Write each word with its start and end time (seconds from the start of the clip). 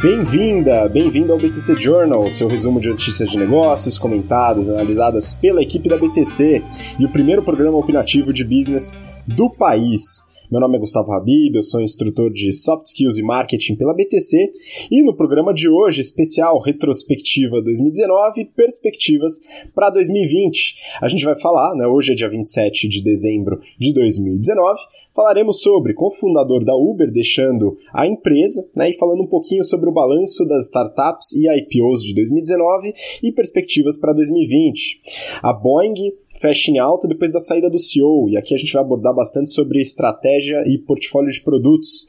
Bem-vinda, 0.00 0.88
bem-vindo 0.88 1.32
ao 1.32 1.38
BTC 1.40 1.74
Journal, 1.80 2.30
seu 2.30 2.46
resumo 2.46 2.80
de 2.80 2.88
notícias 2.88 3.28
de 3.28 3.36
negócios, 3.36 3.98
comentadas, 3.98 4.70
analisadas 4.70 5.34
pela 5.34 5.60
equipe 5.60 5.88
da 5.88 5.98
BTC 5.98 6.62
e 7.00 7.04
o 7.04 7.08
primeiro 7.08 7.42
programa 7.42 7.76
opinativo 7.76 8.32
de 8.32 8.44
business 8.44 8.92
do 9.26 9.50
país. 9.50 10.28
Meu 10.48 10.60
nome 10.60 10.76
é 10.76 10.78
Gustavo 10.78 11.12
Habib, 11.12 11.56
eu 11.56 11.62
sou 11.64 11.82
instrutor 11.82 12.32
de 12.32 12.52
Soft 12.52 12.86
Skills 12.86 13.18
e 13.18 13.22
Marketing 13.22 13.74
pela 13.74 13.92
BTC 13.92 14.52
e 14.88 15.02
no 15.02 15.16
programa 15.16 15.52
de 15.52 15.68
hoje, 15.68 16.00
especial 16.00 16.60
Retrospectiva 16.60 17.60
2019 17.60 18.44
Perspectivas 18.56 19.40
para 19.74 19.90
2020. 19.90 20.76
A 21.02 21.08
gente 21.08 21.24
vai 21.24 21.34
falar, 21.34 21.74
né, 21.74 21.88
hoje 21.88 22.12
é 22.12 22.14
dia 22.14 22.30
27 22.30 22.88
de 22.88 23.02
dezembro 23.02 23.60
de 23.78 23.92
2019, 23.92 24.80
Falaremos 25.18 25.62
sobre 25.62 25.94
cofundador 25.94 26.64
da 26.64 26.76
Uber 26.76 27.10
deixando 27.10 27.76
a 27.92 28.06
empresa 28.06 28.70
né, 28.76 28.90
e 28.90 28.96
falando 28.96 29.24
um 29.24 29.26
pouquinho 29.26 29.64
sobre 29.64 29.90
o 29.90 29.92
balanço 29.92 30.46
das 30.46 30.66
startups 30.66 31.32
e 31.32 31.48
IPOs 31.48 32.04
de 32.04 32.14
2019 32.14 32.94
e 33.20 33.32
perspectivas 33.32 33.98
para 33.98 34.12
2020. 34.12 35.00
A 35.42 35.52
Boeing 35.52 36.12
fecha 36.40 36.70
em 36.70 36.78
alta 36.78 37.08
depois 37.08 37.32
da 37.32 37.40
saída 37.40 37.68
do 37.68 37.80
CEO, 37.80 38.28
e 38.30 38.36
aqui 38.36 38.54
a 38.54 38.56
gente 38.56 38.72
vai 38.72 38.80
abordar 38.80 39.12
bastante 39.12 39.50
sobre 39.50 39.80
estratégia 39.80 40.62
e 40.64 40.78
portfólio 40.78 41.32
de 41.32 41.42
produtos. 41.42 42.06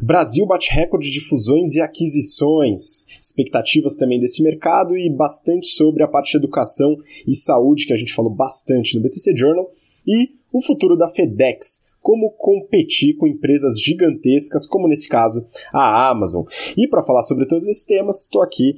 Brasil 0.00 0.46
bate 0.46 0.72
recorde 0.72 1.10
de 1.10 1.20
fusões 1.20 1.74
e 1.74 1.82
aquisições, 1.82 3.04
expectativas 3.20 3.96
também 3.96 4.18
desse 4.18 4.42
mercado 4.42 4.96
e 4.96 5.10
bastante 5.10 5.66
sobre 5.66 6.02
a 6.02 6.08
parte 6.08 6.30
de 6.30 6.38
educação 6.38 6.96
e 7.28 7.34
saúde, 7.34 7.84
que 7.84 7.92
a 7.92 7.98
gente 7.98 8.14
falou 8.14 8.32
bastante 8.32 8.96
no 8.96 9.02
BTC 9.02 9.36
Journal, 9.36 9.70
e 10.06 10.30
o 10.50 10.62
futuro 10.62 10.96
da 10.96 11.10
FedEx, 11.10 11.89
como 12.00 12.30
competir 12.32 13.16
com 13.16 13.26
empresas 13.26 13.80
gigantescas, 13.80 14.66
como 14.66 14.88
nesse 14.88 15.08
caso 15.08 15.46
a 15.72 16.08
Amazon. 16.08 16.44
E 16.76 16.88
para 16.88 17.02
falar 17.02 17.22
sobre 17.22 17.46
todos 17.46 17.68
esses 17.68 17.84
temas, 17.84 18.22
estou 18.22 18.42
aqui, 18.42 18.76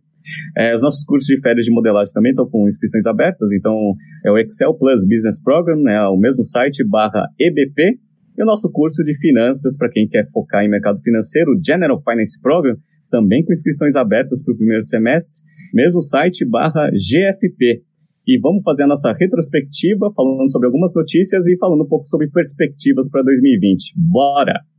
É, 0.56 0.72
os 0.74 0.82
nossos 0.82 1.04
cursos 1.04 1.26
de 1.26 1.40
férias 1.40 1.66
de 1.66 1.72
modelagem 1.72 2.14
também 2.14 2.30
estão 2.30 2.48
com 2.48 2.68
inscrições 2.68 3.04
abertas. 3.06 3.50
Então, 3.52 3.94
é 4.24 4.30
o 4.30 4.38
Excel 4.38 4.72
Plus 4.74 5.04
Business 5.06 5.42
Program, 5.42 5.82
né, 5.82 6.00
o 6.08 6.16
mesmo 6.16 6.44
site 6.44 6.86
barra 6.88 7.26
EBP. 7.38 7.98
E 8.38 8.42
o 8.42 8.46
nosso 8.46 8.70
curso 8.70 9.02
de 9.02 9.18
finanças 9.18 9.78
para 9.78 9.90
quem 9.90 10.06
quer 10.06 10.28
focar 10.30 10.62
em 10.62 10.68
mercado 10.68 11.00
financeiro, 11.00 11.58
General 11.64 11.98
Finance 12.02 12.38
Program, 12.40 12.76
também 13.10 13.42
com 13.44 13.52
inscrições 13.52 13.96
abertas 13.96 14.44
para 14.44 14.52
o 14.52 14.56
primeiro 14.56 14.82
semestre, 14.82 15.40
mesmo 15.72 16.02
site 16.02 16.44
barra 16.44 16.90
GFP 16.90 17.82
e 18.26 18.38
vamos 18.40 18.62
fazer 18.62 18.84
a 18.84 18.88
nossa 18.88 19.12
retrospectiva, 19.12 20.12
falando 20.14 20.50
sobre 20.50 20.66
algumas 20.66 20.92
notícias 20.94 21.46
e 21.46 21.56
falando 21.58 21.84
um 21.84 21.88
pouco 21.88 22.06
sobre 22.06 22.28
perspectivas 22.28 23.08
para 23.08 23.22
2020. 23.22 23.94
Bora! 23.96 24.75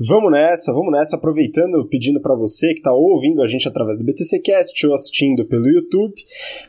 Vamos 0.00 0.32
nessa, 0.32 0.72
vamos 0.72 0.90
nessa, 0.90 1.14
aproveitando, 1.14 1.86
pedindo 1.86 2.20
para 2.20 2.34
você 2.34 2.72
que 2.72 2.80
está 2.80 2.92
ouvindo 2.92 3.40
a 3.40 3.46
gente 3.46 3.68
através 3.68 3.96
do 3.96 4.02
BTCcast 4.02 4.86
ou 4.88 4.92
assistindo 4.92 5.44
pelo 5.44 5.68
YouTube, 5.68 6.14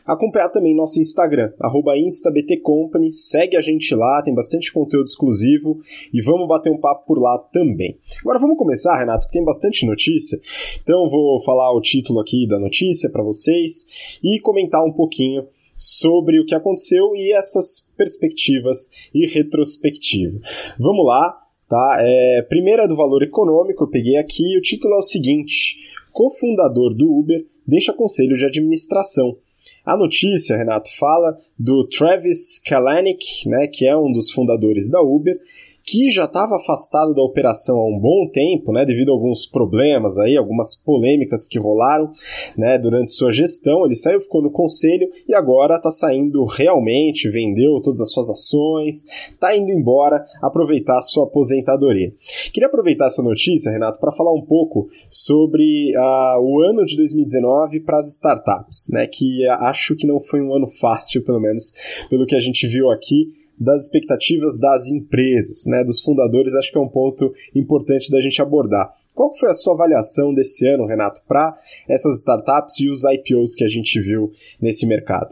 acompanhar 0.05 0.49
também 0.49 0.75
nosso 0.75 0.99
Instagram, 0.99 1.51
instabtcompany, 1.97 3.11
segue 3.11 3.57
a 3.57 3.61
gente 3.61 3.95
lá, 3.95 4.21
tem 4.23 4.31
bastante 4.31 4.71
conteúdo 4.71 5.07
exclusivo 5.07 5.79
e 6.13 6.21
vamos 6.21 6.47
bater 6.47 6.71
um 6.71 6.79
papo 6.79 7.07
por 7.07 7.19
lá 7.19 7.39
também. 7.51 7.97
Agora 8.21 8.37
vamos 8.37 8.59
começar, 8.59 8.99
Renato, 8.99 9.25
que 9.25 9.33
tem 9.33 9.43
bastante 9.43 9.87
notícia, 9.87 10.39
então 10.83 11.09
vou 11.09 11.43
falar 11.43 11.73
o 11.73 11.81
título 11.81 12.19
aqui 12.19 12.47
da 12.47 12.59
notícia 12.59 13.09
para 13.09 13.23
vocês 13.23 13.87
e 14.23 14.39
comentar 14.39 14.85
um 14.85 14.93
pouquinho 14.93 15.47
sobre 15.75 16.39
o 16.39 16.45
que 16.45 16.53
aconteceu 16.53 17.15
e 17.15 17.33
essas 17.33 17.91
perspectivas 17.97 18.91
e 19.13 19.25
retrospectiva. 19.25 20.39
Vamos 20.77 21.07
lá, 21.07 21.44
Tá? 21.67 21.97
É, 21.99 22.45
primeira 22.47 22.87
do 22.87 22.95
valor 22.95 23.23
econômico, 23.23 23.83
eu 23.83 23.89
peguei 23.89 24.17
aqui, 24.17 24.57
o 24.57 24.61
título 24.61 24.93
é 24.93 24.97
o 24.97 25.01
seguinte: 25.01 25.77
cofundador 26.11 26.93
do 26.93 27.11
Uber 27.11 27.45
deixa 27.67 27.93
conselho 27.93 28.37
de 28.37 28.45
administração. 28.45 29.37
A 29.83 29.97
notícia, 29.97 30.57
Renato, 30.57 30.89
fala 30.95 31.37
do 31.57 31.87
Travis 31.87 32.59
Kalanick, 32.59 33.47
né, 33.47 33.67
que 33.67 33.85
é 33.85 33.95
um 33.95 34.11
dos 34.11 34.31
fundadores 34.31 34.89
da 34.89 35.01
Uber, 35.01 35.39
que 35.85 36.09
já 36.09 36.25
estava 36.25 36.55
afastado 36.55 37.13
da 37.13 37.21
operação 37.21 37.77
há 37.77 37.87
um 37.87 37.99
bom 37.99 38.27
tempo, 38.31 38.71
né, 38.71 38.83
devido 38.83 39.09
a 39.09 39.13
alguns 39.13 39.45
problemas 39.45 40.17
aí, 40.17 40.35
algumas 40.35 40.75
polêmicas 40.75 41.47
que 41.47 41.59
rolaram, 41.59 42.09
né, 42.57 42.79
durante 42.79 43.11
sua 43.11 43.31
gestão. 43.31 43.85
Ele 43.85 43.95
saiu, 43.95 44.19
ficou 44.19 44.41
no 44.41 44.49
conselho 44.49 45.07
e 45.27 45.35
agora 45.35 45.75
está 45.75 45.91
saindo 45.91 46.43
realmente, 46.43 47.29
vendeu 47.29 47.79
todas 47.81 48.01
as 48.01 48.11
suas 48.11 48.31
ações, 48.31 49.05
está 49.29 49.55
indo 49.55 49.71
embora 49.71 50.25
aproveitar 50.41 50.97
a 50.97 51.03
sua 51.03 51.25
aposentadoria. 51.25 52.11
Queria 52.51 52.67
aproveitar 52.67 53.05
essa 53.05 53.21
notícia, 53.21 53.71
Renato, 53.71 53.99
para 53.99 54.11
falar 54.11 54.33
um 54.33 54.41
pouco 54.41 54.89
sobre 55.07 55.93
uh, 55.95 56.41
o 56.41 56.63
ano 56.63 56.83
de 56.83 56.97
2019 56.97 57.81
para 57.81 57.99
as 57.99 58.07
startups, 58.07 58.87
né, 58.91 59.05
que 59.05 59.47
acho 59.47 59.95
que 59.95 60.07
não 60.07 60.19
foi 60.19 60.41
um 60.41 60.55
ano 60.55 60.67
fácil, 60.67 61.23
pelo 61.23 61.39
menos 61.39 61.73
pelo 62.09 62.25
que 62.25 62.35
a 62.35 62.39
gente 62.39 62.67
viu 62.67 62.89
aqui 62.89 63.44
das 63.59 63.83
expectativas 63.83 64.59
das 64.59 64.87
empresas, 64.87 65.65
né, 65.67 65.83
dos 65.83 66.01
fundadores, 66.01 66.53
acho 66.55 66.71
que 66.71 66.77
é 66.77 66.81
um 66.81 66.89
ponto 66.89 67.33
importante 67.53 68.11
da 68.11 68.21
gente 68.21 68.41
abordar. 68.41 68.93
Qual 69.13 69.33
foi 69.33 69.49
a 69.49 69.53
sua 69.53 69.73
avaliação 69.73 70.33
desse 70.33 70.67
ano, 70.67 70.85
Renato, 70.85 71.21
para 71.25 71.57
essas 71.87 72.19
startups 72.19 72.79
e 72.81 72.89
os 72.89 73.03
IPOs 73.05 73.55
que 73.55 73.63
a 73.63 73.67
gente 73.67 73.99
viu 74.01 74.31
nesse 74.61 74.85
mercado? 74.85 75.29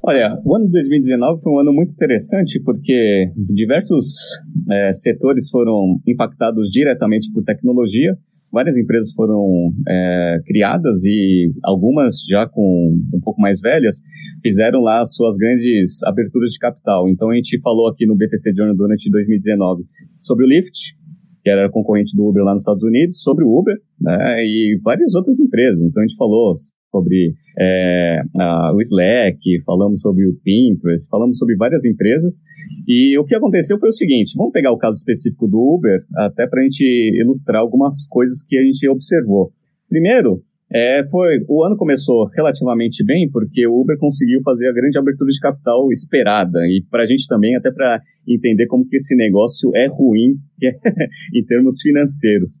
Olha, 0.00 0.40
o 0.44 0.54
ano 0.54 0.66
de 0.66 0.72
2019 0.72 1.42
foi 1.42 1.52
um 1.52 1.58
ano 1.58 1.72
muito 1.72 1.90
interessante 1.92 2.60
porque 2.60 3.32
diversos 3.36 4.38
é, 4.70 4.92
setores 4.92 5.50
foram 5.50 6.00
impactados 6.06 6.70
diretamente 6.70 7.30
por 7.32 7.42
tecnologia 7.42 8.16
várias 8.52 8.76
empresas 8.76 9.12
foram 9.12 9.72
é, 9.88 10.38
criadas 10.46 11.04
e 11.04 11.52
algumas 11.62 12.14
já 12.28 12.46
com 12.48 12.96
um 13.14 13.20
pouco 13.20 13.40
mais 13.40 13.60
velhas 13.60 14.00
fizeram 14.42 14.80
lá 14.80 15.04
suas 15.04 15.36
grandes 15.36 16.02
aberturas 16.04 16.50
de 16.50 16.58
capital. 16.58 17.08
Então 17.08 17.30
a 17.30 17.34
gente 17.34 17.60
falou 17.60 17.88
aqui 17.88 18.06
no 18.06 18.16
BTC 18.16 18.52
Journal 18.56 18.76
durante 18.76 19.10
2019 19.10 19.84
sobre 20.22 20.44
o 20.44 20.48
Lyft, 20.48 20.96
que 21.42 21.50
era 21.50 21.70
concorrente 21.70 22.16
do 22.16 22.26
Uber 22.26 22.42
lá 22.44 22.52
nos 22.52 22.62
Estados 22.62 22.82
Unidos, 22.82 23.22
sobre 23.22 23.44
o 23.44 23.58
Uber 23.58 23.76
né, 24.00 24.44
e 24.44 24.78
várias 24.82 25.14
outras 25.14 25.38
empresas. 25.38 25.82
Então 25.82 26.02
a 26.02 26.06
gente 26.06 26.16
falou 26.16 26.54
sobre 26.90 27.34
é, 27.58 28.20
a, 28.40 28.72
o 28.74 28.80
Slack, 28.80 29.38
falamos 29.64 30.00
sobre 30.00 30.26
o 30.26 30.34
Pinterest, 30.42 31.08
falamos 31.10 31.38
sobre 31.38 31.56
várias 31.56 31.84
empresas. 31.84 32.40
E 32.86 33.18
o 33.18 33.24
que 33.24 33.34
aconteceu 33.34 33.78
foi 33.78 33.88
o 33.88 33.92
seguinte: 33.92 34.34
vamos 34.36 34.52
pegar 34.52 34.72
o 34.72 34.78
caso 34.78 34.96
específico 34.96 35.46
do 35.46 35.58
Uber, 35.58 36.00
até 36.16 36.46
para 36.46 36.60
a 36.60 36.64
gente 36.64 36.84
ilustrar 37.20 37.60
algumas 37.60 38.06
coisas 38.08 38.42
que 38.42 38.56
a 38.56 38.62
gente 38.62 38.88
observou. 38.88 39.52
Primeiro, 39.88 40.42
é, 40.72 41.02
foi, 41.10 41.38
o 41.48 41.64
ano 41.64 41.76
começou 41.76 42.26
relativamente 42.36 43.02
bem 43.04 43.28
porque 43.30 43.66
o 43.66 43.80
Uber 43.80 43.96
conseguiu 43.98 44.40
fazer 44.44 44.68
a 44.68 44.72
grande 44.72 44.98
abertura 44.98 45.30
de 45.30 45.40
capital 45.40 45.90
esperada 45.90 46.58
e 46.66 46.84
para 46.90 47.04
a 47.04 47.06
gente 47.06 47.26
também 47.26 47.56
até 47.56 47.70
para 47.70 48.00
entender 48.28 48.66
como 48.66 48.86
que 48.86 48.96
esse 48.96 49.16
negócio 49.16 49.70
é 49.74 49.86
ruim 49.86 50.36
em 51.34 51.44
termos 51.46 51.80
financeiros. 51.80 52.52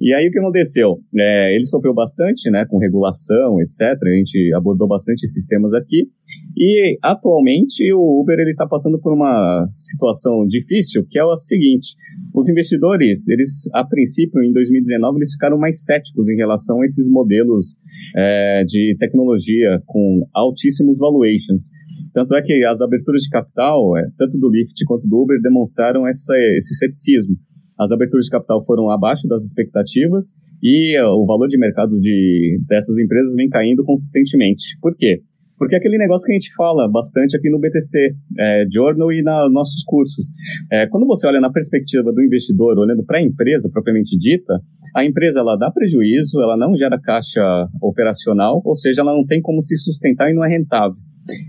E 0.00 0.12
aí 0.12 0.28
o 0.28 0.32
que 0.32 0.40
aconteceu? 0.40 0.98
É, 1.16 1.54
ele 1.54 1.64
sofreu 1.64 1.94
bastante, 1.94 2.50
né, 2.50 2.66
com 2.68 2.78
regulação, 2.78 3.60
etc. 3.60 3.96
A 4.02 4.16
gente 4.16 4.52
abordou 4.54 4.88
bastante 4.88 5.22
esses 5.22 5.46
temas 5.46 5.72
aqui 5.72 6.08
E 6.56 6.98
atualmente 7.02 7.92
o 7.92 8.20
Uber 8.20 8.38
ele 8.38 8.50
está 8.52 8.66
passando 8.66 8.98
por 8.98 9.12
uma 9.12 9.66
situação 9.70 10.46
difícil, 10.46 11.04
que 11.08 11.18
é 11.18 11.22
a 11.22 11.34
seguinte: 11.34 11.96
os 12.34 12.48
investidores, 12.48 13.28
eles 13.28 13.68
a 13.74 13.84
princípio 13.84 14.42
em 14.42 14.52
2019 14.52 15.18
eles 15.18 15.32
ficaram 15.32 15.58
mais 15.58 15.84
céticos 15.84 16.28
em 16.28 16.36
relação 16.36 16.80
a 16.80 16.84
esses 16.84 17.08
modelos 17.08 17.76
é, 18.16 18.64
de 18.66 18.96
tecnologia 18.98 19.80
com 19.86 20.26
altíssimos 20.34 20.98
valuations. 20.98 21.70
Tanto 22.12 22.34
é 22.34 22.42
que 22.42 22.64
as 22.64 22.80
aberturas 22.80 23.22
de 23.22 23.30
capital, 23.30 23.96
é, 23.96 24.06
tanto 24.18 24.38
do 24.38 24.50
Lyft 24.50 24.84
quanto 24.86 25.06
do 25.06 25.22
Uber, 25.22 25.40
demonstraram 25.40 26.06
essa, 26.06 26.34
esse 26.56 26.74
ceticismo. 26.76 27.36
As 27.78 27.90
aberturas 27.90 28.26
de 28.26 28.30
capital 28.30 28.64
foram 28.64 28.90
abaixo 28.90 29.26
das 29.26 29.42
expectativas 29.42 30.32
e 30.62 30.96
uh, 31.02 31.08
o 31.08 31.26
valor 31.26 31.48
de 31.48 31.58
mercado 31.58 31.98
de, 31.98 32.60
dessas 32.68 32.98
empresas 32.98 33.34
vem 33.34 33.48
caindo 33.48 33.82
consistentemente. 33.82 34.78
Por 34.80 34.94
quê? 34.96 35.20
Porque 35.62 35.76
é 35.76 35.78
aquele 35.78 35.96
negócio 35.96 36.26
que 36.26 36.32
a 36.32 36.34
gente 36.34 36.52
fala 36.56 36.90
bastante 36.90 37.36
aqui 37.36 37.48
no 37.48 37.60
BTC 37.60 38.16
é, 38.36 38.64
Journal 38.68 39.12
e 39.12 39.22
nos 39.22 39.52
nossos 39.52 39.84
cursos. 39.84 40.26
É, 40.72 40.88
quando 40.88 41.06
você 41.06 41.24
olha 41.28 41.40
na 41.40 41.52
perspectiva 41.52 42.12
do 42.12 42.20
investidor, 42.20 42.76
olhando 42.76 43.04
para 43.04 43.20
a 43.20 43.22
empresa 43.22 43.70
propriamente 43.72 44.18
dita, 44.18 44.58
a 44.92 45.04
empresa 45.04 45.38
ela 45.38 45.54
dá 45.54 45.70
prejuízo, 45.70 46.42
ela 46.42 46.56
não 46.56 46.76
gera 46.76 46.98
caixa 47.00 47.40
operacional, 47.80 48.60
ou 48.64 48.74
seja, 48.74 49.02
ela 49.02 49.12
não 49.12 49.24
tem 49.24 49.40
como 49.40 49.62
se 49.62 49.76
sustentar 49.76 50.32
e 50.32 50.34
não 50.34 50.44
é 50.44 50.48
rentável. 50.48 50.96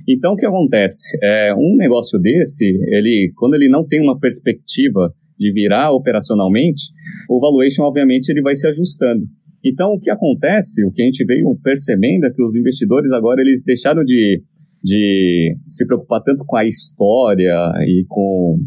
Então, 0.07 0.33
o 0.33 0.35
que 0.35 0.45
acontece? 0.45 1.17
É, 1.23 1.55
um 1.57 1.75
negócio 1.75 2.19
desse, 2.19 2.65
ele, 2.67 3.33
quando 3.35 3.55
ele 3.55 3.67
não 3.67 3.83
tem 3.83 3.99
uma 3.99 4.19
perspectiva 4.19 5.11
de 5.39 5.51
virar 5.51 5.91
operacionalmente, 5.91 6.83
o 7.27 7.39
valuation, 7.39 7.81
obviamente, 7.81 8.29
ele 8.29 8.43
vai 8.43 8.53
se 8.53 8.67
ajustando. 8.67 9.25
Então, 9.65 9.93
o 9.93 9.99
que 9.99 10.09
acontece, 10.09 10.85
o 10.85 10.91
que 10.91 11.01
a 11.01 11.05
gente 11.05 11.23
veio 11.25 11.57
percebendo 11.63 12.25
é 12.25 12.31
que 12.31 12.43
os 12.43 12.55
investidores 12.55 13.11
agora 13.11 13.41
eles 13.41 13.63
deixaram 13.63 14.03
de, 14.03 14.41
de 14.83 15.55
se 15.69 15.85
preocupar 15.85 16.21
tanto 16.21 16.43
com 16.45 16.57
a 16.57 16.65
história 16.65 17.55
e 17.87 18.05
com 18.07 18.59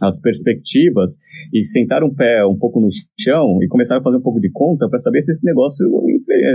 as 0.00 0.20
perspectivas 0.20 1.10
e 1.52 1.62
sentaram 1.64 2.06
o 2.06 2.14
pé 2.14 2.46
um 2.46 2.56
pouco 2.56 2.80
no 2.80 2.88
chão 3.18 3.58
e 3.62 3.68
começaram 3.68 4.00
a 4.00 4.04
fazer 4.04 4.16
um 4.16 4.22
pouco 4.22 4.40
de 4.40 4.50
conta 4.50 4.88
para 4.88 4.98
saber 4.98 5.20
se 5.20 5.32
esse 5.32 5.44
negócio 5.44 5.86
é, 6.30 6.54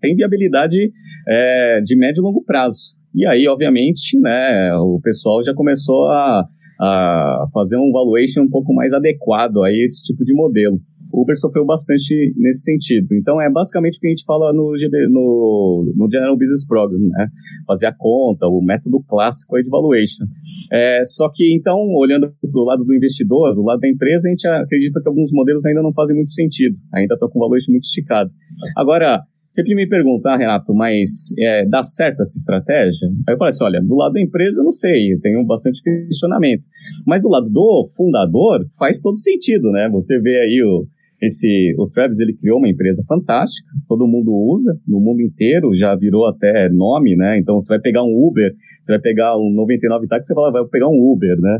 tem 0.00 0.14
viabilidade 0.14 0.90
é, 1.28 1.80
de 1.82 1.96
médio 1.96 2.20
e 2.20 2.22
longo 2.22 2.44
prazo. 2.44 2.96
E 3.14 3.26
aí, 3.26 3.46
obviamente, 3.48 4.18
né, 4.20 4.74
o 4.76 5.00
pessoal 5.02 5.42
já 5.42 5.54
começou 5.54 6.04
a, 6.04 6.46
a 6.80 7.46
fazer 7.52 7.76
um 7.76 7.90
valuation 7.90 8.42
um 8.42 8.50
pouco 8.50 8.72
mais 8.74 8.92
adequado 8.92 9.62
a 9.62 9.72
esse 9.72 10.02
tipo 10.04 10.24
de 10.24 10.34
modelo. 10.34 10.78
O 11.16 11.22
Uber 11.22 11.34
sofreu 11.34 11.64
bastante 11.64 12.34
nesse 12.36 12.64
sentido. 12.64 13.14
Então, 13.14 13.40
é 13.40 13.50
basicamente 13.50 13.96
o 13.96 14.00
que 14.00 14.06
a 14.06 14.10
gente 14.10 14.24
fala 14.26 14.52
no, 14.52 14.72
no, 15.08 15.92
no 15.96 16.10
General 16.10 16.36
Business 16.36 16.66
Program, 16.66 16.98
né? 16.98 17.28
Fazer 17.66 17.86
a 17.86 17.94
conta, 17.96 18.46
o 18.46 18.60
método 18.60 19.02
clássico 19.08 19.56
aí 19.56 19.62
de 19.62 19.70
valuation. 19.70 20.26
É, 20.70 21.00
só 21.04 21.30
que, 21.32 21.56
então, 21.56 21.78
olhando 21.96 22.30
do 22.42 22.64
lado 22.64 22.84
do 22.84 22.94
investidor, 22.94 23.54
do 23.54 23.62
lado 23.62 23.80
da 23.80 23.88
empresa, 23.88 24.28
a 24.28 24.30
gente 24.30 24.46
acredita 24.46 25.00
que 25.00 25.08
alguns 25.08 25.32
modelos 25.32 25.64
ainda 25.64 25.80
não 25.80 25.94
fazem 25.94 26.14
muito 26.14 26.32
sentido. 26.32 26.76
Ainda 26.92 27.14
estão 27.14 27.30
com 27.30 27.40
valuation 27.40 27.72
muito 27.72 27.84
esticado. 27.84 28.30
Agora, 28.76 29.22
sempre 29.50 29.74
me 29.74 29.88
perguntam, 29.88 30.32
ah, 30.32 30.36
Renato, 30.36 30.74
mas 30.74 31.32
é, 31.38 31.64
dá 31.64 31.82
certo 31.82 32.20
essa 32.20 32.36
estratégia? 32.36 33.08
Aí 33.26 33.34
eu 33.34 33.38
falei 33.38 33.54
assim, 33.54 33.64
olha, 33.64 33.80
do 33.82 33.96
lado 33.96 34.12
da 34.12 34.20
empresa 34.20 34.60
eu 34.60 34.64
não 34.64 34.70
sei, 34.70 35.14
eu 35.14 35.20
tenho 35.22 35.42
bastante 35.46 35.82
questionamento. 35.82 36.66
Mas 37.06 37.22
do 37.22 37.30
lado 37.30 37.48
do 37.48 37.88
fundador, 37.96 38.66
faz 38.78 39.00
todo 39.00 39.18
sentido, 39.18 39.70
né? 39.70 39.88
Você 39.90 40.20
vê 40.20 40.40
aí 40.40 40.62
o, 40.62 40.86
esse, 41.20 41.74
o 41.78 41.86
Travis 41.88 42.20
ele 42.20 42.34
criou 42.34 42.58
uma 42.58 42.68
empresa 42.68 43.02
fantástica, 43.08 43.68
todo 43.88 44.06
mundo 44.06 44.32
usa 44.32 44.78
no 44.86 45.00
mundo 45.00 45.22
inteiro, 45.22 45.74
já 45.74 45.94
virou 45.96 46.26
até 46.26 46.68
nome, 46.68 47.16
né? 47.16 47.38
Então 47.38 47.58
você 47.58 47.72
vai 47.72 47.80
pegar 47.80 48.04
um 48.04 48.12
Uber, 48.12 48.52
você 48.82 48.92
vai 48.92 49.00
pegar 49.00 49.36
um 49.36 49.50
99 49.52 50.06
táxi, 50.06 50.28
você 50.28 50.34
fala, 50.34 50.52
vai 50.52 50.64
pegar 50.70 50.88
um 50.88 51.12
Uber, 51.12 51.36
né? 51.40 51.58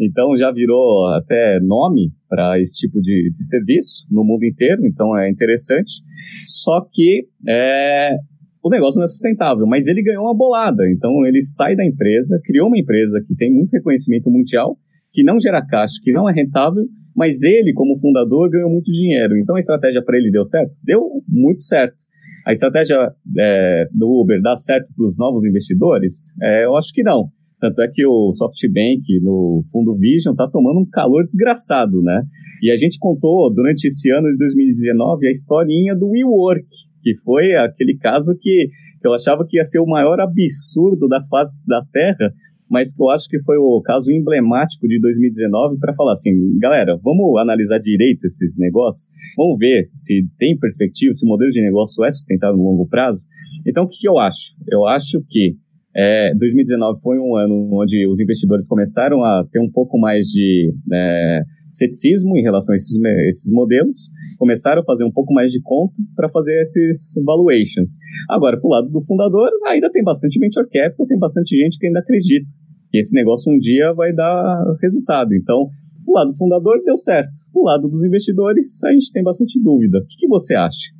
Então 0.00 0.36
já 0.36 0.50
virou 0.50 1.06
até 1.14 1.60
nome 1.60 2.10
para 2.28 2.60
esse 2.60 2.74
tipo 2.74 3.00
de, 3.00 3.30
de, 3.30 3.46
serviço 3.46 4.06
no 4.10 4.24
mundo 4.24 4.44
inteiro, 4.44 4.84
então 4.84 5.16
é 5.16 5.30
interessante. 5.30 6.02
Só 6.44 6.84
que 6.92 7.28
é, 7.48 8.10
o 8.62 8.68
negócio 8.68 8.98
não 8.98 9.04
é 9.04 9.08
sustentável, 9.08 9.66
mas 9.66 9.86
ele 9.86 10.02
ganhou 10.02 10.24
uma 10.24 10.36
bolada. 10.36 10.82
Então 10.90 11.24
ele 11.24 11.40
sai 11.40 11.76
da 11.76 11.86
empresa, 11.86 12.40
criou 12.44 12.66
uma 12.66 12.78
empresa 12.78 13.22
que 13.26 13.36
tem 13.36 13.52
muito 13.52 13.70
reconhecimento 13.70 14.28
mundial, 14.28 14.76
que 15.12 15.22
não 15.22 15.38
gera 15.38 15.64
caixa, 15.64 15.94
que 16.02 16.12
não 16.12 16.28
é 16.28 16.32
rentável 16.32 16.82
mas 17.16 17.42
ele, 17.42 17.72
como 17.72 17.98
fundador, 17.98 18.50
ganhou 18.50 18.70
muito 18.70 18.92
dinheiro. 18.92 19.38
Então 19.38 19.56
a 19.56 19.58
estratégia 19.58 20.02
para 20.04 20.18
ele 20.18 20.30
deu 20.30 20.44
certo? 20.44 20.72
Deu 20.84 21.00
muito 21.26 21.62
certo. 21.62 21.96
A 22.46 22.52
estratégia 22.52 22.96
é, 23.38 23.88
do 23.92 24.20
Uber 24.20 24.40
dá 24.40 24.54
certo 24.54 24.86
para 24.94 25.06
os 25.06 25.18
novos 25.18 25.44
investidores? 25.44 26.32
É, 26.40 26.64
eu 26.64 26.76
acho 26.76 26.92
que 26.92 27.02
não. 27.02 27.30
Tanto 27.58 27.80
é 27.80 27.88
que 27.88 28.06
o 28.06 28.32
SoftBank, 28.32 29.18
no 29.22 29.64
fundo 29.72 29.96
Vision, 29.96 30.32
está 30.32 30.46
tomando 30.46 30.80
um 30.80 30.88
calor 30.88 31.24
desgraçado, 31.24 32.02
né? 32.02 32.22
E 32.62 32.70
a 32.70 32.76
gente 32.76 32.98
contou 32.98 33.52
durante 33.52 33.86
esse 33.86 34.10
ano 34.12 34.30
de 34.30 34.36
2019 34.36 35.26
a 35.26 35.30
historinha 35.30 35.96
do 35.96 36.10
WeWork, 36.10 36.66
que 37.02 37.14
foi 37.24 37.54
aquele 37.54 37.96
caso 37.96 38.36
que, 38.38 38.68
eu 39.02 39.14
achava 39.14 39.46
que 39.48 39.56
ia 39.56 39.64
ser 39.64 39.80
o 39.80 39.86
maior 39.86 40.20
absurdo 40.20 41.08
da 41.08 41.22
face 41.24 41.66
da 41.66 41.80
Terra, 41.92 42.32
mas 42.70 42.92
que 42.94 43.02
eu 43.02 43.10
acho 43.10 43.28
que 43.28 43.40
foi 43.42 43.56
o 43.56 43.80
caso 43.82 44.10
emblemático 44.10 44.86
de 44.88 45.00
2019 45.00 45.78
para 45.78 45.94
falar 45.94 46.12
assim, 46.12 46.32
galera, 46.58 46.98
vamos 47.02 47.38
analisar 47.38 47.78
direito 47.78 48.24
esses 48.24 48.56
negócios, 48.58 49.08
vamos 49.36 49.58
ver 49.58 49.88
se 49.94 50.26
tem 50.38 50.58
perspectiva, 50.58 51.12
se 51.12 51.24
o 51.24 51.28
modelo 51.28 51.50
de 51.50 51.62
negócio 51.62 52.04
é 52.04 52.10
sustentável 52.10 52.56
no 52.56 52.64
longo 52.64 52.88
prazo. 52.88 53.26
Então, 53.66 53.84
o 53.84 53.88
que, 53.88 53.98
que 54.00 54.08
eu 54.08 54.18
acho? 54.18 54.56
Eu 54.68 54.86
acho 54.86 55.22
que 55.28 55.56
é, 55.96 56.34
2019 56.34 57.00
foi 57.00 57.18
um 57.18 57.36
ano 57.36 57.70
onde 57.72 58.06
os 58.06 58.20
investidores 58.20 58.68
começaram 58.68 59.24
a 59.24 59.44
ter 59.50 59.60
um 59.60 59.70
pouco 59.70 59.98
mais 59.98 60.26
de 60.26 60.74
é, 60.92 61.40
ceticismo 61.76 62.36
em 62.36 62.42
relação 62.42 62.72
a 62.72 62.76
esses, 62.76 62.98
esses 63.28 63.52
modelos, 63.52 64.10
começaram 64.38 64.82
a 64.82 64.84
fazer 64.84 65.04
um 65.04 65.12
pouco 65.12 65.32
mais 65.32 65.52
de 65.52 65.60
conta 65.62 65.94
para 66.14 66.28
fazer 66.28 66.60
esses 66.60 67.14
valuations. 67.24 67.96
Agora, 68.28 68.58
para 68.58 68.66
o 68.66 68.70
lado 68.70 68.88
do 68.88 69.00
fundador, 69.02 69.48
ainda 69.66 69.90
tem 69.90 70.02
bastante 70.02 70.38
venture 70.38 70.68
capital, 70.68 71.06
tem 71.06 71.18
bastante 71.18 71.56
gente 71.56 71.78
que 71.78 71.86
ainda 71.86 72.00
acredita 72.00 72.46
que 72.90 72.98
esse 72.98 73.14
negócio 73.14 73.52
um 73.52 73.58
dia 73.58 73.92
vai 73.92 74.12
dar 74.12 74.76
resultado. 74.82 75.34
Então, 75.34 75.68
o 76.06 76.12
lado 76.12 76.30
do 76.30 76.36
fundador 76.36 76.82
deu 76.84 76.96
certo. 76.96 77.32
O 77.52 77.64
lado 77.64 77.88
dos 77.88 78.04
investidores, 78.04 78.82
a 78.84 78.92
gente 78.92 79.12
tem 79.12 79.22
bastante 79.22 79.60
dúvida. 79.60 79.98
O 79.98 80.06
que, 80.06 80.16
que 80.18 80.28
você 80.28 80.54
acha? 80.54 80.94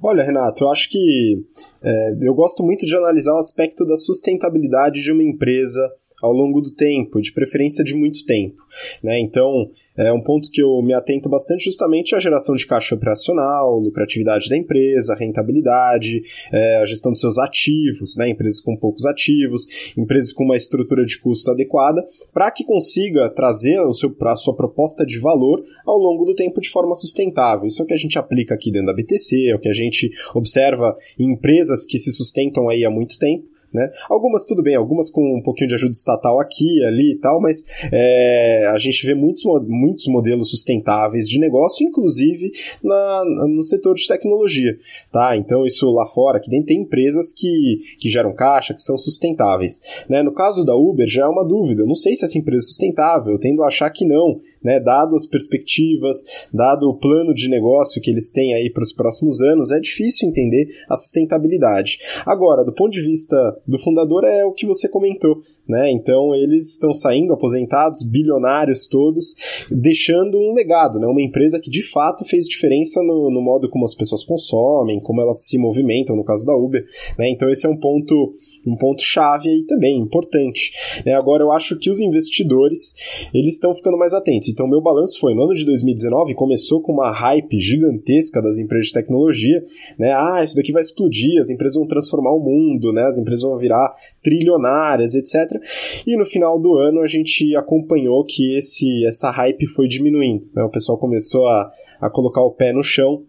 Olha, 0.00 0.22
Renato, 0.22 0.62
eu 0.62 0.70
acho 0.70 0.88
que 0.88 1.42
é, 1.82 2.16
eu 2.22 2.32
gosto 2.32 2.62
muito 2.62 2.86
de 2.86 2.96
analisar 2.96 3.34
o 3.34 3.38
aspecto 3.38 3.84
da 3.84 3.96
sustentabilidade 3.96 5.02
de 5.02 5.12
uma 5.12 5.24
empresa 5.24 5.80
ao 6.22 6.32
longo 6.32 6.60
do 6.60 6.74
tempo, 6.74 7.20
de 7.20 7.32
preferência 7.32 7.84
de 7.84 7.94
muito 7.94 8.24
tempo. 8.24 8.62
Né? 9.02 9.20
Então, 9.20 9.70
é 9.96 10.12
um 10.12 10.20
ponto 10.20 10.48
que 10.50 10.62
eu 10.62 10.80
me 10.80 10.94
atento 10.94 11.28
bastante 11.28 11.64
justamente 11.64 12.14
à 12.14 12.20
geração 12.20 12.54
de 12.54 12.64
caixa 12.64 12.94
operacional, 12.94 13.78
lucratividade 13.80 14.48
da 14.48 14.56
empresa, 14.56 15.16
rentabilidade, 15.16 16.22
é, 16.52 16.76
a 16.76 16.86
gestão 16.86 17.10
dos 17.10 17.20
seus 17.20 17.36
ativos, 17.36 18.16
né? 18.16 18.28
empresas 18.28 18.60
com 18.60 18.76
poucos 18.76 19.04
ativos, 19.04 19.66
empresas 19.96 20.32
com 20.32 20.44
uma 20.44 20.54
estrutura 20.54 21.04
de 21.04 21.18
custos 21.18 21.48
adequada, 21.48 22.06
para 22.32 22.50
que 22.50 22.64
consiga 22.64 23.28
trazer 23.28 23.80
o 23.80 23.92
seu, 23.92 24.14
a 24.20 24.36
sua 24.36 24.54
proposta 24.54 25.04
de 25.04 25.18
valor 25.18 25.64
ao 25.84 25.98
longo 25.98 26.24
do 26.24 26.34
tempo 26.34 26.60
de 26.60 26.68
forma 26.68 26.94
sustentável. 26.94 27.66
Isso 27.66 27.82
é 27.82 27.84
o 27.84 27.88
que 27.88 27.94
a 27.94 27.98
gente 27.98 28.18
aplica 28.18 28.54
aqui 28.54 28.70
dentro 28.70 28.86
da 28.86 28.94
BTC, 28.94 29.50
é 29.50 29.54
o 29.56 29.58
que 29.58 29.68
a 29.68 29.72
gente 29.72 30.10
observa 30.32 30.96
em 31.18 31.32
empresas 31.32 31.84
que 31.84 31.98
se 31.98 32.12
sustentam 32.12 32.68
aí 32.68 32.84
há 32.84 32.90
muito 32.90 33.18
tempo. 33.18 33.57
Né? 33.72 33.90
Algumas, 34.08 34.44
tudo 34.44 34.62
bem, 34.62 34.74
algumas 34.74 35.10
com 35.10 35.36
um 35.36 35.42
pouquinho 35.42 35.68
de 35.68 35.74
ajuda 35.74 35.92
estatal 35.92 36.40
aqui, 36.40 36.82
ali 36.84 37.12
e 37.12 37.18
tal, 37.18 37.40
mas 37.40 37.64
é, 37.92 38.66
a 38.72 38.78
gente 38.78 39.06
vê 39.06 39.14
muitos, 39.14 39.42
muitos 39.66 40.06
modelos 40.06 40.50
sustentáveis 40.50 41.28
de 41.28 41.38
negócio, 41.38 41.86
inclusive 41.86 42.50
na, 42.82 43.24
no 43.46 43.62
setor 43.62 43.94
de 43.94 44.06
tecnologia. 44.06 44.78
Tá? 45.12 45.36
Então, 45.36 45.66
isso 45.66 45.90
lá 45.90 46.06
fora, 46.06 46.40
que 46.40 46.50
nem 46.50 46.62
tem 46.62 46.80
empresas 46.80 47.32
que, 47.32 47.80
que 47.98 48.08
geram 48.08 48.34
caixa, 48.34 48.72
que 48.72 48.82
são 48.82 48.96
sustentáveis. 48.96 49.80
Né? 50.08 50.22
No 50.22 50.32
caso 50.32 50.64
da 50.64 50.74
Uber, 50.74 51.06
já 51.06 51.24
é 51.24 51.28
uma 51.28 51.44
dúvida. 51.44 51.82
Eu 51.82 51.86
não 51.86 51.94
sei 51.94 52.14
se 52.14 52.24
essa 52.24 52.38
empresa 52.38 52.64
é 52.64 52.68
sustentável, 52.68 53.32
eu 53.32 53.38
tendo 53.38 53.62
a 53.62 53.66
achar 53.66 53.90
que 53.90 54.06
não 54.06 54.40
né, 54.62 54.80
dado 54.80 55.14
as 55.14 55.26
perspectivas, 55.26 56.24
dado 56.52 56.88
o 56.88 56.98
plano 56.98 57.34
de 57.34 57.48
negócio 57.48 58.00
que 58.00 58.10
eles 58.10 58.30
têm 58.30 58.54
aí 58.54 58.70
para 58.70 58.82
os 58.82 58.92
próximos 58.92 59.40
anos, 59.40 59.70
é 59.70 59.80
difícil 59.80 60.28
entender 60.28 60.68
a 60.88 60.96
sustentabilidade. 60.96 61.98
Agora, 62.24 62.64
do 62.64 62.72
ponto 62.72 62.92
de 62.92 63.02
vista 63.02 63.36
do 63.66 63.78
fundador, 63.78 64.24
é 64.24 64.44
o 64.44 64.52
que 64.52 64.66
você 64.66 64.88
comentou. 64.88 65.40
Né? 65.68 65.92
Então 65.92 66.34
eles 66.34 66.72
estão 66.72 66.94
saindo 66.94 67.34
aposentados, 67.34 68.02
bilionários 68.02 68.88
todos, 68.88 69.34
deixando 69.70 70.38
um 70.38 70.54
legado, 70.54 70.98
né? 70.98 71.06
Uma 71.06 71.20
empresa 71.20 71.60
que 71.60 71.68
de 71.68 71.82
fato 71.82 72.24
fez 72.24 72.46
diferença 72.46 73.02
no, 73.02 73.30
no 73.30 73.42
modo 73.42 73.68
como 73.68 73.84
as 73.84 73.94
pessoas 73.94 74.24
consomem, 74.24 74.98
como 74.98 75.20
elas 75.20 75.46
se 75.46 75.58
movimentam, 75.58 76.16
no 76.16 76.24
caso 76.24 76.46
da 76.46 76.56
Uber, 76.56 76.82
né? 77.18 77.28
Então 77.28 77.50
esse 77.50 77.66
é 77.66 77.68
um 77.68 77.76
ponto 77.76 78.34
um 78.66 78.76
ponto 78.76 79.02
chave 79.02 79.48
aí 79.48 79.64
também 79.64 79.98
importante. 79.98 80.72
É, 81.04 81.14
agora 81.14 81.42
eu 81.42 81.52
acho 81.52 81.76
que 81.78 81.90
os 81.90 82.00
investidores 82.00 82.94
eles 83.32 83.54
estão 83.54 83.74
ficando 83.74 83.96
mais 83.96 84.12
atentos. 84.12 84.48
Então 84.48 84.66
meu 84.66 84.80
balanço 84.80 85.18
foi 85.20 85.34
no 85.34 85.44
ano 85.44 85.54
de 85.54 85.64
2019 85.64 86.34
começou 86.34 86.80
com 86.80 86.92
uma 86.92 87.10
hype 87.10 87.60
gigantesca 87.60 88.40
das 88.40 88.58
empresas 88.58 88.88
de 88.88 88.94
tecnologia, 88.94 89.64
né? 89.98 90.12
Ah, 90.12 90.42
isso 90.42 90.56
daqui 90.56 90.72
vai 90.72 90.82
explodir, 90.82 91.38
as 91.40 91.50
empresas 91.50 91.76
vão 91.76 91.86
transformar 91.86 92.32
o 92.32 92.40
mundo, 92.40 92.92
né? 92.92 93.04
As 93.04 93.18
empresas 93.18 93.42
vão 93.42 93.56
virar 93.58 93.94
trilionárias, 94.22 95.14
etc. 95.14 95.60
E 96.06 96.16
no 96.16 96.24
final 96.24 96.58
do 96.60 96.74
ano 96.76 97.00
a 97.00 97.06
gente 97.06 97.54
acompanhou 97.56 98.24
que 98.24 98.56
esse 98.56 99.04
essa 99.04 99.30
hype 99.30 99.66
foi 99.66 99.88
diminuindo. 99.88 100.46
Né? 100.54 100.62
O 100.62 100.70
pessoal 100.70 100.98
começou 100.98 101.46
a, 101.46 101.70
a 102.00 102.10
colocar 102.10 102.42
o 102.42 102.50
pé 102.50 102.72
no 102.72 102.82
chão 102.82 103.22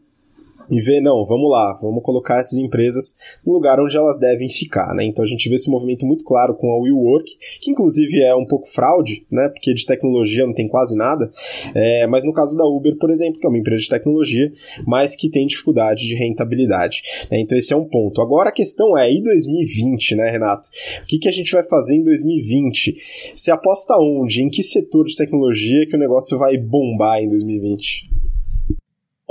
e 0.70 0.80
ver, 0.82 1.02
não, 1.02 1.26
vamos 1.26 1.50
lá, 1.50 1.78
vamos 1.82 2.04
colocar 2.04 2.40
essas 2.40 2.58
empresas 2.58 3.18
no 3.46 3.54
lugar 3.54 3.80
onde 3.80 3.98
elas 3.98 4.20
devem 4.20 4.48
ficar, 4.48 4.94
né? 4.94 5.06
Então 5.06 5.24
a 5.24 5.28
gente 5.28 5.48
vê 5.50 5.56
esse 5.56 5.70
movimento 5.70 6.06
muito 6.06 6.24
claro 6.24 6.54
com 6.56 6.72
a 6.72 6.78
WeWork, 6.78 7.32
que 7.62 7.72
inclusive 7.72 8.22
é 8.22 8.36
um 8.36 8.46
pouco 8.46 8.68
fraude, 8.68 9.26
né? 9.32 9.50
Porque 9.50 9.74
de 9.74 9.86
tecnologia 9.86 10.46
não 10.46 10.54
tem 10.54 10.68
quase 10.68 10.96
nada, 10.96 11.32
é, 11.74 12.08
mas 12.08 12.24
no 12.24 12.34
caso 12.34 12.58
da 12.58 12.66
Uber, 12.66 12.98
por 12.98 13.10
exemplo, 13.10 13.40
que 13.40 13.46
é 13.46 13.50
uma 13.50 13.58
empresa 13.58 13.84
de 13.84 13.90
tecnologia, 13.90 14.52
mas 14.86 15.16
que 15.16 15.30
tem 15.30 15.46
dificuldade 15.46 16.08
de 16.08 16.16
rentabilidade. 16.16 17.02
Né? 17.32 17.40
Então 17.42 17.58
esse 17.58 17.74
é 17.74 17.78
um 17.78 17.86
ponto. 17.86 18.22
Agora 18.22 18.50
a 18.50 18.54
questão 18.54 18.98
é, 18.98 19.12
e 19.12 19.22
2020, 19.22 20.16
né, 20.16 20.30
Renato? 20.30 20.68
O 21.04 21.06
que, 21.06 21.18
que 21.18 21.28
a 21.28 21.32
gente 21.32 21.52
vai 21.52 21.64
fazer 21.64 21.96
em 21.96 22.04
2020? 22.04 22.96
Você 23.36 23.52
aposta 23.52 23.96
onde? 23.98 24.42
Em 24.42 24.50
que 24.50 24.64
setor 24.64 25.06
de 25.06 25.16
tecnologia 25.16 25.86
que 25.88 25.96
o 25.96 26.00
negócio 26.00 26.38
vai 26.38 26.58
bombar 26.58 27.20
em 27.22 27.28
2020? 27.28 28.10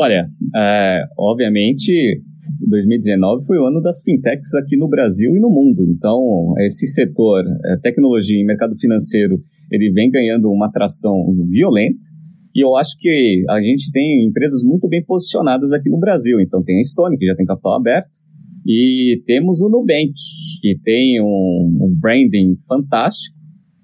Olha, 0.01 0.29
é, 0.55 1.03
obviamente, 1.19 2.23
2019 2.69 3.45
foi 3.47 3.59
o 3.59 3.67
ano 3.67 3.83
das 3.83 4.01
fintechs 4.01 4.55
aqui 4.55 4.77
no 4.77 4.89
Brasil 4.89 5.37
e 5.37 5.41
no 5.41 5.51
mundo. 5.51 5.85
Então, 5.91 6.55
esse 6.61 6.87
setor, 6.87 7.45
é, 7.67 7.77
tecnologia 7.83 8.41
e 8.41 8.45
mercado 8.45 8.77
financeiro, 8.77 9.43
ele 9.73 9.91
vem 9.91 10.09
ganhando 10.09 10.53
uma 10.53 10.67
atração 10.67 11.27
violenta. 11.49 11.99
E 12.55 12.65
eu 12.65 12.77
acho 12.77 12.97
que 13.01 13.45
a 13.51 13.61
gente 13.61 13.91
tem 13.91 14.25
empresas 14.25 14.63
muito 14.63 14.89
bem 14.89 15.05
posicionadas 15.05 15.73
aqui 15.73 15.91
no 15.91 15.99
Brasil. 15.99 16.41
Então, 16.41 16.63
tem 16.63 16.79
a 16.79 16.85
Stone, 16.85 17.19
que 17.19 17.27
já 17.27 17.35
tem 17.35 17.45
capital 17.45 17.75
aberto, 17.75 18.11
e 18.65 19.21
temos 19.27 19.61
o 19.61 19.69
Nubank, 19.69 20.13
que 20.61 20.79
tem 20.85 21.21
um, 21.21 21.77
um 21.83 21.99
branding 22.01 22.57
fantástico, 22.69 23.37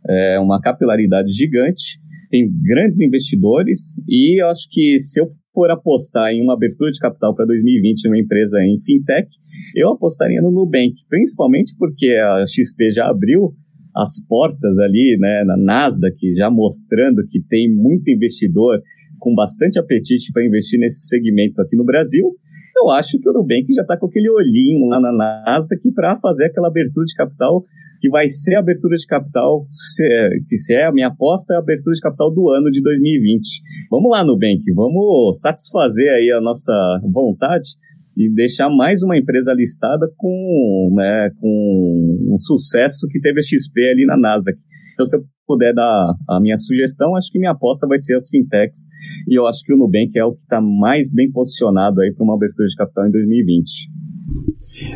é, 0.08 0.38
uma 0.38 0.60
capilaridade 0.60 1.32
gigante, 1.32 1.98
tem 2.30 2.48
grandes 2.62 3.00
investidores, 3.00 3.96
e 4.08 4.40
eu 4.40 4.46
acho 4.46 4.68
que 4.70 4.98
se 5.00 5.20
eu 5.20 5.26
for 5.54 5.70
apostar 5.70 6.32
em 6.32 6.42
uma 6.42 6.54
abertura 6.54 6.90
de 6.90 6.98
capital 6.98 7.34
para 7.34 7.46
2020 7.46 8.04
em 8.04 8.08
uma 8.08 8.18
empresa 8.18 8.58
em 8.60 8.80
fintech, 8.80 9.28
eu 9.76 9.90
apostaria 9.92 10.42
no 10.42 10.50
Nubank, 10.50 10.94
principalmente 11.08 11.74
porque 11.78 12.08
a 12.08 12.44
XP 12.46 12.90
já 12.90 13.08
abriu 13.08 13.54
as 13.96 14.20
portas 14.26 14.78
ali, 14.80 15.16
né, 15.18 15.44
na 15.44 15.56
Nasdaq, 15.56 16.34
já 16.34 16.50
mostrando 16.50 17.22
que 17.30 17.40
tem 17.40 17.72
muito 17.72 18.10
investidor 18.10 18.82
com 19.20 19.34
bastante 19.34 19.78
apetite 19.78 20.32
para 20.32 20.44
investir 20.44 20.78
nesse 20.80 21.06
segmento 21.06 21.62
aqui 21.62 21.76
no 21.76 21.84
Brasil. 21.84 22.32
Eu 22.76 22.90
acho 22.90 23.18
que 23.20 23.28
o 23.28 23.32
Nubank 23.32 23.72
já 23.72 23.82
está 23.82 23.96
com 23.96 24.06
aquele 24.06 24.28
olhinho 24.28 24.88
lá 24.88 25.00
na 25.00 25.12
Nasdaq 25.12 25.80
para 25.92 26.18
fazer 26.18 26.46
aquela 26.46 26.66
abertura 26.66 27.06
de 27.06 27.14
capital 27.14 27.64
que 28.04 28.10
vai 28.10 28.28
ser 28.28 28.56
a 28.56 28.58
abertura 28.58 28.96
de 28.96 29.06
capital, 29.06 29.64
que 30.46 30.58
se 30.58 30.74
é 30.74 30.84
a 30.84 30.92
minha 30.92 31.08
aposta, 31.08 31.54
é 31.54 31.56
a 31.56 31.60
abertura 31.60 31.94
de 31.94 32.02
capital 32.02 32.30
do 32.30 32.50
ano 32.50 32.70
de 32.70 32.82
2020. 32.82 33.40
Vamos 33.90 34.10
lá, 34.10 34.22
Nubank, 34.22 34.60
vamos 34.74 35.40
satisfazer 35.40 36.10
aí 36.12 36.30
a 36.30 36.38
nossa 36.38 37.00
vontade 37.10 37.66
e 38.14 38.28
deixar 38.28 38.68
mais 38.68 39.02
uma 39.02 39.16
empresa 39.16 39.54
listada 39.54 40.06
com, 40.18 40.92
né, 40.94 41.30
com 41.40 42.28
um 42.30 42.36
sucesso 42.36 43.08
que 43.08 43.18
teve 43.20 43.40
a 43.40 43.42
XP 43.42 43.80
ali 43.92 44.04
na 44.04 44.18
Nasdaq. 44.18 44.58
Então, 44.92 45.06
se 45.06 45.16
eu 45.16 45.22
puder 45.46 45.72
dar 45.72 46.12
a 46.28 46.40
minha 46.42 46.58
sugestão, 46.58 47.16
acho 47.16 47.32
que 47.32 47.38
minha 47.38 47.52
aposta 47.52 47.86
vai 47.86 47.96
ser 47.96 48.16
as 48.16 48.28
fintechs 48.28 48.80
e 49.26 49.38
eu 49.38 49.46
acho 49.46 49.62
que 49.64 49.72
o 49.72 49.78
Nubank 49.78 50.10
é 50.18 50.24
o 50.26 50.34
que 50.34 50.42
está 50.42 50.60
mais 50.60 51.10
bem 51.10 51.32
posicionado 51.32 52.02
aí 52.02 52.12
para 52.12 52.22
uma 52.22 52.34
abertura 52.34 52.68
de 52.68 52.76
capital 52.76 53.08
em 53.08 53.12
2020. 53.12 53.64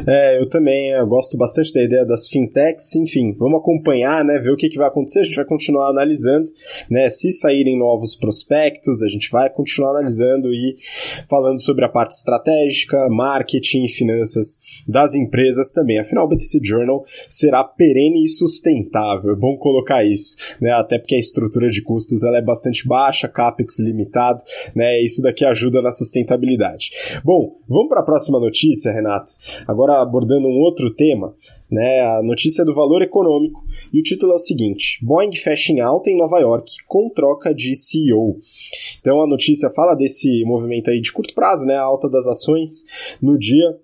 É, 0.06 0.40
eu 0.40 0.48
também 0.48 0.90
eu 0.90 1.06
gosto 1.06 1.36
bastante 1.36 1.72
da 1.72 1.82
ideia 1.82 2.04
das 2.04 2.28
fintechs, 2.28 2.96
enfim, 2.96 3.32
vamos 3.38 3.60
acompanhar, 3.60 4.24
né, 4.24 4.38
ver 4.38 4.50
o 4.50 4.56
que, 4.56 4.68
que 4.68 4.76
vai 4.76 4.88
acontecer, 4.88 5.20
a 5.20 5.24
gente 5.24 5.36
vai 5.36 5.44
continuar 5.44 5.88
analisando, 5.88 6.50
né, 6.90 7.08
se 7.08 7.30
saírem 7.32 7.78
novos 7.78 8.16
prospectos, 8.16 9.02
a 9.02 9.08
gente 9.08 9.30
vai 9.30 9.48
continuar 9.48 9.90
analisando 9.90 10.52
e 10.52 10.76
falando 11.28 11.60
sobre 11.60 11.84
a 11.84 11.88
parte 11.88 12.12
estratégica, 12.12 13.08
marketing 13.08 13.84
e 13.84 13.88
finanças 13.88 14.58
das 14.86 15.14
empresas 15.14 15.70
também. 15.70 15.98
Afinal, 15.98 16.26
o 16.26 16.28
BTC 16.28 16.58
Journal 16.62 17.04
será 17.28 17.62
perene 17.62 18.24
e 18.24 18.28
sustentável, 18.28 19.32
é 19.32 19.36
bom 19.36 19.56
colocar 19.56 20.04
isso, 20.04 20.36
né, 20.60 20.72
até 20.72 20.98
porque 20.98 21.14
a 21.14 21.20
estrutura 21.20 21.70
de 21.70 21.82
custos 21.82 22.24
ela 22.24 22.38
é 22.38 22.42
bastante 22.42 22.86
baixa, 22.86 23.28
capex 23.28 23.78
limitado, 23.78 24.42
né, 24.74 25.00
isso 25.00 25.22
daqui 25.22 25.44
ajuda 25.44 25.80
na 25.80 25.92
sustentabilidade. 25.92 26.90
Bom, 27.24 27.58
vamos 27.68 27.88
para 27.88 28.00
a 28.00 28.04
próxima 28.04 28.40
notícia, 28.40 28.92
Renato. 28.92 29.27
Agora 29.66 30.00
abordando 30.00 30.46
um 30.46 30.60
outro 30.60 30.94
tema, 30.94 31.34
né, 31.70 32.00
a 32.00 32.22
notícia 32.22 32.64
do 32.64 32.74
valor 32.74 33.02
econômico, 33.02 33.62
e 33.92 34.00
o 34.00 34.02
título 34.02 34.32
é 34.32 34.34
o 34.36 34.38
seguinte: 34.38 34.98
Boeing 35.02 35.32
fecha 35.32 35.72
em 35.72 35.80
alta 35.80 36.10
em 36.10 36.16
Nova 36.16 36.38
York 36.38 36.72
com 36.86 37.08
troca 37.10 37.54
de 37.54 37.74
CEO. 37.74 38.38
Então 39.00 39.22
a 39.22 39.26
notícia 39.26 39.70
fala 39.70 39.94
desse 39.94 40.44
movimento 40.44 40.90
aí 40.90 41.00
de 41.00 41.12
curto 41.12 41.34
prazo, 41.34 41.66
né, 41.66 41.74
a 41.74 41.82
alta 41.82 42.08
das 42.08 42.26
ações 42.26 42.84
no 43.20 43.38
dia 43.38 43.78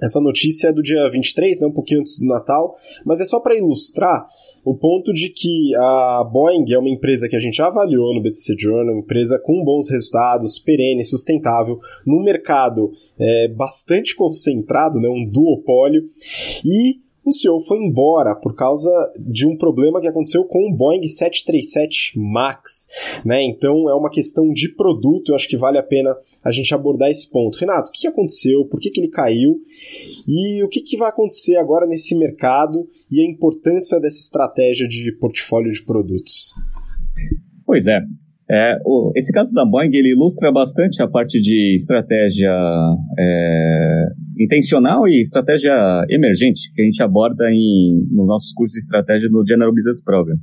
essa 0.00 0.20
notícia 0.20 0.68
é 0.68 0.72
do 0.72 0.82
dia 0.82 1.08
23, 1.10 1.60
né, 1.60 1.66
um 1.66 1.72
pouquinho 1.72 2.00
antes 2.00 2.18
do 2.18 2.26
Natal, 2.26 2.76
mas 3.04 3.20
é 3.20 3.24
só 3.24 3.38
para 3.38 3.56
ilustrar 3.56 4.26
o 4.64 4.74
ponto 4.74 5.12
de 5.12 5.30
que 5.30 5.74
a 5.76 6.24
Boeing 6.30 6.64
é 6.72 6.78
uma 6.78 6.90
empresa 6.90 7.28
que 7.28 7.36
a 7.36 7.40
gente 7.40 7.60
avaliou 7.62 8.14
no 8.14 8.22
BTC 8.22 8.54
Journal, 8.58 8.94
uma 8.94 9.00
empresa 9.00 9.38
com 9.38 9.64
bons 9.64 9.90
resultados, 9.90 10.58
perene, 10.58 11.04
sustentável, 11.04 11.78
no 12.06 12.22
mercado 12.22 12.92
é, 13.18 13.48
bastante 13.48 14.14
concentrado, 14.14 15.00
né, 15.00 15.08
um 15.08 15.24
duopólio, 15.24 16.02
e 16.64 17.00
o 17.24 17.32
CEO 17.32 17.60
foi 17.60 17.78
embora 17.78 18.34
por 18.34 18.54
causa 18.54 18.90
de 19.18 19.46
um 19.46 19.56
problema 19.56 20.00
que 20.00 20.08
aconteceu 20.08 20.44
com 20.44 20.68
o 20.68 20.74
Boeing 20.74 21.06
737 21.06 22.18
MAX, 22.18 22.88
né? 23.24 23.42
Então 23.42 23.88
é 23.90 23.94
uma 23.94 24.10
questão 24.10 24.50
de 24.52 24.68
produto, 24.74 25.30
eu 25.30 25.34
acho 25.34 25.48
que 25.48 25.56
vale 25.56 25.78
a 25.78 25.82
pena 25.82 26.16
a 26.42 26.50
gente 26.50 26.74
abordar 26.74 27.10
esse 27.10 27.30
ponto. 27.30 27.58
Renato, 27.58 27.90
o 27.90 27.92
que 27.92 28.06
aconteceu? 28.06 28.64
Por 28.64 28.80
que, 28.80 28.90
que 28.90 29.00
ele 29.00 29.08
caiu? 29.08 29.60
E 30.26 30.62
o 30.64 30.68
que, 30.68 30.80
que 30.80 30.96
vai 30.96 31.10
acontecer 31.10 31.56
agora 31.56 31.86
nesse 31.86 32.16
mercado 32.16 32.88
e 33.10 33.20
a 33.20 33.28
importância 33.28 34.00
dessa 34.00 34.20
estratégia 34.20 34.88
de 34.88 35.12
portfólio 35.12 35.70
de 35.70 35.82
produtos? 35.82 36.54
Pois 37.66 37.86
é, 37.86 38.00
é, 38.50 38.78
o, 38.84 39.12
esse 39.14 39.32
caso 39.32 39.54
da 39.54 39.64
Boeing 39.64 39.94
ele 39.94 40.12
ilustra 40.12 40.50
bastante 40.50 41.00
a 41.02 41.08
parte 41.08 41.40
de 41.40 41.74
estratégia 41.76 42.52
é, 43.16 44.06
intencional 44.40 45.06
e 45.06 45.20
estratégia 45.20 45.72
emergente 46.10 46.72
que 46.74 46.82
a 46.82 46.84
gente 46.84 47.00
aborda 47.02 47.48
em, 47.52 48.06
nos 48.10 48.26
nossos 48.26 48.52
cursos 48.52 48.74
de 48.74 48.80
estratégia 48.80 49.28
no 49.30 49.46
General 49.46 49.72
Business 49.72 50.02
Program. 50.02 50.36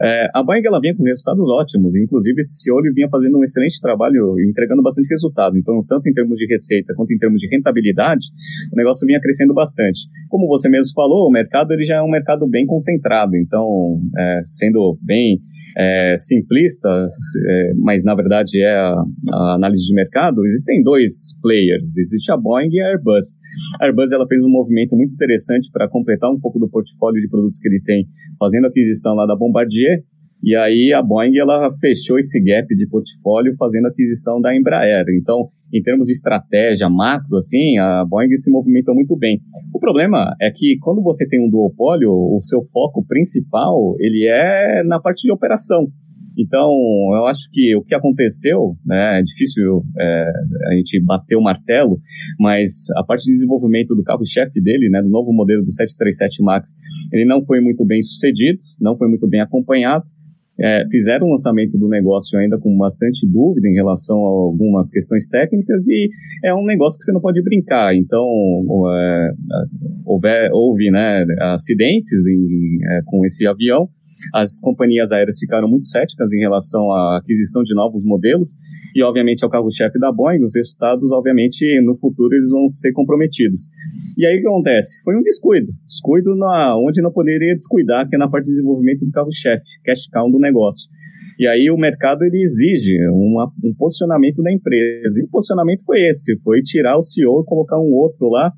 É, 0.00 0.28
a 0.34 0.42
Boeing 0.42 0.62
ela 0.64 0.80
vinha 0.80 0.96
com 0.96 1.04
resultados 1.04 1.46
ótimos, 1.48 1.94
inclusive 1.94 2.40
esse 2.40 2.70
ele 2.72 2.92
vinha 2.94 3.08
fazendo 3.10 3.36
um 3.36 3.44
excelente 3.44 3.78
trabalho 3.82 4.34
entregando 4.48 4.82
bastante 4.82 5.08
resultado. 5.10 5.58
Então, 5.58 5.84
tanto 5.86 6.08
em 6.08 6.12
termos 6.14 6.38
de 6.38 6.46
receita 6.46 6.94
quanto 6.96 7.12
em 7.12 7.18
termos 7.18 7.38
de 7.38 7.48
rentabilidade, 7.48 8.24
o 8.72 8.76
negócio 8.76 9.06
vinha 9.06 9.20
crescendo 9.20 9.52
bastante. 9.52 10.08
Como 10.30 10.48
você 10.48 10.70
mesmo 10.70 10.94
falou, 10.94 11.28
o 11.28 11.30
mercado 11.30 11.72
ele 11.72 11.84
já 11.84 11.96
é 11.96 12.02
um 12.02 12.10
mercado 12.10 12.48
bem 12.48 12.64
concentrado, 12.64 13.36
então, 13.36 14.00
é, 14.16 14.40
sendo 14.44 14.96
bem 15.02 15.38
é, 15.76 16.16
simplista, 16.18 16.88
é, 16.88 17.72
mas 17.76 18.04
na 18.04 18.14
verdade 18.14 18.62
é 18.62 18.74
a, 18.74 19.02
a, 19.32 19.54
análise 19.54 19.86
de 19.86 19.94
mercado, 19.94 20.44
existem 20.44 20.82
dois 20.82 21.36
players, 21.40 21.96
existe 21.96 22.32
a 22.32 22.36
Boeing 22.36 22.68
e 22.70 22.80
a 22.80 22.88
Airbus. 22.88 23.38
A 23.80 23.86
Airbus 23.86 24.12
ela 24.12 24.26
fez 24.26 24.44
um 24.44 24.50
movimento 24.50 24.96
muito 24.96 25.14
interessante 25.14 25.70
para 25.72 25.88
completar 25.88 26.30
um 26.30 26.40
pouco 26.40 26.58
do 26.58 26.68
portfólio 26.68 27.20
de 27.20 27.28
produtos 27.28 27.58
que 27.58 27.68
ele 27.68 27.80
tem, 27.84 28.06
fazendo 28.38 28.66
aquisição 28.66 29.14
lá 29.14 29.26
da 29.26 29.36
Bombardier, 29.36 30.02
e 30.42 30.56
aí 30.56 30.92
a 30.92 31.00
Boeing 31.00 31.38
ela 31.38 31.72
fechou 31.78 32.18
esse 32.18 32.42
gap 32.42 32.66
de 32.74 32.88
portfólio 32.88 33.54
fazendo 33.56 33.86
aquisição 33.86 34.40
da 34.40 34.54
Embraer. 34.54 35.04
Então, 35.16 35.48
em 35.72 35.82
termos 35.82 36.06
de 36.06 36.12
estratégia 36.12 36.88
macro, 36.88 37.36
assim, 37.36 37.78
a 37.78 38.04
Boeing 38.04 38.36
se 38.36 38.50
movimentou 38.50 38.94
muito 38.94 39.16
bem. 39.16 39.40
O 39.74 39.78
problema 39.78 40.34
é 40.40 40.50
que 40.50 40.76
quando 40.80 41.02
você 41.02 41.26
tem 41.26 41.40
um 41.40 41.50
duopólio, 41.50 42.10
o 42.10 42.38
seu 42.40 42.62
foco 42.72 43.04
principal 43.06 43.94
ele 43.98 44.28
é 44.28 44.82
na 44.84 45.00
parte 45.00 45.22
de 45.22 45.32
operação. 45.32 45.88
Então, 46.38 46.70
eu 47.14 47.26
acho 47.26 47.50
que 47.50 47.76
o 47.76 47.82
que 47.82 47.94
aconteceu, 47.94 48.74
né, 48.86 49.20
é 49.20 49.22
difícil 49.22 49.82
é, 49.98 50.30
a 50.70 50.74
gente 50.76 50.98
bater 51.04 51.36
o 51.36 51.42
martelo, 51.42 52.00
mas 52.40 52.70
a 52.96 53.04
parte 53.04 53.24
de 53.24 53.32
desenvolvimento 53.32 53.94
do 53.94 54.02
carro-chefe 54.02 54.60
dele, 54.60 54.88
né, 54.88 55.02
do 55.02 55.10
novo 55.10 55.32
modelo 55.32 55.62
do 55.62 55.70
737 55.70 56.42
MAX, 56.42 56.70
ele 57.12 57.26
não 57.26 57.44
foi 57.44 57.60
muito 57.60 57.84
bem 57.84 58.00
sucedido, 58.02 58.58
não 58.80 58.96
foi 58.96 59.08
muito 59.08 59.28
bem 59.28 59.40
acompanhado, 59.40 60.04
é, 60.60 60.84
fizeram 60.90 61.26
o 61.26 61.30
lançamento 61.30 61.78
do 61.78 61.88
negócio 61.88 62.38
ainda 62.38 62.58
com 62.58 62.76
bastante 62.76 63.26
dúvida 63.26 63.68
em 63.68 63.74
relação 63.74 64.16
a 64.16 64.28
algumas 64.28 64.90
questões 64.90 65.26
técnicas 65.26 65.88
e 65.88 66.10
é 66.44 66.54
um 66.54 66.64
negócio 66.64 66.98
que 66.98 67.04
você 67.04 67.12
não 67.12 67.20
pode 67.20 67.42
brincar. 67.42 67.94
Então, 67.94 68.24
é, 68.90 69.30
houve, 70.04 70.50
houve 70.52 70.90
né, 70.90 71.24
acidentes 71.54 72.26
em, 72.28 72.78
é, 72.84 73.00
com 73.06 73.24
esse 73.24 73.46
avião 73.46 73.88
as 74.34 74.60
companhias 74.60 75.10
aéreas 75.12 75.38
ficaram 75.38 75.68
muito 75.68 75.88
céticas 75.88 76.32
em 76.32 76.38
relação 76.38 76.92
à 76.92 77.18
aquisição 77.18 77.62
de 77.62 77.74
novos 77.74 78.04
modelos 78.04 78.56
e, 78.94 79.02
obviamente, 79.02 79.42
é 79.42 79.46
o 79.46 79.50
carro-chefe 79.50 79.98
da 79.98 80.12
Boeing, 80.12 80.44
os 80.44 80.54
resultados, 80.54 81.10
obviamente, 81.12 81.64
no 81.82 81.96
futuro 81.96 82.34
eles 82.34 82.50
vão 82.50 82.68
ser 82.68 82.92
comprometidos. 82.92 83.60
E 84.18 84.26
aí 84.26 84.38
o 84.38 84.40
que 84.42 84.46
acontece? 84.46 85.02
Foi 85.02 85.16
um 85.16 85.22
descuido. 85.22 85.72
Descuido 85.86 86.36
na, 86.36 86.76
onde 86.76 87.00
não 87.00 87.10
poderia 87.10 87.54
descuidar, 87.54 88.08
que 88.08 88.16
é 88.16 88.18
na 88.18 88.28
parte 88.28 88.44
de 88.44 88.50
desenvolvimento 88.50 89.04
do 89.04 89.10
carro-chefe, 89.10 89.64
cash 89.84 90.08
cow 90.12 90.30
do 90.30 90.38
negócio. 90.38 90.90
E 91.38 91.46
aí 91.46 91.70
o 91.70 91.76
mercado 91.76 92.22
ele 92.22 92.42
exige 92.42 92.96
uma, 93.08 93.50
um 93.64 93.74
posicionamento 93.74 94.42
da 94.42 94.52
empresa. 94.52 95.20
E 95.20 95.24
o 95.24 95.28
posicionamento 95.28 95.82
foi 95.84 96.02
esse, 96.06 96.38
foi 96.40 96.60
tirar 96.60 96.96
o 96.96 97.02
CEO 97.02 97.42
e 97.42 97.46
colocar 97.46 97.78
um 97.78 97.92
outro 97.94 98.28
lá 98.28 98.52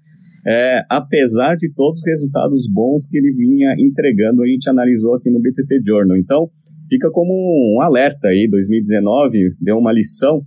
é, 0.46 0.84
apesar 0.90 1.56
de 1.56 1.72
todos 1.72 2.00
os 2.00 2.06
resultados 2.06 2.68
bons 2.70 3.06
que 3.06 3.16
ele 3.16 3.32
vinha 3.32 3.74
entregando, 3.78 4.42
a 4.42 4.46
gente 4.46 4.68
analisou 4.68 5.14
aqui 5.14 5.30
no 5.30 5.40
BTC 5.40 5.80
Journal. 5.84 6.16
Então, 6.16 6.50
fica 6.88 7.10
como 7.10 7.32
um 7.32 7.80
alerta 7.80 8.28
aí, 8.28 8.48
2019 8.50 9.56
deu 9.60 9.78
uma 9.78 9.92
lição 9.92 10.42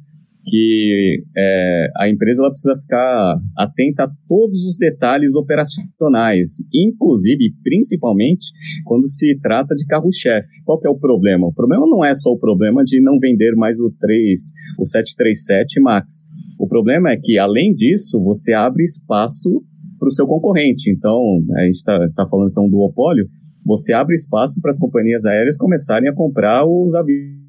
que 0.50 1.24
é, 1.36 1.88
a 1.98 2.10
empresa 2.10 2.42
ela 2.42 2.51
precisa 2.51 2.80
ficar 2.80 3.36
atenta 3.58 4.04
a 4.04 4.12
todos 4.30 4.66
os 4.66 4.77
detalhes 4.77 5.36
operacionais, 5.36 6.63
inclusive, 6.74 7.54
principalmente, 7.62 8.46
quando 8.86 9.06
se 9.08 9.38
trata 9.42 9.75
de 9.75 9.86
carro-chefe. 9.86 10.63
Qual 10.63 10.80
que 10.80 10.88
é 10.88 10.89
o 10.89 10.98
problema? 10.98 11.48
O 11.48 11.54
problema 11.54 11.86
não 11.86 12.04
é 12.04 12.13
só 12.13 12.32
o 12.32 12.39
problema 12.39 12.82
de 12.84 13.01
não 13.01 13.20
vender 13.20 13.56
mais 13.56 13.77
o 13.77 13.92
3, 14.00 14.39
o 14.80 14.86
737 14.86 15.82
MAX. 15.82 16.24
O 16.58 16.68
problema 16.68 17.12
é 17.12 17.18
que, 17.18 17.38
além 17.38 17.74
disso, 17.74 18.24
você 18.24 18.54
abre 18.54 18.84
espaço 18.84 19.62
para 19.98 20.08
o 20.08 20.12
seu 20.12 20.25
concorrente. 20.25 20.92
Então, 20.92 21.20
a 21.56 21.66
gente 21.66 21.75
está 21.75 21.98
tá 22.16 22.27
falando 22.27 22.51
então 22.51 22.66
do 22.66 22.72
duopólio, 22.72 23.25
você 23.66 23.94
abre 23.94 24.13
espaço 24.13 24.62
para 24.62 24.72
as 24.72 24.80
companhias 24.80 25.25
aéreas 25.25 25.58
começarem 25.58 26.10
a 26.10 26.13
comprar 26.13 26.66
os 26.66 26.96
aviões. 26.96 27.48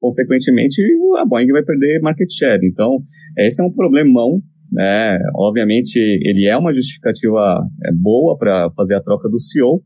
Consequentemente, 0.00 0.82
a 1.20 1.24
Boeing 1.24 1.52
vai 1.52 1.62
perder 1.62 2.00
market 2.00 2.28
share. 2.28 2.66
Então, 2.66 2.98
esse 3.38 3.62
é 3.62 3.64
um 3.64 3.70
problemão. 3.70 4.40
Né? 4.72 5.18
Obviamente, 5.36 5.96
ele 5.96 6.48
é 6.48 6.56
uma 6.56 6.74
justificativa 6.74 7.62
é, 7.84 7.92
boa 7.92 8.36
para 8.36 8.70
fazer 8.74 8.96
a 8.96 9.00
troca 9.00 9.28
do 9.28 9.38
CEO, 9.38 9.80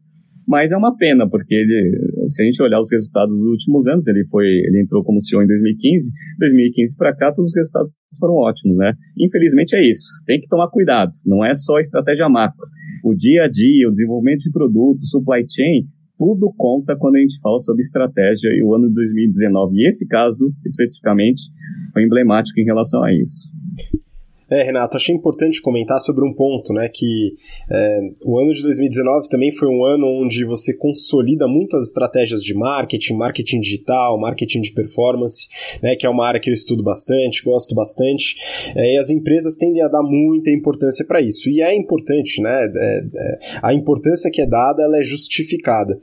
mas 0.47 0.73
é 0.73 0.76
uma 0.76 0.97
pena, 0.97 1.29
porque 1.29 1.55
ele, 1.55 1.91
se 2.29 2.43
a 2.43 2.47
gente 2.47 2.62
olhar 2.62 2.79
os 2.79 2.91
resultados 2.91 3.37
dos 3.37 3.47
últimos 3.47 3.87
anos, 3.88 4.07
ele 4.07 4.25
foi, 4.29 4.47
ele 4.47 4.83
entrou 4.83 5.03
como 5.03 5.21
CEO 5.21 5.43
em 5.43 5.47
2015, 5.47 6.11
2015 6.38 6.97
para 6.97 7.15
cá, 7.17 7.33
todos 7.33 7.50
os 7.50 7.57
resultados 7.57 7.91
foram 8.21 8.35
ótimos, 8.35 8.76
né? 8.76 8.93
Infelizmente 9.19 9.75
é 9.75 9.87
isso. 9.87 10.07
Tem 10.25 10.41
que 10.41 10.47
tomar 10.47 10.69
cuidado. 10.69 11.11
Não 11.26 11.45
é 11.45 11.53
só 11.53 11.79
estratégia 11.79 12.29
macro. 12.29 12.65
O 13.05 13.15
dia 13.15 13.45
a 13.45 13.49
dia, 13.49 13.88
o 13.88 13.91
desenvolvimento 13.91 14.43
de 14.43 14.50
produtos, 14.50 15.11
supply 15.11 15.45
chain, 15.49 15.87
tudo 16.17 16.53
conta 16.57 16.97
quando 16.97 17.17
a 17.17 17.21
gente 17.21 17.38
fala 17.41 17.59
sobre 17.59 17.81
estratégia 17.81 18.49
e 18.49 18.62
o 18.62 18.75
ano 18.75 18.88
de 18.88 18.95
2019. 18.95 19.76
E 19.76 19.87
esse 19.87 20.07
caso, 20.07 20.50
especificamente, 20.65 21.43
foi 21.93 22.05
emblemático 22.05 22.59
em 22.61 22.65
relação 22.65 23.03
a 23.03 23.12
isso. 23.12 23.50
É, 24.49 24.62
Renato, 24.62 24.97
achei 24.97 25.15
importante 25.15 25.61
comentar 25.61 26.00
sobre 26.00 26.25
um 26.25 26.33
ponto, 26.33 26.73
né? 26.73 26.88
Que 26.93 27.35
é, 27.71 28.00
o 28.25 28.38
ano 28.38 28.53
de 28.53 28.62
2019 28.62 29.29
também 29.29 29.50
foi 29.50 29.69
um 29.69 29.85
ano 29.85 30.07
onde 30.07 30.45
você 30.45 30.73
consolida 30.73 31.49
muito 31.49 31.76
as 31.76 31.88
estratégias 31.88 32.43
de 32.45 32.55
marketing, 32.55 33.15
marketing 33.15 33.59
digital, 33.59 34.19
marketing 34.19 34.61
de 34.61 34.73
performance, 34.73 35.49
né? 35.83 35.97
Que 35.97 36.07
é 36.07 36.09
uma 36.09 36.25
área 36.25 36.41
que 36.41 36.49
eu 36.49 36.55
estudo 36.55 36.83
bastante, 36.83 37.43
gosto 37.43 37.75
bastante. 37.75 38.37
É, 38.76 38.95
e 38.95 38.99
as 38.99 39.11
empresas 39.11 39.57
tendem 39.57 39.83
a 39.83 39.88
dar 39.88 40.03
muita 40.03 40.50
importância 40.50 41.05
para 41.05 41.21
isso. 41.21 41.50
E 41.50 41.61
é 41.61 41.75
importante, 41.75 42.41
né? 42.41 42.71
É, 42.76 43.05
é, 43.15 43.38
a 43.61 43.75
importância 43.75 44.31
que 44.31 44.41
é 44.41 44.47
dada, 44.47 44.85
ela 44.85 44.99
é 44.99 45.03
justificada. 45.03 45.99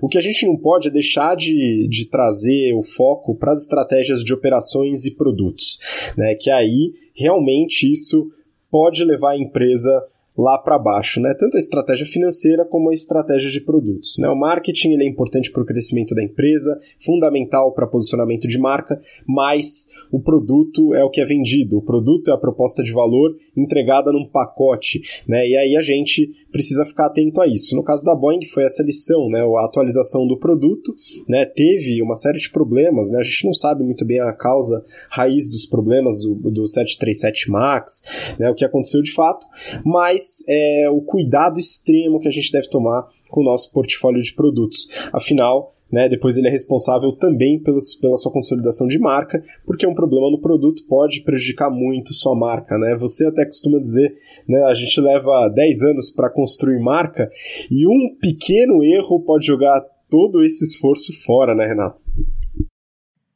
O 0.00 0.08
que 0.08 0.18
a 0.18 0.22
gente 0.22 0.46
não 0.46 0.56
pode 0.56 0.86
é 0.86 0.90
deixar 0.90 1.34
de, 1.34 1.88
de 1.88 2.08
trazer 2.08 2.74
o 2.74 2.82
foco 2.82 3.34
para 3.34 3.50
as 3.50 3.62
estratégias 3.62 4.22
de 4.22 4.32
operações 4.32 5.04
e 5.04 5.10
produtos, 5.10 5.80
né? 6.16 6.36
Que 6.36 6.48
aí 6.48 7.01
realmente 7.14 7.90
isso 7.90 8.30
pode 8.70 9.04
levar 9.04 9.32
a 9.32 9.38
empresa 9.38 10.06
lá 10.36 10.56
para 10.58 10.78
baixo, 10.78 11.20
né? 11.20 11.34
Tanto 11.38 11.56
a 11.56 11.60
estratégia 11.60 12.06
financeira 12.06 12.64
como 12.64 12.90
a 12.90 12.94
estratégia 12.94 13.50
de 13.50 13.60
produtos. 13.60 14.16
Né? 14.18 14.28
O 14.28 14.36
marketing 14.36 14.92
ele 14.92 15.04
é 15.04 15.08
importante 15.08 15.50
para 15.50 15.62
o 15.62 15.66
crescimento 15.66 16.14
da 16.14 16.22
empresa, 16.22 16.80
fundamental 16.98 17.72
para 17.72 17.86
posicionamento 17.86 18.48
de 18.48 18.58
marca, 18.58 19.00
mas 19.26 19.90
o 20.10 20.20
produto 20.20 20.94
é 20.94 21.04
o 21.04 21.10
que 21.10 21.20
é 21.20 21.24
vendido, 21.24 21.78
o 21.78 21.82
produto 21.82 22.30
é 22.30 22.34
a 22.34 22.38
proposta 22.38 22.82
de 22.82 22.92
valor 22.92 23.36
entregada 23.56 24.12
num 24.12 24.26
pacote, 24.26 25.02
né? 25.28 25.46
E 25.46 25.56
aí 25.56 25.76
a 25.76 25.82
gente 25.82 26.30
precisa 26.50 26.84
ficar 26.84 27.06
atento 27.06 27.40
a 27.40 27.46
isso. 27.46 27.76
No 27.76 27.82
caso 27.82 28.04
da 28.04 28.14
Boeing 28.14 28.44
foi 28.44 28.64
essa 28.64 28.82
lição, 28.82 29.28
né? 29.28 29.40
A 29.40 29.64
atualização 29.64 30.26
do 30.26 30.38
produto, 30.38 30.94
né? 31.28 31.44
Teve 31.44 32.02
uma 32.02 32.16
série 32.16 32.38
de 32.38 32.50
problemas, 32.50 33.10
né? 33.10 33.20
A 33.20 33.22
gente 33.22 33.44
não 33.44 33.54
sabe 33.54 33.84
muito 33.84 34.04
bem 34.04 34.20
a 34.20 34.32
causa 34.32 34.84
raiz 35.10 35.48
dos 35.48 35.66
problemas 35.66 36.22
do, 36.22 36.34
do 36.50 36.66
737 36.66 37.50
Max, 37.50 38.02
né? 38.38 38.50
O 38.50 38.54
que 38.54 38.64
aconteceu 38.64 39.02
de 39.02 39.12
fato, 39.12 39.46
mas 39.84 40.21
mas 40.22 40.44
é, 40.48 40.88
o 40.88 41.00
cuidado 41.00 41.58
extremo 41.58 42.20
que 42.20 42.28
a 42.28 42.30
gente 42.30 42.52
deve 42.52 42.68
tomar 42.68 43.08
com 43.28 43.40
o 43.40 43.44
nosso 43.44 43.72
portfólio 43.72 44.22
de 44.22 44.32
produtos. 44.32 44.88
Afinal, 45.12 45.74
né, 45.90 46.08
depois 46.08 46.38
ele 46.38 46.48
é 46.48 46.50
responsável 46.50 47.12
também 47.12 47.58
pelos, 47.58 47.94
pela 47.94 48.16
sua 48.16 48.32
consolidação 48.32 48.86
de 48.86 48.98
marca, 48.98 49.42
porque 49.66 49.86
um 49.86 49.94
problema 49.94 50.30
no 50.30 50.40
produto 50.40 50.84
pode 50.88 51.22
prejudicar 51.22 51.70
muito 51.70 52.14
sua 52.14 52.34
marca. 52.34 52.78
Né? 52.78 52.96
Você 52.98 53.26
até 53.26 53.44
costuma 53.44 53.78
dizer, 53.78 54.14
né, 54.48 54.62
a 54.64 54.74
gente 54.74 54.98
leva 55.00 55.48
10 55.48 55.82
anos 55.82 56.10
para 56.10 56.30
construir 56.30 56.80
marca 56.80 57.30
e 57.70 57.86
um 57.86 58.16
pequeno 58.20 58.82
erro 58.82 59.20
pode 59.20 59.46
jogar 59.46 59.82
todo 60.08 60.42
esse 60.42 60.64
esforço 60.64 61.12
fora, 61.24 61.54
né, 61.54 61.66
Renato? 61.66 62.02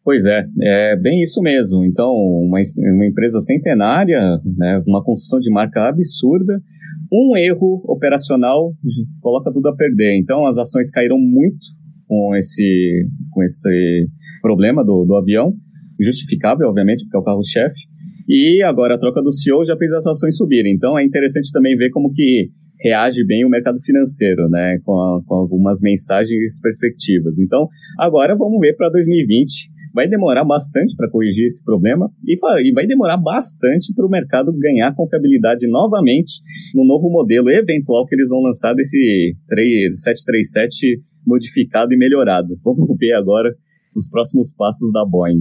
Pois 0.07 0.25
é, 0.25 0.47
é 0.63 0.97
bem 0.97 1.21
isso 1.21 1.43
mesmo. 1.43 1.85
Então, 1.85 2.13
uma, 2.15 2.61
uma 2.79 3.07
empresa 3.07 3.41
centenária, 3.41 4.41
né, 4.45 4.81
uma 4.87 5.03
construção 5.03 5.41
de 5.41 5.51
marca 5.51 5.89
absurda, 5.89 6.63
um 7.13 7.37
erro 7.37 7.83
operacional 7.87 8.73
coloca 9.21 9.53
tudo 9.53 9.69
a 9.69 9.77
perder. 9.77 10.19
Então, 10.19 10.47
as 10.47 10.59
ações 10.59 10.91
caíram 10.91 11.19
muito 11.19 11.65
com 12.07 12.35
esse, 12.37 13.07
com 13.31 13.43
esse 13.43 14.09
problema 14.41 14.85
do, 14.85 15.05
do 15.05 15.17
avião, 15.17 15.55
justificável, 16.01 16.69
obviamente, 16.69 17.05
porque 17.05 17.17
é 17.17 17.21
o 17.21 17.25
carro-chefe. 17.25 17.81
E 18.29 18.63
agora 18.63 18.95
a 18.95 18.99
troca 18.99 19.23
do 19.23 19.33
CEO 19.33 19.65
já 19.65 19.77
fez 19.77 19.93
as 19.93 20.07
ações 20.07 20.37
subirem. 20.37 20.75
Então, 20.75 20.99
é 20.99 21.05
interessante 21.05 21.51
também 21.53 21.77
ver 21.77 21.91
como 21.91 22.13
que 22.13 22.51
reage 22.81 23.25
bem 23.25 23.45
o 23.45 23.49
mercado 23.49 23.81
financeiro, 23.81 24.49
né, 24.49 24.79
com, 24.85 24.93
a, 24.93 25.23
com 25.25 25.35
algumas 25.35 25.81
mensagens 25.81 26.61
perspectivas. 26.61 27.39
Então, 27.39 27.69
agora 27.99 28.37
vamos 28.37 28.61
ver 28.61 28.77
para 28.77 28.91
2020 28.91 29.76
vai 29.97 30.07
demorar 30.07 30.45
bastante 30.45 30.95
para 30.95 31.09
corrigir 31.09 31.47
esse 31.47 31.65
problema 31.65 32.11
e, 32.23 32.39
vai 32.73 32.87
demorar 32.87 33.17
bastante 33.17 33.95
para 33.95 34.05
o 34.05 34.11
mercado 34.11 34.53
ganhar 34.53 34.95
confiabilidade 34.95 35.67
novamente 35.67 36.35
no 36.75 36.85
novo 36.85 37.09
modelo 37.09 37.49
eventual 37.49 38.05
que 38.05 38.15
eles 38.15 38.29
vão 38.29 38.43
lançar 38.43 38.75
desse 38.75 39.35
3, 39.49 39.99
737 39.99 41.01
modificado 41.27 41.95
e 41.95 41.97
melhorado. 41.97 42.59
Vamos 42.63 42.95
ver 42.99 43.15
agora 43.15 43.49
os 43.97 44.07
próximos 44.07 44.53
passos 44.53 44.93
da 44.93 45.03
Boeing. 45.03 45.41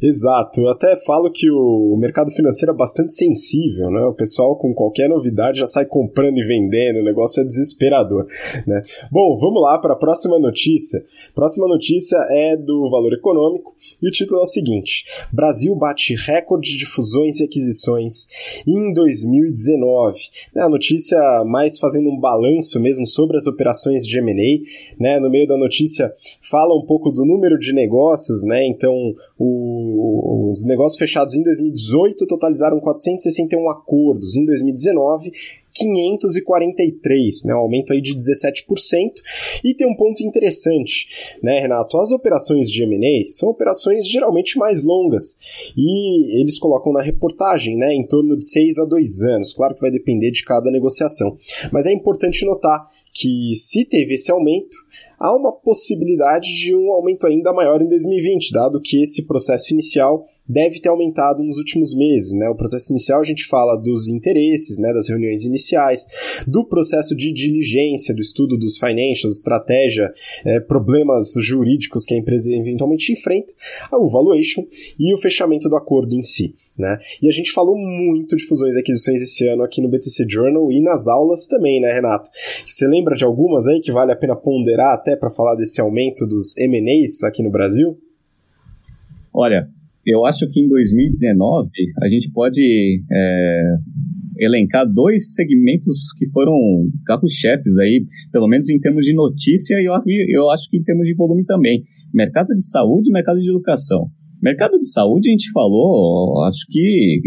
Exato, 0.00 0.60
eu 0.60 0.68
até 0.68 0.94
falo 1.06 1.30
que 1.30 1.50
o 1.50 1.96
mercado 1.98 2.30
financeiro 2.30 2.72
é 2.72 2.76
bastante 2.76 3.14
sensível, 3.14 3.90
né? 3.90 4.02
O 4.02 4.12
pessoal 4.12 4.54
com 4.54 4.74
qualquer 4.74 5.08
novidade 5.08 5.60
já 5.60 5.66
sai 5.66 5.86
comprando 5.86 6.36
e 6.36 6.46
vendendo, 6.46 7.00
o 7.00 7.04
negócio 7.04 7.42
é 7.42 7.46
desesperador, 7.46 8.26
né? 8.66 8.82
Bom, 9.10 9.38
vamos 9.38 9.62
lá 9.62 9.78
para 9.78 9.94
a 9.94 9.96
próxima 9.96 10.38
notícia. 10.38 11.02
Próxima 11.34 11.66
notícia 11.66 12.18
é 12.28 12.56
do 12.58 12.90
Valor 12.90 13.14
Econômico 13.14 13.74
e 14.02 14.06
o 14.06 14.10
título 14.10 14.40
é 14.40 14.42
o 14.42 14.46
seguinte: 14.46 15.06
Brasil 15.32 15.74
bate 15.74 16.14
recorde 16.14 16.76
de 16.76 16.84
fusões 16.84 17.40
e 17.40 17.44
aquisições 17.44 18.28
em 18.66 18.92
2019. 18.92 20.20
É 20.54 20.60
a 20.60 20.68
notícia 20.68 21.18
mais 21.46 21.78
fazendo 21.78 22.10
um 22.10 22.20
balanço 22.20 22.78
mesmo 22.78 23.06
sobre 23.06 23.38
as 23.38 23.46
operações 23.46 24.06
de 24.06 24.18
M&A, 24.18 25.02
né? 25.02 25.18
No 25.18 25.30
meio 25.30 25.46
da 25.46 25.56
notícia 25.56 26.12
fala 26.42 26.76
um 26.76 26.84
pouco 26.84 27.10
do 27.10 27.24
número 27.24 27.56
de 27.56 27.72
negócios, 27.72 28.44
né? 28.44 28.66
Então 28.66 29.14
o, 29.38 29.85
os 30.52 30.64
negócios 30.66 30.98
fechados 30.98 31.34
em 31.34 31.42
2018 31.42 32.26
totalizaram 32.26 32.80
461 32.80 33.70
acordos, 33.70 34.36
em 34.36 34.44
2019 34.44 35.32
543, 35.76 37.44
né, 37.44 37.54
um 37.54 37.58
aumento 37.58 37.92
aí 37.92 38.00
de 38.00 38.14
17%. 38.16 39.12
E 39.62 39.74
tem 39.74 39.86
um 39.86 39.94
ponto 39.94 40.22
interessante, 40.22 41.06
né, 41.42 41.60
Renato? 41.60 41.98
As 41.98 42.10
operações 42.10 42.70
de 42.70 42.82
M&A 42.82 43.26
são 43.26 43.50
operações 43.50 44.08
geralmente 44.08 44.58
mais 44.58 44.82
longas 44.82 45.36
e 45.76 46.40
eles 46.40 46.58
colocam 46.58 46.92
na 46.92 47.02
reportagem, 47.02 47.76
né, 47.76 47.92
em 47.92 48.06
torno 48.06 48.36
de 48.36 48.46
6 48.46 48.78
a 48.78 48.84
2 48.84 49.22
anos. 49.24 49.52
Claro 49.52 49.74
que 49.74 49.80
vai 49.80 49.90
depender 49.90 50.30
de 50.30 50.44
cada 50.44 50.70
negociação, 50.70 51.36
mas 51.70 51.86
é 51.86 51.92
importante 51.92 52.44
notar 52.44 52.88
que 53.12 53.54
se 53.56 53.84
teve 53.86 54.14
esse 54.14 54.30
aumento, 54.30 54.76
há 55.18 55.34
uma 55.34 55.52
possibilidade 55.52 56.54
de 56.54 56.74
um 56.74 56.92
aumento 56.92 57.26
ainda 57.26 57.52
maior 57.52 57.80
em 57.80 57.88
2020, 57.88 58.52
dado 58.52 58.80
que 58.80 59.02
esse 59.02 59.26
processo 59.26 59.72
inicial 59.72 60.26
deve 60.48 60.80
ter 60.80 60.88
aumentado 60.88 61.42
nos 61.42 61.58
últimos 61.58 61.94
meses. 61.94 62.32
Né? 62.32 62.48
O 62.48 62.54
processo 62.54 62.92
inicial 62.92 63.20
a 63.20 63.24
gente 63.24 63.46
fala 63.46 63.76
dos 63.76 64.08
interesses, 64.08 64.78
né, 64.78 64.92
das 64.92 65.08
reuniões 65.08 65.44
iniciais, 65.44 66.06
do 66.46 66.64
processo 66.64 67.14
de 67.14 67.32
diligência, 67.32 68.14
do 68.14 68.20
estudo 68.20 68.56
dos 68.56 68.78
financials, 68.78 69.36
estratégia, 69.36 70.12
é, 70.44 70.60
problemas 70.60 71.32
jurídicos 71.40 72.04
que 72.04 72.14
a 72.14 72.18
empresa 72.18 72.52
eventualmente 72.52 73.12
enfrenta, 73.12 73.52
o 73.92 74.08
valuation 74.08 74.64
e 74.98 75.12
o 75.14 75.18
fechamento 75.18 75.68
do 75.68 75.76
acordo 75.76 76.14
em 76.14 76.22
si. 76.22 76.54
Né? 76.78 76.98
E 77.22 77.28
a 77.28 77.32
gente 77.32 77.52
falou 77.52 77.76
muito 77.76 78.36
de 78.36 78.44
fusões 78.44 78.76
e 78.76 78.80
aquisições 78.80 79.22
esse 79.22 79.48
ano 79.48 79.62
aqui 79.62 79.80
no 79.80 79.88
BTC 79.88 80.26
Journal 80.28 80.70
e 80.70 80.80
nas 80.80 81.08
aulas 81.08 81.46
também, 81.46 81.80
né, 81.80 81.92
Renato? 81.92 82.30
Você 82.66 82.86
lembra 82.86 83.16
de 83.16 83.24
algumas 83.24 83.66
aí 83.66 83.80
que 83.80 83.90
vale 83.90 84.12
a 84.12 84.16
pena 84.16 84.36
ponderar 84.36 84.94
até 84.94 85.16
para 85.16 85.30
falar 85.30 85.54
desse 85.54 85.80
aumento 85.80 86.26
dos 86.26 86.56
M&As 86.58 87.22
aqui 87.24 87.42
no 87.42 87.50
Brasil? 87.50 87.98
Olha, 89.32 89.68
eu 90.06 90.24
acho 90.24 90.48
que 90.50 90.60
em 90.60 90.68
2019 90.68 91.68
a 92.02 92.08
gente 92.08 92.30
pode 92.32 93.02
é, 93.10 93.76
elencar 94.38 94.86
dois 94.86 95.34
segmentos 95.34 96.12
que 96.16 96.28
foram 96.30 96.54
carros-chefes 97.04 97.78
aí, 97.78 98.04
pelo 98.30 98.48
menos 98.48 98.68
em 98.70 98.78
termos 98.78 99.04
de 99.04 99.14
notícia 99.14 99.76
e 99.76 99.84
eu, 99.84 99.92
eu 100.28 100.50
acho 100.50 100.70
que 100.70 100.78
em 100.78 100.82
termos 100.82 101.06
de 101.06 101.14
volume 101.14 101.44
também. 101.44 101.82
Mercado 102.14 102.54
de 102.54 102.66
saúde 102.68 103.10
e 103.10 103.12
mercado 103.12 103.38
de 103.38 103.50
educação. 103.50 104.08
Mercado 104.42 104.78
de 104.78 104.88
saúde, 104.90 105.28
a 105.28 105.32
gente 105.32 105.50
falou, 105.50 106.44
acho 106.44 106.66
que 106.68 107.20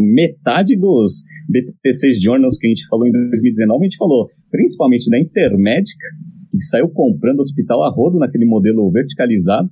metade 0.00 0.76
dos 0.76 1.22
BTC 1.48 2.12
Journals 2.20 2.58
que 2.58 2.66
a 2.66 2.70
gente 2.70 2.86
falou 2.88 3.06
em 3.06 3.12
2019, 3.12 3.80
a 3.80 3.88
gente 3.88 3.96
falou 3.96 4.28
principalmente 4.50 5.08
da 5.08 5.18
Intermédica, 5.18 6.04
que 6.50 6.64
saiu 6.64 6.88
comprando 6.88 7.38
hospital 7.38 7.84
a 7.84 7.90
rodo 7.90 8.18
naquele 8.18 8.44
modelo 8.44 8.90
verticalizado, 8.90 9.70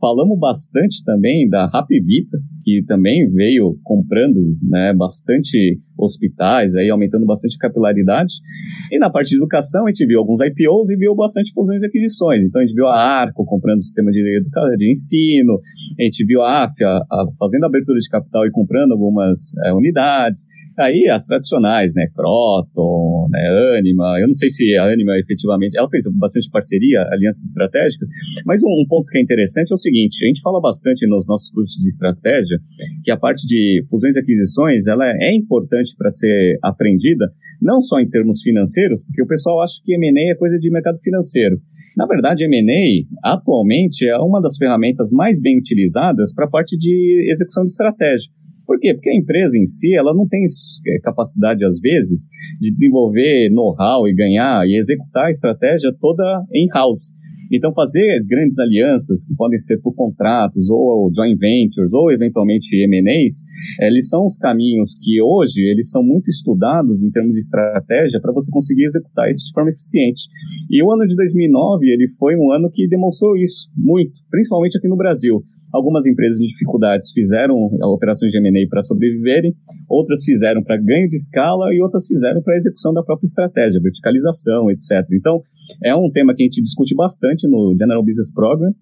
Falamos 0.00 0.38
bastante 0.38 1.02
também 1.04 1.48
da 1.48 1.66
Rapvita, 1.66 2.38
que 2.62 2.84
também 2.86 3.28
veio 3.30 3.76
comprando 3.82 4.56
né, 4.62 4.94
bastante 4.96 5.80
hospitais, 5.98 6.76
aí, 6.76 6.88
aumentando 6.88 7.26
bastante 7.26 7.58
capilaridade. 7.58 8.34
E 8.92 8.98
na 8.98 9.10
parte 9.10 9.30
de 9.30 9.36
educação, 9.36 9.86
a 9.86 9.88
gente 9.90 10.06
viu 10.06 10.20
alguns 10.20 10.40
IPOs 10.40 10.90
e 10.90 10.96
viu 10.96 11.14
bastante 11.16 11.52
fusões 11.52 11.82
e 11.82 11.86
aquisições. 11.86 12.44
Então, 12.44 12.60
a 12.60 12.64
gente 12.64 12.74
viu 12.74 12.86
a 12.86 12.96
Arco 12.96 13.44
comprando 13.44 13.78
o 13.78 13.82
sistema 13.82 14.10
de, 14.12 14.22
de 14.76 14.90
ensino, 14.90 15.58
a 15.98 16.02
gente 16.04 16.24
viu 16.24 16.42
a 16.42 16.64
AFIA 16.64 17.00
fazendo 17.38 17.64
abertura 17.64 17.98
de 17.98 18.08
capital 18.08 18.46
e 18.46 18.52
comprando 18.52 18.92
algumas 18.92 19.56
é, 19.64 19.72
unidades. 19.72 20.46
Aí 20.78 21.08
as 21.10 21.26
tradicionais, 21.26 21.92
né? 21.92 22.06
Croton, 22.14 23.26
né? 23.30 23.78
Anima. 23.78 24.16
Eu 24.20 24.26
não 24.26 24.32
sei 24.32 24.48
se 24.48 24.76
a 24.76 24.84
Anima 24.84 25.18
efetivamente. 25.18 25.76
Ela 25.76 25.88
fez 25.88 26.04
bastante 26.16 26.48
parceria, 26.50 27.02
alianças 27.10 27.50
estratégicas. 27.50 28.08
Mas 28.46 28.62
um, 28.62 28.68
um, 28.68 28.86
ponto 28.88 29.10
que 29.10 29.18
é 29.18 29.20
interessante 29.20 29.72
é 29.72 29.74
o 29.74 29.78
seguinte: 29.78 30.24
a 30.24 30.28
gente 30.28 30.40
fala 30.40 30.60
bastante 30.60 31.04
nos 31.08 31.26
nossos 31.28 31.50
cursos 31.50 31.76
de 31.82 31.88
estratégia 31.88 32.58
que 33.02 33.10
a 33.10 33.16
parte 33.16 33.44
de 33.46 33.84
fusões 33.90 34.14
e 34.14 34.20
aquisições 34.20 34.86
ela 34.86 35.04
é 35.04 35.34
importante 35.34 35.96
para 35.98 36.10
ser 36.10 36.58
aprendida, 36.62 37.26
não 37.60 37.80
só 37.80 37.98
em 37.98 38.08
termos 38.08 38.40
financeiros, 38.40 39.02
porque 39.02 39.22
o 39.22 39.26
pessoal 39.26 39.60
acha 39.60 39.80
que 39.84 39.94
M&A 39.94 40.32
é 40.32 40.36
coisa 40.36 40.58
de 40.58 40.70
mercado 40.70 40.98
financeiro. 40.98 41.58
Na 41.96 42.06
verdade, 42.06 42.44
M&A 42.44 43.34
atualmente 43.34 44.06
é 44.06 44.16
uma 44.18 44.40
das 44.40 44.56
ferramentas 44.56 45.10
mais 45.10 45.40
bem 45.40 45.58
utilizadas 45.58 46.32
para 46.32 46.44
a 46.44 46.48
parte 46.48 46.78
de 46.78 47.28
execução 47.28 47.64
de 47.64 47.72
estratégia. 47.72 48.30
Por 48.68 48.78
quê? 48.78 48.92
Porque 48.92 49.08
a 49.08 49.16
empresa 49.16 49.56
em 49.56 49.64
si, 49.64 49.94
ela 49.94 50.12
não 50.12 50.28
tem 50.28 50.44
é, 50.44 51.00
capacidade, 51.00 51.64
às 51.64 51.80
vezes, 51.80 52.28
de 52.60 52.70
desenvolver 52.70 53.48
know-how 53.48 54.06
e 54.06 54.14
ganhar 54.14 54.68
e 54.68 54.76
executar 54.76 55.24
a 55.24 55.30
estratégia 55.30 55.90
toda 55.98 56.44
in-house. 56.52 57.16
Então, 57.50 57.72
fazer 57.72 58.22
grandes 58.26 58.58
alianças, 58.58 59.24
que 59.24 59.34
podem 59.34 59.56
ser 59.56 59.78
por 59.78 59.94
contratos, 59.94 60.68
ou 60.68 61.10
joint 61.16 61.38
ventures, 61.38 61.94
ou 61.94 62.12
eventualmente 62.12 62.76
M&As, 62.84 63.40
eles 63.80 64.10
são 64.10 64.26
os 64.26 64.36
caminhos 64.36 64.92
que 65.02 65.22
hoje, 65.22 65.62
eles 65.62 65.90
são 65.90 66.02
muito 66.02 66.28
estudados 66.28 67.02
em 67.02 67.10
termos 67.10 67.32
de 67.32 67.38
estratégia 67.38 68.20
para 68.20 68.34
você 68.34 68.52
conseguir 68.52 68.84
executar 68.84 69.30
isso 69.30 69.46
de 69.46 69.52
forma 69.54 69.70
eficiente. 69.70 70.28
E 70.68 70.82
o 70.82 70.92
ano 70.92 71.06
de 71.06 71.16
2009, 71.16 71.86
ele 71.86 72.06
foi 72.18 72.36
um 72.36 72.52
ano 72.52 72.70
que 72.70 72.86
demonstrou 72.86 73.34
isso 73.34 73.70
muito, 73.74 74.12
principalmente 74.30 74.76
aqui 74.76 74.88
no 74.88 74.96
Brasil. 74.98 75.42
Algumas 75.72 76.06
empresas 76.06 76.40
em 76.40 76.46
dificuldades 76.46 77.12
fizeram 77.12 77.54
operações 77.82 78.32
de 78.32 78.38
M&A 78.38 78.66
para 78.68 78.82
sobreviverem, 78.82 79.54
outras 79.88 80.24
fizeram 80.24 80.62
para 80.62 80.76
ganho 80.78 81.08
de 81.08 81.16
escala 81.16 81.74
e 81.74 81.82
outras 81.82 82.06
fizeram 82.06 82.42
para 82.42 82.56
execução 82.56 82.92
da 82.94 83.02
própria 83.02 83.26
estratégia, 83.26 83.80
verticalização, 83.80 84.70
etc. 84.70 85.06
Então, 85.12 85.42
é 85.84 85.94
um 85.94 86.10
tema 86.10 86.34
que 86.34 86.42
a 86.42 86.46
gente 86.46 86.62
discute 86.62 86.94
bastante 86.94 87.46
no 87.46 87.76
General 87.78 88.02
Business 88.02 88.32
Program 88.32 88.72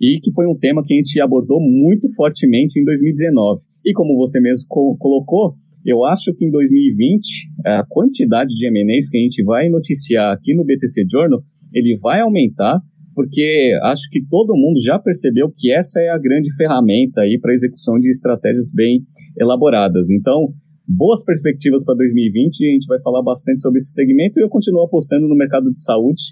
e 0.00 0.18
que 0.20 0.32
foi 0.32 0.46
um 0.46 0.56
tema 0.56 0.82
que 0.84 0.92
a 0.92 0.96
gente 0.96 1.20
abordou 1.20 1.60
muito 1.60 2.08
fortemente 2.14 2.80
em 2.80 2.84
2019. 2.84 3.62
E 3.84 3.92
como 3.92 4.16
você 4.16 4.40
mesmo 4.40 4.66
co 4.68 4.96
colocou, 4.98 5.54
eu 5.84 6.04
acho 6.04 6.34
que 6.34 6.44
em 6.44 6.50
2020 6.50 7.48
a 7.64 7.84
quantidade 7.88 8.54
de 8.54 8.66
M&As 8.66 9.08
que 9.08 9.18
a 9.18 9.20
gente 9.20 9.44
vai 9.44 9.68
noticiar 9.68 10.32
aqui 10.32 10.54
no 10.54 10.64
BTC 10.64 11.04
Journal, 11.08 11.40
ele 11.72 11.98
vai 12.00 12.20
aumentar 12.20 12.80
porque 13.14 13.72
acho 13.84 14.08
que 14.10 14.24
todo 14.28 14.56
mundo 14.56 14.80
já 14.80 14.98
percebeu 14.98 15.50
que 15.54 15.72
essa 15.72 16.00
é 16.00 16.08
a 16.08 16.18
grande 16.18 16.54
ferramenta 16.56 17.20
aí 17.20 17.38
para 17.40 17.54
execução 17.54 17.98
de 17.98 18.08
estratégias 18.08 18.70
bem 18.74 19.02
elaboradas. 19.38 20.10
Então, 20.10 20.52
boas 20.86 21.24
perspectivas 21.24 21.84
para 21.84 21.94
2020 21.94 22.68
a 22.68 22.72
gente 22.72 22.86
vai 22.86 23.00
falar 23.00 23.22
bastante 23.22 23.62
sobre 23.62 23.78
esse 23.78 23.92
segmento 23.92 24.38
e 24.38 24.42
eu 24.42 24.48
continuo 24.48 24.82
apostando 24.82 25.26
no 25.26 25.36
mercado 25.36 25.70
de 25.70 25.82
saúde, 25.82 26.22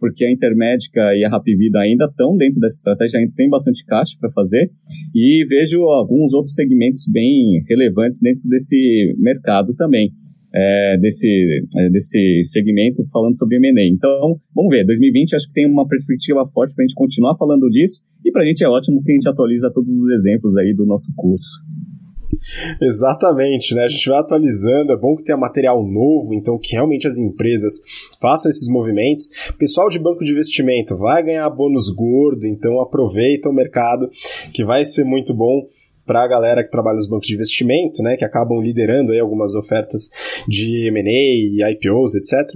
porque 0.00 0.24
a 0.24 0.32
Intermédica 0.32 1.14
e 1.16 1.24
a 1.24 1.30
Rapvida 1.30 1.80
ainda 1.80 2.06
estão 2.06 2.36
dentro 2.36 2.60
dessa 2.60 2.76
estratégia, 2.76 3.20
ainda 3.20 3.32
tem 3.36 3.48
bastante 3.48 3.84
caixa 3.86 4.16
para 4.20 4.30
fazer 4.32 4.70
e 5.14 5.44
vejo 5.48 5.82
alguns 5.84 6.34
outros 6.34 6.54
segmentos 6.54 7.06
bem 7.10 7.62
relevantes 7.68 8.20
dentro 8.20 8.48
desse 8.48 9.14
mercado 9.18 9.74
também 9.74 10.12
é, 10.54 10.98
desse, 10.98 11.64
é, 11.76 11.90
desse 11.90 12.42
segmento 12.44 13.04
falando 13.12 13.36
sobre 13.36 13.56
M&A. 13.56 13.88
Então, 13.88 14.38
vamos 14.54 14.70
ver, 14.70 14.84
2020 14.84 15.36
acho 15.36 15.46
que 15.48 15.54
tem 15.54 15.66
uma 15.66 15.86
perspectiva 15.86 16.46
forte 16.46 16.74
para 16.74 16.84
a 16.84 16.86
gente 16.86 16.96
continuar 16.96 17.36
falando 17.36 17.68
disso 17.70 18.02
e 18.24 18.30
para 18.30 18.42
a 18.42 18.46
gente 18.46 18.64
é 18.64 18.68
ótimo 18.68 19.02
que 19.02 19.10
a 19.10 19.14
gente 19.14 19.28
atualiza 19.28 19.70
todos 19.72 19.90
os 19.90 20.08
exemplos 20.10 20.56
aí 20.56 20.74
do 20.74 20.86
nosso 20.86 21.12
curso. 21.16 21.62
Exatamente, 22.80 23.74
né? 23.74 23.84
A 23.84 23.88
gente 23.88 24.08
vai 24.08 24.18
atualizando, 24.18 24.92
é 24.92 24.96
bom 24.96 25.16
que 25.16 25.24
tenha 25.24 25.36
material 25.36 25.82
novo, 25.86 26.34
então 26.34 26.58
que 26.58 26.74
realmente 26.74 27.06
as 27.06 27.18
empresas 27.18 27.74
façam 28.20 28.50
esses 28.50 28.68
movimentos. 28.68 29.28
Pessoal 29.58 29.88
de 29.88 29.98
banco 29.98 30.24
de 30.24 30.32
investimento 30.32 30.96
vai 30.96 31.22
ganhar 31.22 31.48
bônus 31.50 31.90
gordo, 31.90 32.46
então 32.46 32.80
aproveita 32.80 33.48
o 33.48 33.54
mercado 33.54 34.08
que 34.52 34.64
vai 34.64 34.84
ser 34.84 35.04
muito 35.04 35.34
bom 35.34 35.66
para 36.12 36.24
a 36.24 36.28
galera 36.28 36.62
que 36.62 36.70
trabalha 36.70 36.96
nos 36.96 37.08
bancos 37.08 37.26
de 37.26 37.34
investimento, 37.34 38.02
né, 38.02 38.18
que 38.18 38.24
acabam 38.24 38.60
liderando 38.60 39.12
aí 39.12 39.18
algumas 39.18 39.54
ofertas 39.54 40.10
de 40.46 40.88
M&A, 40.88 41.70
IPOs, 41.70 42.14
etc. 42.16 42.54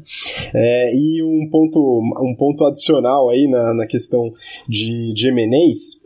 É, 0.55 0.95
e 0.95 1.23
um 1.23 1.49
ponto, 1.49 2.03
um 2.21 2.35
ponto 2.37 2.67
adicional 2.67 3.31
aí 3.31 3.49
na, 3.49 3.73
na 3.73 3.87
questão 3.87 4.31
de, 4.69 5.15
de 5.15 5.29
M&As, 5.29 5.99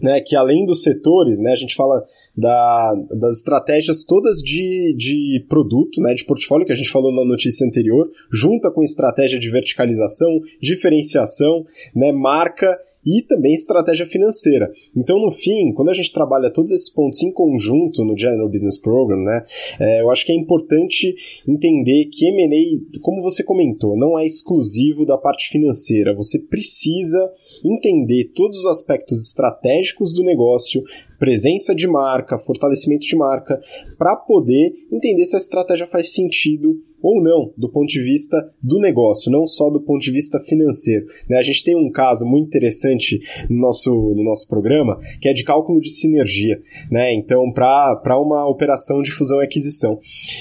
né, 0.00 0.20
que 0.24 0.36
além 0.36 0.64
dos 0.64 0.84
setores, 0.84 1.40
né, 1.40 1.50
a 1.50 1.56
gente 1.56 1.74
fala 1.74 2.04
da, 2.36 2.94
das 3.10 3.38
estratégias 3.38 4.04
todas 4.04 4.36
de, 4.36 4.94
de 4.96 5.44
produto, 5.48 6.00
né, 6.00 6.14
de 6.14 6.24
portfólio, 6.24 6.64
que 6.64 6.72
a 6.72 6.76
gente 6.76 6.90
falou 6.90 7.12
na 7.12 7.24
notícia 7.24 7.66
anterior, 7.66 8.08
junta 8.32 8.70
com 8.70 8.80
estratégia 8.80 9.40
de 9.40 9.50
verticalização, 9.50 10.40
diferenciação, 10.62 11.66
né, 11.92 12.12
marca 12.12 12.78
e 13.04 13.22
também 13.22 13.52
estratégia 13.52 14.06
financeira. 14.06 14.70
Então, 14.96 15.18
no 15.18 15.30
fim, 15.30 15.72
quando 15.72 15.90
a 15.90 15.94
gente 15.94 16.12
trabalha 16.12 16.52
todos 16.52 16.70
esses 16.72 16.92
pontos 16.92 17.22
em 17.22 17.32
conjunto 17.32 18.04
no 18.04 18.16
General 18.16 18.48
Business 18.48 18.78
Program, 18.78 19.18
né, 19.18 19.42
é, 19.78 20.02
eu 20.02 20.10
acho 20.10 20.24
que 20.24 20.32
é 20.32 20.36
importante 20.36 21.14
entender 21.46 22.06
que 22.06 22.26
M&A, 22.28 23.00
como 23.00 23.22
você 23.22 23.42
comentou, 23.42 23.96
não 23.96 24.18
é 24.18 24.24
exclusivo 24.26 25.06
da 25.06 25.16
parte 25.16 25.48
financeira. 25.48 26.14
Você 26.14 26.38
precisa 26.38 27.30
entender 27.64 28.32
todos 28.34 28.58
os 28.58 28.66
aspectos 28.66 29.26
estratégicos 29.26 30.12
do 30.12 30.22
negócio, 30.22 30.82
presença 31.18 31.74
de 31.74 31.86
marca, 31.86 32.38
fortalecimento 32.38 33.06
de 33.06 33.16
marca, 33.16 33.60
para 33.98 34.16
poder 34.16 34.72
entender 34.90 35.24
se 35.24 35.36
a 35.36 35.38
estratégia 35.38 35.86
faz 35.86 36.12
sentido 36.12 36.80
ou 37.02 37.22
não, 37.22 37.52
do 37.56 37.68
ponto 37.68 37.86
de 37.86 38.02
vista 38.02 38.36
do 38.62 38.78
negócio, 38.78 39.30
não 39.30 39.46
só 39.46 39.70
do 39.70 39.80
ponto 39.80 40.00
de 40.00 40.10
vista 40.10 40.38
financeiro. 40.40 41.06
Né? 41.28 41.38
A 41.38 41.42
gente 41.42 41.64
tem 41.64 41.76
um 41.76 41.90
caso 41.90 42.26
muito 42.26 42.46
interessante 42.46 43.20
no 43.48 43.58
nosso, 43.58 43.90
no 43.90 44.22
nosso 44.22 44.48
programa, 44.48 45.00
que 45.20 45.28
é 45.28 45.32
de 45.32 45.44
cálculo 45.44 45.80
de 45.80 45.90
sinergia. 45.90 46.60
Né? 46.90 47.14
Então, 47.14 47.50
para 47.52 48.18
uma 48.20 48.48
operação 48.48 49.02
de 49.02 49.10
fusão 49.10 49.40
e 49.40 49.44
aquisição. 49.44 49.98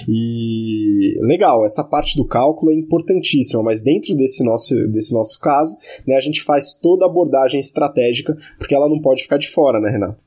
E 0.08 1.17
legal, 1.22 1.65
essa 1.65 1.84
parte 1.84 2.15
do 2.15 2.26
cálculo 2.26 2.72
é 2.72 2.76
importantíssima, 2.76 3.63
mas 3.63 3.82
dentro 3.82 4.15
desse 4.15 4.43
nosso, 4.43 4.76
desse 4.88 5.13
nosso 5.13 5.39
caso, 5.39 5.78
né, 6.06 6.15
a 6.15 6.22
gente 6.22 6.41
faz 6.41 6.76
toda 6.76 7.06
a 7.06 7.10
abordagem 7.10 7.60
estratégica, 7.60 8.38
porque 8.58 8.76
ela 8.76 8.89
não 8.89 9.00
pode 9.00 9.24
ficar 9.24 9.38
de 9.38 9.50
fora, 9.50 9.80
né, 9.80 9.89
Renato? 9.89 10.24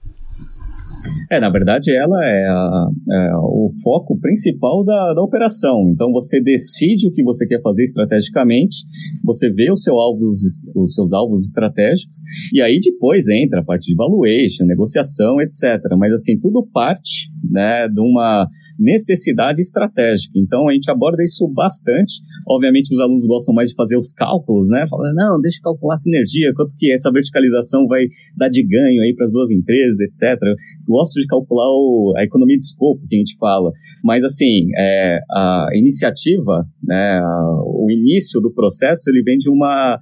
É, 1.30 1.40
na 1.40 1.50
verdade, 1.50 1.94
ela 1.94 2.24
é, 2.24 2.46
a, 2.46 2.86
é, 3.10 3.36
o 3.36 3.70
foco 3.82 4.18
principal 4.20 4.84
da, 4.84 5.14
da 5.14 5.22
operação. 5.22 5.88
Então, 5.88 6.12
você 6.12 6.40
decide 6.40 7.08
o 7.08 7.12
que 7.12 7.22
você 7.22 7.46
quer 7.46 7.60
fazer 7.62 7.84
estrategicamente, 7.84 8.84
você 9.24 9.50
vê 9.50 9.70
os, 9.70 9.82
seu 9.82 9.94
os 9.94 10.94
seus 10.94 11.12
alvos 11.12 11.44
estratégicos, 11.44 12.18
e 12.52 12.60
aí 12.60 12.80
depois 12.80 13.28
entra 13.28 13.60
a 13.60 13.64
parte 13.64 13.86
de 13.86 13.94
valuation, 13.94 14.64
negociação, 14.66 15.40
etc. 15.40 15.80
Mas, 15.98 16.12
assim, 16.12 16.38
tudo 16.38 16.66
parte 16.72 17.30
né, 17.50 17.88
de 17.88 18.00
uma 18.00 18.48
necessidade 18.82 19.60
estratégica. 19.60 20.32
Então, 20.36 20.68
a 20.68 20.72
gente 20.72 20.90
aborda 20.90 21.22
isso 21.22 21.48
bastante. 21.48 22.20
Obviamente, 22.48 22.92
os 22.92 23.00
alunos 23.00 23.24
gostam 23.26 23.54
mais 23.54 23.70
de 23.70 23.76
fazer 23.76 23.96
os 23.96 24.12
cálculos, 24.12 24.68
né? 24.68 24.84
Fala, 24.90 25.12
não, 25.14 25.40
deixa 25.40 25.58
eu 25.58 25.72
calcular 25.72 25.94
a 25.94 25.96
sinergia, 25.96 26.52
quanto 26.56 26.76
que 26.76 26.92
essa 26.92 27.10
verticalização 27.10 27.86
vai 27.86 28.04
dar 28.36 28.48
de 28.48 28.62
ganho 28.66 29.02
aí 29.02 29.14
para 29.14 29.24
as 29.24 29.32
duas 29.32 29.50
empresas, 29.50 30.00
etc. 30.00 30.42
Eu 30.42 30.56
gosto 30.88 31.20
de 31.20 31.26
calcular 31.26 31.70
o, 31.70 32.14
a 32.16 32.24
economia 32.24 32.56
de 32.56 32.64
escopo 32.64 33.06
que 33.08 33.14
a 33.14 33.18
gente 33.18 33.36
fala. 33.38 33.70
Mas, 34.02 34.24
assim, 34.24 34.68
é, 34.76 35.20
a 35.30 35.68
iniciativa, 35.74 36.66
né, 36.82 37.20
a, 37.22 37.62
o 37.64 37.86
início 37.90 38.40
do 38.40 38.52
processo, 38.52 39.08
ele 39.10 39.22
vem 39.22 39.38
de 39.38 39.48
uma 39.48 39.98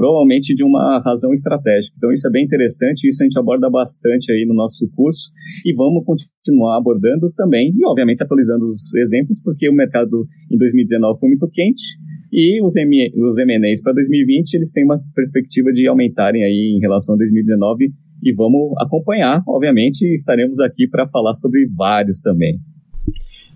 provavelmente 0.00 0.54
de 0.54 0.64
uma 0.64 0.98
razão 1.04 1.30
estratégica. 1.30 1.94
Então 1.98 2.10
isso 2.10 2.26
é 2.26 2.30
bem 2.30 2.42
interessante, 2.42 3.06
isso 3.06 3.22
a 3.22 3.26
gente 3.26 3.38
aborda 3.38 3.68
bastante 3.68 4.32
aí 4.32 4.46
no 4.48 4.54
nosso 4.54 4.88
curso 4.96 5.30
e 5.62 5.74
vamos 5.74 6.02
continuar 6.06 6.78
abordando 6.78 7.30
também 7.36 7.70
e 7.76 7.84
obviamente 7.84 8.22
atualizando 8.22 8.64
os 8.64 8.94
exemplos, 8.94 9.38
porque 9.44 9.68
o 9.68 9.74
mercado 9.74 10.24
em 10.50 10.56
2019 10.56 11.20
foi 11.20 11.28
muito 11.28 11.46
quente 11.52 11.82
e 12.32 12.64
os, 12.64 12.74
M 12.76 13.12
os 13.28 13.38
M&As 13.38 13.82
para 13.82 13.92
2020 13.92 14.54
eles 14.54 14.72
têm 14.72 14.86
uma 14.86 14.98
perspectiva 15.14 15.70
de 15.70 15.86
aumentarem 15.86 16.44
aí 16.44 16.76
em 16.78 16.80
relação 16.80 17.14
a 17.14 17.18
2019 17.18 17.92
e 18.22 18.32
vamos 18.32 18.72
acompanhar, 18.78 19.42
obviamente, 19.46 20.00
estaremos 20.14 20.60
aqui 20.60 20.88
para 20.88 21.06
falar 21.08 21.34
sobre 21.34 21.68
vários 21.76 22.22
também 22.22 22.58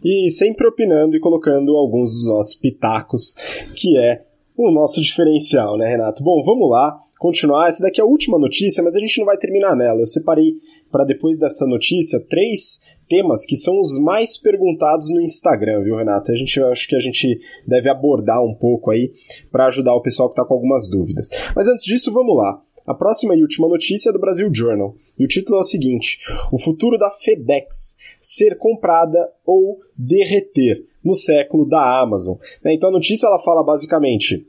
e 0.04 0.28
sempre 0.28 0.66
opinando 0.66 1.16
e 1.16 1.20
colocando 1.20 1.74
alguns 1.74 2.12
dos 2.12 2.28
nossos 2.28 2.54
pitacos, 2.54 3.35
que 3.74 3.96
é 3.96 4.20
o 4.56 4.70
nosso 4.70 5.00
diferencial, 5.00 5.76
né, 5.76 5.86
Renato? 5.86 6.22
Bom, 6.22 6.42
vamos 6.44 6.70
lá, 6.70 6.98
continuar. 7.18 7.68
Essa 7.68 7.82
daqui 7.82 8.00
é 8.00 8.04
a 8.04 8.06
última 8.06 8.38
notícia, 8.38 8.82
mas 8.82 8.94
a 8.94 9.00
gente 9.00 9.18
não 9.18 9.26
vai 9.26 9.36
terminar 9.36 9.74
nela. 9.74 10.00
Eu 10.00 10.06
separei 10.06 10.54
para 10.90 11.04
depois 11.04 11.38
dessa 11.38 11.66
notícia 11.66 12.20
três 12.20 12.80
temas 13.08 13.44
que 13.44 13.56
são 13.56 13.78
os 13.80 13.98
mais 13.98 14.38
perguntados 14.38 15.10
no 15.10 15.20
Instagram, 15.20 15.82
viu, 15.82 15.96
Renato? 15.96 16.32
A 16.32 16.36
gente 16.36 16.62
acho 16.62 16.88
que 16.88 16.96
a 16.96 17.00
gente 17.00 17.38
deve 17.66 17.90
abordar 17.90 18.42
um 18.42 18.54
pouco 18.54 18.90
aí 18.90 19.12
para 19.50 19.66
ajudar 19.66 19.94
o 19.94 20.02
pessoal 20.02 20.28
que 20.28 20.34
está 20.34 20.44
com 20.44 20.54
algumas 20.54 20.88
dúvidas. 20.88 21.28
Mas 21.54 21.68
antes 21.68 21.84
disso, 21.84 22.12
vamos 22.12 22.36
lá. 22.36 22.60
A 22.86 22.94
próxima 22.94 23.34
e 23.34 23.42
última 23.42 23.68
notícia 23.68 24.10
é 24.10 24.12
do 24.12 24.18
Brasil 24.18 24.50
Journal. 24.52 24.94
E 25.18 25.24
o 25.24 25.28
título 25.28 25.58
é 25.58 25.60
o 25.60 25.64
seguinte: 25.64 26.18
O 26.52 26.58
futuro 26.58 26.98
da 26.98 27.10
FedEx 27.10 27.96
ser 28.18 28.58
comprada 28.58 29.30
ou 29.44 29.80
derreter 29.96 30.84
no 31.04 31.14
século 31.14 31.66
da 31.66 32.00
Amazon. 32.00 32.36
Né, 32.62 32.74
então 32.74 32.88
a 32.90 32.92
notícia 32.92 33.26
ela 33.26 33.38
fala 33.38 33.62
basicamente 33.62 34.46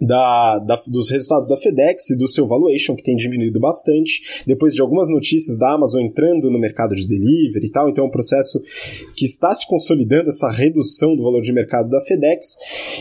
da, 0.00 0.58
da, 0.58 0.82
dos 0.86 1.10
resultados 1.10 1.48
da 1.48 1.56
FedEx 1.56 2.10
e 2.10 2.16
do 2.16 2.28
seu 2.28 2.46
valuation, 2.46 2.96
que 2.96 3.02
tem 3.02 3.16
diminuído 3.16 3.60
bastante, 3.60 4.42
depois 4.46 4.74
de 4.74 4.80
algumas 4.80 5.10
notícias 5.10 5.58
da 5.58 5.74
Amazon 5.74 6.02
entrando 6.02 6.50
no 6.50 6.58
mercado 6.58 6.94
de 6.94 7.06
delivery 7.06 7.66
e 7.66 7.70
tal. 7.70 7.88
Então 7.88 8.04
é 8.04 8.08
um 8.08 8.10
processo 8.10 8.60
que 9.14 9.24
está 9.24 9.54
se 9.54 9.66
consolidando, 9.66 10.28
essa 10.28 10.50
redução 10.50 11.14
do 11.14 11.22
valor 11.22 11.42
de 11.42 11.52
mercado 11.52 11.88
da 11.90 12.00
FedEx. 12.00 12.56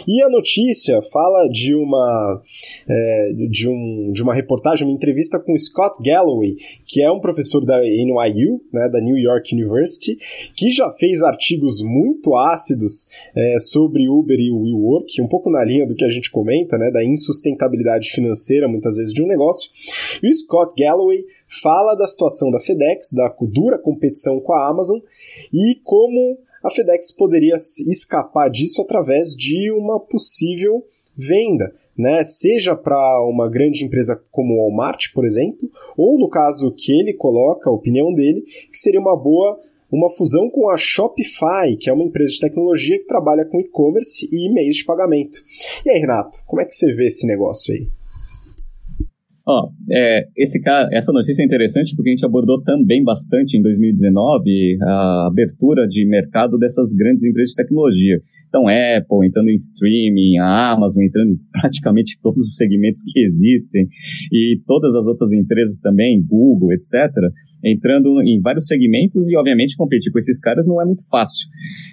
E 0.07 0.21
a 0.21 0.29
notícia 0.29 1.01
fala 1.01 1.47
de 1.47 1.73
uma, 1.75 2.41
é, 2.87 3.33
de, 3.49 3.67
um, 3.67 4.11
de 4.11 4.21
uma 4.21 4.33
reportagem, 4.33 4.87
uma 4.87 4.93
entrevista 4.93 5.39
com 5.39 5.57
Scott 5.57 6.01
Galloway, 6.03 6.55
que 6.85 7.01
é 7.01 7.11
um 7.11 7.19
professor 7.19 7.65
da 7.65 7.79
NYU, 7.81 8.61
né, 8.73 8.89
da 8.89 8.99
New 8.99 9.17
York 9.17 9.53
University, 9.53 10.17
que 10.55 10.69
já 10.69 10.89
fez 10.91 11.21
artigos 11.21 11.81
muito 11.81 12.35
ácidos 12.35 13.07
é, 13.35 13.59
sobre 13.59 14.09
Uber 14.09 14.37
e 14.39 14.51
WeWork, 14.51 15.21
um 15.21 15.27
pouco 15.27 15.49
na 15.49 15.63
linha 15.63 15.85
do 15.85 15.95
que 15.95 16.05
a 16.05 16.09
gente 16.09 16.31
comenta, 16.31 16.77
né? 16.77 16.88
Da 16.91 17.03
insustentabilidade 17.03 18.09
financeira, 18.09 18.67
muitas 18.67 18.97
vezes, 18.97 19.13
de 19.13 19.23
um 19.23 19.27
negócio. 19.27 19.69
E 20.21 20.29
o 20.29 20.33
Scott 20.33 20.73
Galloway 20.77 21.25
fala 21.61 21.95
da 21.95 22.07
situação 22.07 22.51
da 22.51 22.59
FedEx, 22.59 23.13
da 23.13 23.33
dura 23.51 23.77
competição 23.77 24.39
com 24.39 24.53
a 24.53 24.69
Amazon 24.69 24.99
e 25.53 25.75
como 25.83 26.37
a 26.63 26.69
FedEx 26.69 27.11
poderia 27.11 27.55
escapar 27.55 28.49
disso 28.49 28.81
através 28.81 29.35
de 29.35 29.71
uma 29.71 29.99
possível 29.99 30.85
venda. 31.15 31.73
Né, 31.97 32.23
seja 32.23 32.77
para 32.77 33.21
uma 33.27 33.49
grande 33.49 33.83
empresa 33.83 34.17
como 34.31 34.53
o 34.53 34.57
Walmart, 34.59 35.11
por 35.13 35.25
exemplo, 35.25 35.69
ou 35.97 36.17
no 36.17 36.29
caso 36.29 36.71
que 36.71 36.97
ele 36.97 37.11
coloca, 37.13 37.69
a 37.69 37.73
opinião 37.73 38.13
dele, 38.13 38.39
que 38.71 38.77
seria 38.77 39.01
uma 39.01 39.17
boa 39.17 39.59
uma 39.91 40.09
fusão 40.09 40.49
com 40.49 40.69
a 40.69 40.77
Shopify, 40.77 41.75
que 41.79 41.89
é 41.89 41.93
uma 41.93 42.03
empresa 42.03 42.33
de 42.33 42.39
tecnologia 42.39 42.97
que 42.97 43.05
trabalha 43.05 43.45
com 43.45 43.59
e-commerce 43.59 44.27
e 44.31 44.53
meios 44.53 44.77
de 44.77 44.85
pagamento. 44.85 45.39
E 45.85 45.89
aí, 45.89 45.99
Renato, 45.99 46.39
como 46.45 46.61
é 46.61 46.65
que 46.65 46.73
você 46.73 46.93
vê 46.93 47.05
esse 47.05 47.25
negócio 47.27 47.73
aí? 47.73 47.87
Ó, 49.47 49.65
oh, 49.65 49.71
é, 49.91 50.27
esse, 50.37 50.61
essa 50.91 51.11
notícia 51.11 51.41
é 51.41 51.45
interessante 51.45 51.95
porque 51.95 52.09
a 52.09 52.13
gente 52.13 52.25
abordou 52.25 52.61
também 52.61 53.03
bastante 53.03 53.57
em 53.57 53.63
2019 53.63 54.77
a 54.79 55.27
abertura 55.27 55.87
de 55.87 56.05
mercado 56.05 56.55
dessas 56.59 56.93
grandes 56.93 57.23
empresas 57.23 57.51
de 57.51 57.55
tecnologia. 57.55 58.21
Então, 58.49 58.63
Apple 58.67 59.25
entrando 59.25 59.49
em 59.49 59.55
streaming, 59.55 60.39
a 60.39 60.71
Amazon 60.73 61.03
entrando 61.03 61.31
em 61.31 61.39
praticamente 61.53 62.19
todos 62.21 62.43
os 62.45 62.55
segmentos 62.55 63.03
que 63.03 63.19
existem, 63.21 63.87
e 64.31 64.59
todas 64.65 64.95
as 64.95 65.07
outras 65.07 65.31
empresas 65.31 65.77
também, 65.77 66.21
Google, 66.21 66.73
etc 66.73 67.13
entrando 67.63 68.21
em 68.21 68.39
vários 68.41 68.67
segmentos 68.67 69.29
e, 69.29 69.37
obviamente, 69.37 69.75
competir 69.75 70.11
com 70.11 70.19
esses 70.19 70.39
caras 70.39 70.65
não 70.65 70.81
é 70.81 70.85
muito 70.85 71.07
fácil. 71.09 71.47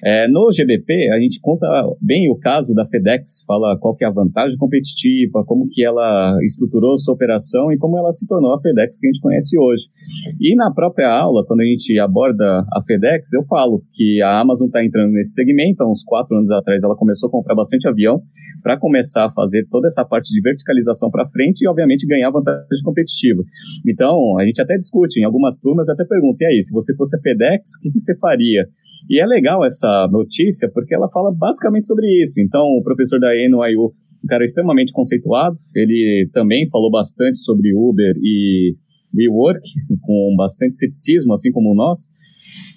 É, 0.04 0.28
no 0.28 0.50
GBP, 0.50 1.10
a 1.12 1.20
gente 1.20 1.40
conta 1.40 1.66
bem 2.00 2.30
o 2.30 2.36
caso 2.36 2.74
da 2.74 2.86
FedEx, 2.86 3.44
fala 3.46 3.78
qual 3.78 3.94
que 3.94 4.04
é 4.04 4.08
a 4.08 4.12
vantagem 4.12 4.56
competitiva, 4.56 5.44
como 5.44 5.68
que 5.68 5.84
ela 5.84 6.36
estruturou 6.42 6.96
sua 6.96 7.14
operação 7.14 7.72
e 7.72 7.78
como 7.78 7.98
ela 7.98 8.12
se 8.12 8.26
tornou 8.26 8.54
a 8.54 8.60
FedEx 8.60 9.00
que 9.00 9.06
a 9.06 9.10
gente 9.10 9.20
conhece 9.20 9.58
hoje. 9.58 9.82
E 10.40 10.54
na 10.54 10.72
própria 10.72 11.10
aula, 11.10 11.44
quando 11.46 11.60
a 11.60 11.64
gente 11.64 11.98
aborda 11.98 12.64
a 12.72 12.82
FedEx, 12.86 13.32
eu 13.32 13.44
falo 13.44 13.82
que 13.92 14.22
a 14.22 14.40
Amazon 14.40 14.66
está 14.66 14.84
entrando 14.84 15.12
nesse 15.12 15.34
segmento, 15.34 15.82
há 15.82 15.90
uns 15.90 16.02
quatro 16.04 16.36
anos 16.36 16.45
atrás 16.50 16.82
ela 16.82 16.96
começou 16.96 17.28
a 17.28 17.30
comprar 17.30 17.54
bastante 17.54 17.88
avião 17.88 18.20
para 18.62 18.78
começar 18.78 19.26
a 19.26 19.32
fazer 19.32 19.66
toda 19.70 19.86
essa 19.86 20.04
parte 20.04 20.32
de 20.32 20.40
verticalização 20.40 21.10
para 21.10 21.28
frente 21.28 21.62
e, 21.62 21.68
obviamente, 21.68 22.06
ganhar 22.06 22.30
vantagem 22.30 22.82
competitiva. 22.84 23.42
Então, 23.86 24.38
a 24.38 24.44
gente 24.44 24.60
até 24.60 24.76
discute 24.76 25.20
em 25.20 25.24
algumas 25.24 25.58
turmas 25.60 25.88
até 25.88 26.04
perguntam, 26.04 26.48
e 26.48 26.54
aí, 26.54 26.62
se 26.62 26.72
você 26.72 26.94
fosse 26.94 27.16
a 27.16 27.20
FedEx, 27.20 27.76
o 27.78 27.82
que, 27.82 27.90
que 27.90 28.00
você 28.00 28.16
faria? 28.18 28.66
E 29.08 29.20
é 29.20 29.26
legal 29.26 29.64
essa 29.64 30.08
notícia, 30.10 30.70
porque 30.72 30.94
ela 30.94 31.08
fala 31.10 31.32
basicamente 31.32 31.86
sobre 31.86 32.06
isso. 32.20 32.40
Então, 32.40 32.62
o 32.62 32.82
professor 32.82 33.20
da 33.20 33.34
NYU, 33.34 33.92
um 34.24 34.26
cara 34.28 34.44
extremamente 34.44 34.92
conceituado, 34.92 35.54
ele 35.74 36.28
também 36.32 36.68
falou 36.70 36.90
bastante 36.90 37.38
sobre 37.38 37.72
Uber 37.74 38.14
e 38.22 38.74
WeWork, 39.14 39.62
com 40.02 40.34
bastante 40.36 40.76
ceticismo, 40.76 41.32
assim 41.32 41.50
como 41.50 41.74
nós. 41.74 42.10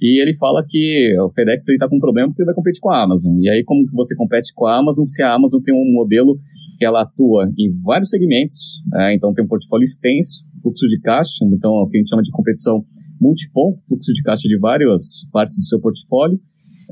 E 0.02 0.22
ele 0.22 0.36
fala 0.36 0.63
que 0.68 1.15
o 1.20 1.30
FedEx 1.32 1.68
está 1.68 1.88
com 1.88 1.98
um 1.98 2.00
problema 2.00 2.30
porque 2.30 2.42
ele 2.42 2.48
vai 2.48 2.56
competir 2.56 2.80
com 2.80 2.89
a 2.89 3.04
Amazon. 3.04 3.38
E 3.39 3.50
aí, 3.50 3.63
como 3.63 3.86
que 3.86 3.94
você 3.94 4.15
compete 4.15 4.54
com 4.56 4.65
a 4.65 4.78
Amazon 4.78 5.06
se 5.06 5.22
a 5.22 5.34
Amazon 5.34 5.62
tem 5.62 5.74
um 5.74 5.94
modelo 5.94 6.38
que 6.78 6.86
ela 6.86 7.02
atua 7.02 7.52
em 7.58 7.72
vários 7.82 8.10
segmentos, 8.10 8.82
é, 8.96 9.13
então 9.13 9.34
tem 9.34 9.44
um 9.44 9.48
portfólio 9.48 9.84
extenso, 9.84 10.46
fluxo 10.62 10.88
de 10.88 11.00
caixa, 11.02 11.46
então 11.46 11.72
o 11.72 11.88
que 11.88 11.98
a 11.98 12.00
gente 12.00 12.10
chama 12.10 12.24
de 12.24 12.32
competição 12.32 12.84
multiponto, 13.20 13.80
fluxo 13.88 14.13
de 14.13 14.22
caixa 14.24 14.48
de 14.48 14.58
várias 14.58 15.28
partes 15.32 15.58
do 15.58 15.65
seu 15.65 15.80
portfólio, 15.82 16.39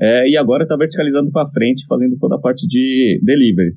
é, 0.00 0.28
e 0.28 0.36
agora 0.36 0.62
está 0.62 0.76
verticalizando 0.76 1.30
para 1.30 1.48
frente, 1.50 1.86
fazendo 1.88 2.16
toda 2.18 2.36
a 2.36 2.40
parte 2.40 2.66
de 2.66 3.20
delivery. 3.22 3.74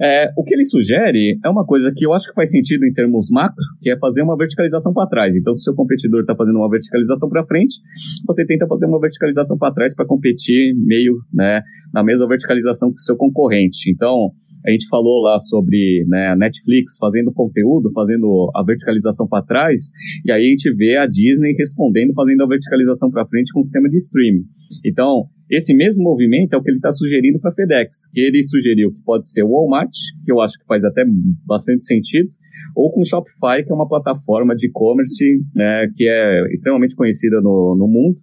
É, 0.00 0.30
o 0.36 0.44
que 0.44 0.54
ele 0.54 0.64
sugere 0.64 1.40
é 1.44 1.48
uma 1.48 1.66
coisa 1.66 1.92
que 1.94 2.06
eu 2.06 2.12
acho 2.12 2.28
que 2.28 2.34
faz 2.34 2.52
sentido 2.52 2.86
em 2.86 2.92
termos 2.92 3.28
macro, 3.32 3.64
que 3.80 3.90
é 3.90 3.98
fazer 3.98 4.22
uma 4.22 4.36
verticalização 4.36 4.92
para 4.92 5.08
trás. 5.08 5.34
Então, 5.34 5.52
se 5.52 5.62
o 5.62 5.64
seu 5.64 5.74
competidor 5.74 6.20
está 6.20 6.36
fazendo 6.36 6.56
uma 6.56 6.70
verticalização 6.70 7.28
para 7.28 7.44
frente, 7.44 7.80
você 8.24 8.46
tenta 8.46 8.64
fazer 8.68 8.86
uma 8.86 9.00
verticalização 9.00 9.58
para 9.58 9.74
trás 9.74 9.94
para 9.96 10.06
competir 10.06 10.72
meio 10.76 11.14
né, 11.34 11.62
na 11.92 12.04
mesma 12.04 12.28
verticalização 12.28 12.90
que 12.90 13.00
o 13.00 13.04
seu 13.04 13.16
concorrente. 13.16 13.90
Então, 13.90 14.30
a 14.66 14.70
gente 14.70 14.88
falou 14.88 15.22
lá 15.22 15.38
sobre 15.38 16.04
né, 16.08 16.28
a 16.28 16.36
Netflix 16.36 16.96
fazendo 16.98 17.32
conteúdo, 17.32 17.90
fazendo 17.92 18.50
a 18.54 18.62
verticalização 18.62 19.26
para 19.28 19.44
trás, 19.44 19.90
e 20.24 20.32
aí 20.32 20.46
a 20.46 20.50
gente 20.50 20.74
vê 20.74 20.96
a 20.96 21.06
Disney 21.06 21.54
respondendo, 21.58 22.12
fazendo 22.14 22.42
a 22.42 22.46
verticalização 22.46 23.10
para 23.10 23.26
frente 23.26 23.52
com 23.52 23.60
o 23.60 23.62
sistema 23.62 23.88
de 23.88 23.96
streaming. 23.96 24.44
Então, 24.84 25.24
esse 25.50 25.74
mesmo 25.74 26.04
movimento 26.04 26.54
é 26.54 26.56
o 26.56 26.62
que 26.62 26.70
ele 26.70 26.78
está 26.78 26.92
sugerindo 26.92 27.40
para 27.40 27.50
a 27.50 27.54
FedEx, 27.54 28.08
que 28.12 28.20
ele 28.20 28.42
sugeriu 28.42 28.92
que 28.92 29.02
pode 29.04 29.30
ser 29.30 29.42
o 29.42 29.50
Walmart, 29.50 29.92
que 30.24 30.32
eu 30.32 30.40
acho 30.40 30.58
que 30.58 30.66
faz 30.66 30.84
até 30.84 31.04
bastante 31.46 31.84
sentido, 31.84 32.28
ou 32.76 32.92
com 32.92 33.00
o 33.00 33.04
Shopify, 33.04 33.64
que 33.64 33.72
é 33.72 33.74
uma 33.74 33.88
plataforma 33.88 34.54
de 34.54 34.66
e-commerce 34.66 35.24
né, 35.54 35.88
que 35.94 36.06
é 36.06 36.42
extremamente 36.52 36.94
conhecida 36.94 37.40
no, 37.40 37.76
no 37.78 37.88
mundo 37.88 38.16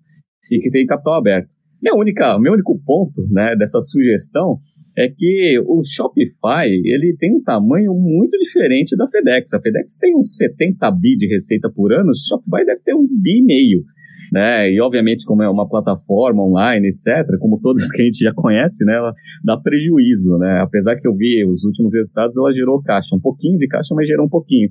e 0.52 0.60
que 0.60 0.70
tem 0.70 0.86
capital 0.86 1.16
aberto. 1.16 1.54
Minha 1.82 1.96
única, 1.96 2.40
meu 2.40 2.54
único 2.54 2.80
ponto 2.86 3.28
né, 3.32 3.56
dessa 3.56 3.80
sugestão 3.82 4.60
é 4.98 5.10
que 5.10 5.60
o 5.68 5.82
Shopify 5.84 6.68
ele 6.68 7.16
tem 7.20 7.36
um 7.36 7.44
tamanho 7.44 7.94
muito 7.94 8.38
diferente 8.38 8.96
da 8.96 9.08
FedEx. 9.08 9.54
A 9.54 9.60
FedEx 9.60 9.98
tem 10.00 10.16
uns 10.16 10.36
70 10.38 10.90
bi 10.92 11.18
de 11.18 11.28
receita 11.28 11.70
por 11.70 11.92
ano, 11.92 12.10
o 12.10 12.16
Shopify 12.16 12.66
deve 12.66 12.82
ter 12.82 12.96
um 12.96 13.06
bi 13.06 13.40
e 13.40 13.44
meio. 13.44 13.84
né? 14.32 14.72
E 14.72 14.80
obviamente, 14.82 15.26
como 15.26 15.44
é 15.44 15.50
uma 15.50 15.68
plataforma 15.68 16.44
online, 16.44 16.88
etc., 16.88 17.38
como 17.40 17.60
todas 17.62 17.90
que 17.92 18.02
a 18.02 18.06
gente 18.06 18.24
já 18.24 18.34
conhece, 18.34 18.86
né? 18.86 18.96
Ela 18.96 19.14
dá 19.44 19.58
prejuízo, 19.58 20.38
né? 20.38 20.62
Apesar 20.62 20.96
que 20.96 21.08
eu 21.08 21.16
vi 21.16 21.46
os 21.46 21.64
últimos 21.66 21.94
resultados, 21.94 22.36
ela 22.38 22.54
gerou 22.54 22.82
caixa, 22.82 23.16
um 23.16 23.20
pouquinho 23.20 23.58
de 23.58 23.68
caixa, 23.68 23.94
mas 23.94 24.08
gerou 24.08 24.26
um 24.26 24.30
pouquinho. 24.30 24.70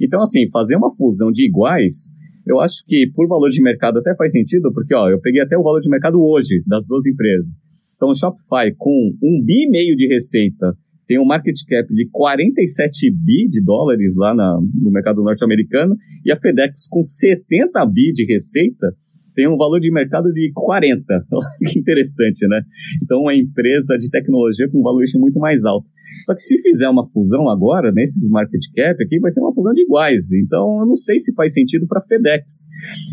Então, 0.00 0.20
assim, 0.20 0.50
fazer 0.50 0.76
uma 0.76 0.94
fusão 0.94 1.32
de 1.32 1.46
iguais, 1.46 2.12
eu 2.46 2.60
acho 2.60 2.84
que 2.86 3.10
por 3.14 3.26
valor 3.26 3.48
de 3.48 3.62
mercado 3.62 3.98
até 3.98 4.14
faz 4.16 4.32
sentido, 4.32 4.72
porque, 4.72 4.94
ó, 4.94 5.08
eu 5.08 5.20
peguei 5.20 5.40
até 5.40 5.56
o 5.56 5.62
valor 5.62 5.80
de 5.80 5.88
mercado 5.88 6.20
hoje 6.22 6.62
das 6.66 6.86
duas 6.86 7.06
empresas. 7.06 7.71
Então, 8.02 8.10
o 8.10 8.18
Shopify 8.18 8.74
com 8.76 9.14
um 9.22 9.44
bi 9.44 9.62
e 9.62 9.70
meio 9.70 9.94
de 9.94 10.08
receita 10.08 10.74
tem 11.06 11.20
um 11.20 11.24
market 11.24 11.54
cap 11.68 11.86
de 11.94 12.08
47 12.10 13.12
bi 13.12 13.48
de 13.48 13.62
dólares 13.62 14.16
lá 14.16 14.34
na, 14.34 14.58
no 14.58 14.90
mercado 14.90 15.22
norte-americano 15.22 15.94
e 16.26 16.32
a 16.32 16.36
FedEx 16.36 16.88
com 16.90 17.00
70 17.00 17.86
bi 17.86 18.10
de 18.12 18.24
receita 18.24 18.88
tem 19.36 19.48
um 19.48 19.56
valor 19.56 19.78
de 19.78 19.88
mercado 19.88 20.32
de 20.32 20.50
40. 20.52 21.04
que 21.70 21.78
interessante, 21.78 22.44
né? 22.48 22.62
Então, 23.04 23.20
uma 23.20 23.36
empresa 23.36 23.96
de 23.96 24.10
tecnologia 24.10 24.68
com 24.68 24.80
um 24.80 24.82
valuation 24.82 25.20
muito 25.20 25.38
mais 25.38 25.64
alto. 25.64 25.88
Só 26.26 26.34
que 26.34 26.42
se 26.42 26.60
fizer 26.60 26.88
uma 26.88 27.08
fusão 27.08 27.48
agora, 27.48 27.92
nesses 27.92 28.28
market 28.28 28.62
cap 28.74 29.00
aqui, 29.00 29.20
vai 29.20 29.30
ser 29.30 29.42
uma 29.42 29.54
fusão 29.54 29.72
de 29.72 29.82
iguais. 29.82 30.32
Então, 30.32 30.80
eu 30.80 30.86
não 30.86 30.96
sei 30.96 31.20
se 31.20 31.32
faz 31.34 31.54
sentido 31.54 31.86
para 31.86 32.00
a 32.00 32.04
FedEx. 32.04 32.66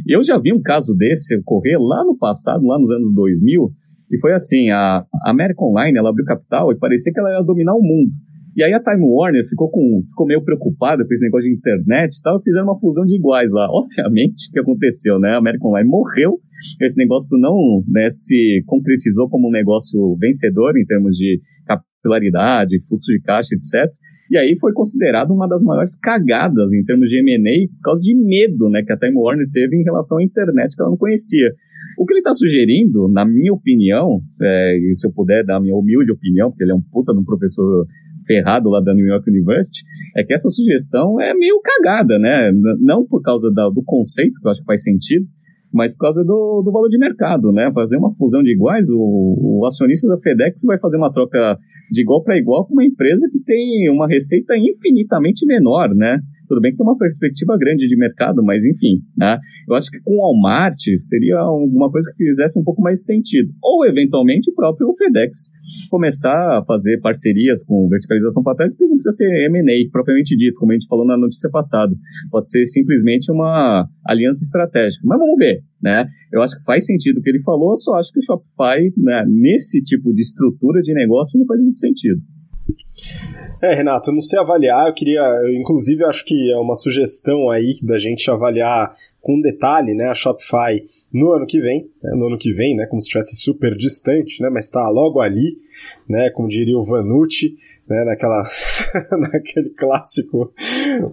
Eu 0.08 0.24
já 0.24 0.40
vi 0.40 0.52
um 0.52 0.62
caso 0.64 0.96
desse 0.96 1.38
ocorrer 1.38 1.80
lá 1.80 2.04
no 2.04 2.18
passado, 2.18 2.66
lá 2.66 2.80
nos 2.80 2.90
anos 2.90 3.14
2000, 3.14 3.72
e 4.12 4.20
foi 4.20 4.34
assim, 4.34 4.70
a 4.70 5.06
American 5.26 5.70
Online, 5.70 5.98
ela 5.98 6.10
abriu 6.10 6.26
capital 6.26 6.72
e 6.72 6.78
parecia 6.78 7.14
que 7.14 7.20
ela 7.20 7.32
ia 7.32 7.44
dominar 7.44 7.76
o 7.76 7.82
mundo. 7.82 8.10
E 8.56 8.64
aí 8.64 8.74
a 8.74 8.82
Time 8.82 9.06
Warner 9.06 9.48
ficou, 9.48 9.70
com, 9.70 10.02
ficou 10.10 10.26
meio 10.26 10.44
preocupada 10.44 11.06
com 11.06 11.14
esse 11.14 11.24
negócio 11.24 11.48
de 11.48 11.56
internet 11.56 12.18
e 12.18 12.22
tal, 12.22 12.40
e 12.40 12.44
fizeram 12.44 12.66
uma 12.66 12.80
fusão 12.80 13.06
de 13.06 13.16
iguais 13.16 13.52
lá. 13.52 13.68
Obviamente, 13.72 14.50
o 14.50 14.52
que 14.52 14.60
aconteceu, 14.60 15.20
né? 15.20 15.30
A 15.32 15.38
American 15.38 15.70
Online 15.70 15.88
morreu, 15.88 16.40
esse 16.82 16.98
negócio 16.98 17.40
não 17.40 17.84
né, 17.88 18.10
se 18.10 18.62
concretizou 18.66 19.30
como 19.30 19.48
um 19.48 19.52
negócio 19.52 20.18
vencedor 20.20 20.78
em 20.78 20.86
termos 20.86 21.16
de 21.16 21.40
capilaridade, 21.66 22.84
fluxo 22.88 23.12
de 23.12 23.22
caixa, 23.22 23.56
etc. 23.56 23.90
E 24.32 24.38
aí 24.38 24.58
foi 24.60 24.74
considerado 24.74 25.32
uma 25.32 25.48
das 25.48 25.64
maiores 25.64 25.96
cagadas 25.98 26.74
em 26.74 26.84
termos 26.84 27.10
de 27.10 27.20
M&A 27.20 27.68
por 27.76 27.82
causa 27.82 28.04
de 28.04 28.16
medo 28.16 28.70
né, 28.70 28.84
que 28.84 28.92
a 28.92 28.98
Time 28.98 29.16
Warner 29.16 29.48
teve 29.52 29.76
em 29.76 29.84
relação 29.84 30.18
à 30.18 30.24
internet 30.24 30.76
que 30.76 30.82
ela 30.82 30.92
não 30.92 30.98
conhecia. 30.98 31.50
O 32.00 32.06
que 32.06 32.14
ele 32.14 32.22
está 32.22 32.32
sugerindo, 32.32 33.10
na 33.10 33.26
minha 33.26 33.52
opinião, 33.52 34.22
é, 34.42 34.78
e 34.78 34.96
se 34.96 35.06
eu 35.06 35.12
puder 35.12 35.44
dar 35.44 35.58
a 35.58 35.60
minha 35.60 35.76
humilde 35.76 36.14
opinião, 36.14 36.50
porque 36.50 36.64
ele 36.64 36.72
é 36.72 36.76
um 36.76 36.82
puta 36.82 37.12
de 37.12 37.20
um 37.20 37.26
professor 37.26 37.86
ferrado 38.26 38.70
lá 38.70 38.80
da 38.80 38.94
New 38.94 39.06
York 39.06 39.30
University, 39.30 39.84
é 40.16 40.24
que 40.24 40.34
essa 40.34 40.48
sugestão 40.48 41.20
é 41.20 41.34
meio 41.34 41.60
cagada, 41.62 42.18
né? 42.18 42.54
Não 42.80 43.06
por 43.06 43.22
causa 43.22 43.52
da, 43.52 43.68
do 43.68 43.84
conceito, 43.84 44.40
que 44.40 44.48
eu 44.48 44.52
acho 44.52 44.62
que 44.62 44.66
faz 44.66 44.82
sentido, 44.82 45.26
mas 45.74 45.94
por 45.94 46.04
causa 46.04 46.24
do, 46.24 46.62
do 46.64 46.72
valor 46.72 46.88
de 46.88 46.98
mercado, 46.98 47.52
né? 47.52 47.70
Fazer 47.74 47.98
uma 47.98 48.16
fusão 48.16 48.42
de 48.42 48.54
iguais, 48.54 48.88
o, 48.90 49.60
o 49.60 49.66
acionista 49.66 50.08
da 50.08 50.18
FedEx 50.20 50.62
vai 50.66 50.80
fazer 50.80 50.96
uma 50.96 51.12
troca 51.12 51.58
de 51.92 52.02
igual 52.02 52.24
para 52.24 52.38
igual 52.38 52.66
com 52.66 52.76
uma 52.76 52.86
empresa 52.86 53.28
que 53.30 53.44
tem 53.44 53.90
uma 53.92 54.08
receita 54.08 54.54
infinitamente 54.56 55.46
menor, 55.46 55.94
né? 55.94 56.18
Tudo 56.50 56.62
bem 56.62 56.72
que 56.72 56.78
tem 56.78 56.86
uma 56.86 56.98
perspectiva 56.98 57.56
grande 57.60 57.88
de 57.88 57.96
mercado, 57.96 58.44
mas 58.44 58.66
enfim, 58.66 59.06
né? 59.16 59.38
Eu 59.68 59.76
acho 59.76 59.92
que 59.92 60.00
com 60.02 60.14
o 60.14 60.18
Walmart 60.18 60.74
seria 60.98 61.38
alguma 61.38 61.92
coisa 61.92 62.12
que 62.18 62.26
fizesse 62.26 62.60
um 62.60 62.64
pouco 62.64 62.82
mais 62.82 63.06
sentido. 63.06 63.54
Ou, 63.62 63.86
eventualmente, 63.86 64.50
o 64.50 64.56
próprio 64.56 64.92
FedEx 64.98 65.52
começar 65.92 66.58
a 66.58 66.66
fazer 66.66 67.00
parcerias 67.02 67.64
com 67.64 67.88
verticalização 67.88 68.42
para 68.42 68.56
trás, 68.56 68.74
porque 68.74 68.86
não 68.86 68.98
precisa 68.98 69.16
ser 69.16 69.46
M&A, 69.46 69.92
propriamente 69.92 70.36
dito, 70.36 70.58
como 70.58 70.72
a 70.72 70.76
gente 70.76 70.88
falou 70.88 71.06
na 71.06 71.16
notícia 71.16 71.52
passada. 71.52 71.94
Pode 72.32 72.50
ser 72.50 72.66
simplesmente 72.66 73.32
uma 73.32 73.88
aliança 74.08 74.44
estratégica. 74.44 75.02
Mas 75.06 75.20
vamos 75.20 75.38
ver, 75.38 75.62
né? 75.84 76.08
Eu 76.34 76.42
acho 76.42 76.58
que 76.58 76.64
faz 76.64 76.84
sentido 76.84 77.20
o 77.20 77.22
que 77.22 77.30
ele 77.30 77.44
falou, 77.44 77.78
só 77.78 77.94
acho 77.94 78.12
que 78.12 78.20
o 78.20 78.24
Shopify, 78.24 78.92
né, 78.98 79.24
nesse 79.28 79.84
tipo 79.84 80.12
de 80.14 80.22
estrutura 80.22 80.82
de 80.82 80.94
negócio, 80.96 81.40
não 81.40 81.46
faz 81.46 81.62
muito 81.62 81.80
sentido. 81.80 82.20
É, 83.62 83.74
Renato, 83.74 84.10
eu 84.10 84.14
não 84.14 84.22
sei 84.22 84.40
avaliar, 84.40 84.88
eu 84.88 84.94
queria, 84.94 85.22
eu, 85.22 85.54
inclusive, 85.54 86.04
acho 86.06 86.24
que 86.24 86.52
é 86.52 86.58
uma 86.58 86.76
sugestão 86.76 87.50
aí 87.50 87.74
da 87.84 87.98
gente 87.98 88.30
avaliar 88.32 88.94
com 89.22 89.42
detalhe, 89.42 89.94
né, 89.94 90.06
a 90.06 90.14
Shopify 90.14 90.82
no 91.12 91.34
ano 91.34 91.46
que 91.46 91.60
vem, 91.60 91.90
né, 92.02 92.12
no 92.16 92.28
ano 92.28 92.38
que 92.38 92.54
vem, 92.54 92.76
né, 92.76 92.86
como 92.86 93.02
se 93.02 93.08
estivesse 93.08 93.36
super 93.36 93.76
distante, 93.76 94.42
né, 94.42 94.50
mas 94.50 94.66
está 94.66 94.88
logo 94.90 95.20
ali, 95.20 95.58
né, 96.08 96.30
como 96.30 96.48
diria 96.48 96.78
o 96.78 96.86
Vanucci, 96.86 97.58
né, 97.90 98.04
naquela, 98.06 98.48
naquele 99.18 99.70
clássico 99.72 100.54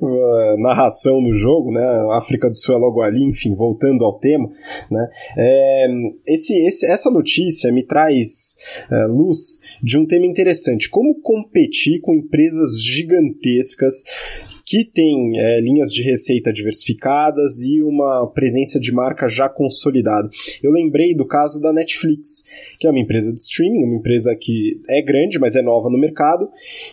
uh, 0.00 0.60
narração 0.60 1.20
no 1.20 1.34
jogo, 1.34 1.72
né, 1.72 1.82
a 1.82 2.18
África 2.18 2.48
do 2.48 2.56
Sul 2.56 2.74
é 2.74 2.78
logo 2.78 3.00
ali, 3.02 3.24
enfim, 3.24 3.54
voltando 3.54 4.04
ao 4.04 4.18
tema, 4.18 4.48
né, 4.90 5.08
é, 5.38 5.86
esse, 6.26 6.54
esse, 6.66 6.86
essa 6.86 7.10
notícia 7.10 7.72
me 7.72 7.84
traz 7.84 8.56
uh, 8.90 9.10
luz 9.10 9.60
de 9.82 9.98
um 9.98 10.06
tema 10.06 10.26
interessante, 10.26 10.90
como 10.90 11.20
competir 11.20 12.00
com 12.00 12.14
empresas 12.14 12.80
gigantescas 12.82 14.04
que 14.66 14.84
tem 14.84 15.38
é, 15.38 15.60
linhas 15.60 15.92
de 15.92 16.02
receita 16.02 16.52
diversificadas 16.52 17.58
e 17.60 17.80
uma 17.84 18.26
presença 18.34 18.80
de 18.80 18.92
marca 18.92 19.28
já 19.28 19.48
consolidada. 19.48 20.28
Eu 20.60 20.72
lembrei 20.72 21.14
do 21.14 21.24
caso 21.24 21.62
da 21.62 21.72
Netflix, 21.72 22.42
que 22.80 22.86
é 22.86 22.90
uma 22.90 22.98
empresa 22.98 23.32
de 23.32 23.40
streaming, 23.40 23.84
uma 23.84 23.96
empresa 23.96 24.34
que 24.34 24.80
é 24.88 25.00
grande, 25.00 25.38
mas 25.38 25.54
é 25.54 25.62
nova 25.62 25.88
no 25.88 25.96
mercado, 25.96 26.48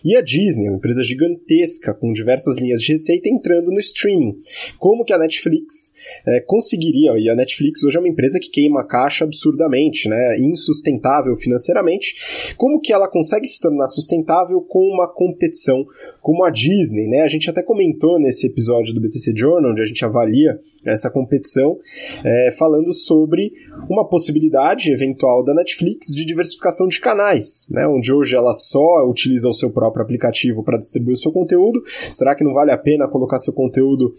e 0.05 0.15
a 0.15 0.21
Disney, 0.21 0.69
uma 0.69 0.77
empresa 0.77 1.03
gigantesca 1.03 1.95
com 1.95 2.13
diversas 2.13 2.59
linhas 2.59 2.79
de 2.79 2.91
receita 2.91 3.27
entrando 3.27 3.71
no 3.71 3.79
streaming. 3.79 4.35
Como 4.77 5.03
que 5.03 5.13
a 5.13 5.17
Netflix 5.17 5.95
é, 6.27 6.41
conseguiria, 6.41 7.17
e 7.17 7.27
a 7.27 7.35
Netflix 7.35 7.83
hoje 7.83 7.97
é 7.97 7.99
uma 7.99 8.09
empresa 8.09 8.39
que 8.39 8.51
queima 8.51 8.85
caixa 8.85 9.25
absurdamente, 9.25 10.07
né, 10.07 10.37
insustentável 10.39 11.35
financeiramente, 11.35 12.53
como 12.55 12.79
que 12.79 12.93
ela 12.93 13.07
consegue 13.07 13.47
se 13.47 13.59
tornar 13.59 13.87
sustentável 13.87 14.61
com 14.61 14.79
uma 14.93 15.11
competição 15.11 15.83
como 16.23 16.45
a 16.45 16.49
Disney, 16.49 17.05
né? 17.09 17.19
A 17.21 17.27
gente 17.27 17.49
até 17.49 17.61
comentou 17.61 18.17
nesse 18.17 18.47
episódio 18.47 18.93
do 18.93 19.01
BTC 19.01 19.33
Journal, 19.35 19.71
onde 19.71 19.81
a 19.81 19.85
gente 19.85 20.05
avalia 20.05 20.57
essa 20.85 21.11
competição, 21.11 21.77
é, 22.23 22.49
falando 22.57 22.93
sobre 22.93 23.51
uma 23.89 24.07
possibilidade 24.07 24.89
eventual 24.89 25.43
da 25.43 25.53
Netflix 25.53 26.07
de 26.15 26.23
diversificação 26.25 26.87
de 26.87 27.01
canais, 27.01 27.67
né? 27.71 27.85
Onde 27.85 28.13
hoje 28.13 28.37
ela 28.37 28.53
só 28.53 29.05
utiliza 29.05 29.49
o 29.49 29.53
seu 29.53 29.69
próprio 29.69 30.01
aplicativo 30.01 30.63
para 30.63 30.77
distribuir 30.77 31.13
o 31.13 31.17
seu 31.17 31.31
conteúdo. 31.31 31.83
Será 32.13 32.33
que 32.33 32.43
não 32.43 32.53
vale 32.53 32.71
a 32.71 32.77
pena 32.77 33.05
colocar 33.05 33.37
seu 33.37 33.51
conteúdo 33.51 34.15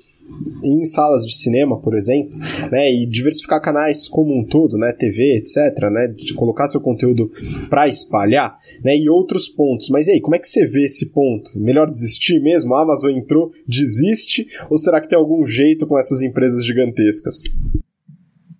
em 0.62 0.84
salas 0.84 1.24
de 1.26 1.36
cinema, 1.36 1.78
por 1.80 1.94
exemplo, 1.94 2.38
né, 2.70 2.92
e 2.92 3.06
diversificar 3.06 3.60
canais 3.60 4.08
como 4.08 4.36
um 4.36 4.44
todo, 4.44 4.76
né, 4.76 4.92
TV, 4.92 5.36
etc, 5.36 5.90
né, 5.90 6.08
de 6.08 6.34
colocar 6.34 6.66
seu 6.66 6.80
conteúdo 6.80 7.30
para 7.68 7.88
espalhar, 7.88 8.58
né, 8.82 8.96
e 8.96 9.08
outros 9.08 9.48
pontos. 9.48 9.88
Mas 9.90 10.08
e 10.08 10.12
aí, 10.12 10.20
como 10.20 10.36
é 10.36 10.38
que 10.38 10.48
você 10.48 10.66
vê 10.66 10.84
esse 10.84 11.06
ponto? 11.06 11.50
Melhor 11.58 11.90
desistir 11.90 12.40
mesmo? 12.40 12.74
A 12.74 12.82
Amazon 12.82 13.12
entrou, 13.12 13.52
desiste? 13.66 14.46
Ou 14.70 14.78
será 14.78 15.00
que 15.00 15.08
tem 15.08 15.18
algum 15.18 15.46
jeito 15.46 15.86
com 15.86 15.98
essas 15.98 16.22
empresas 16.22 16.64
gigantescas? 16.64 17.42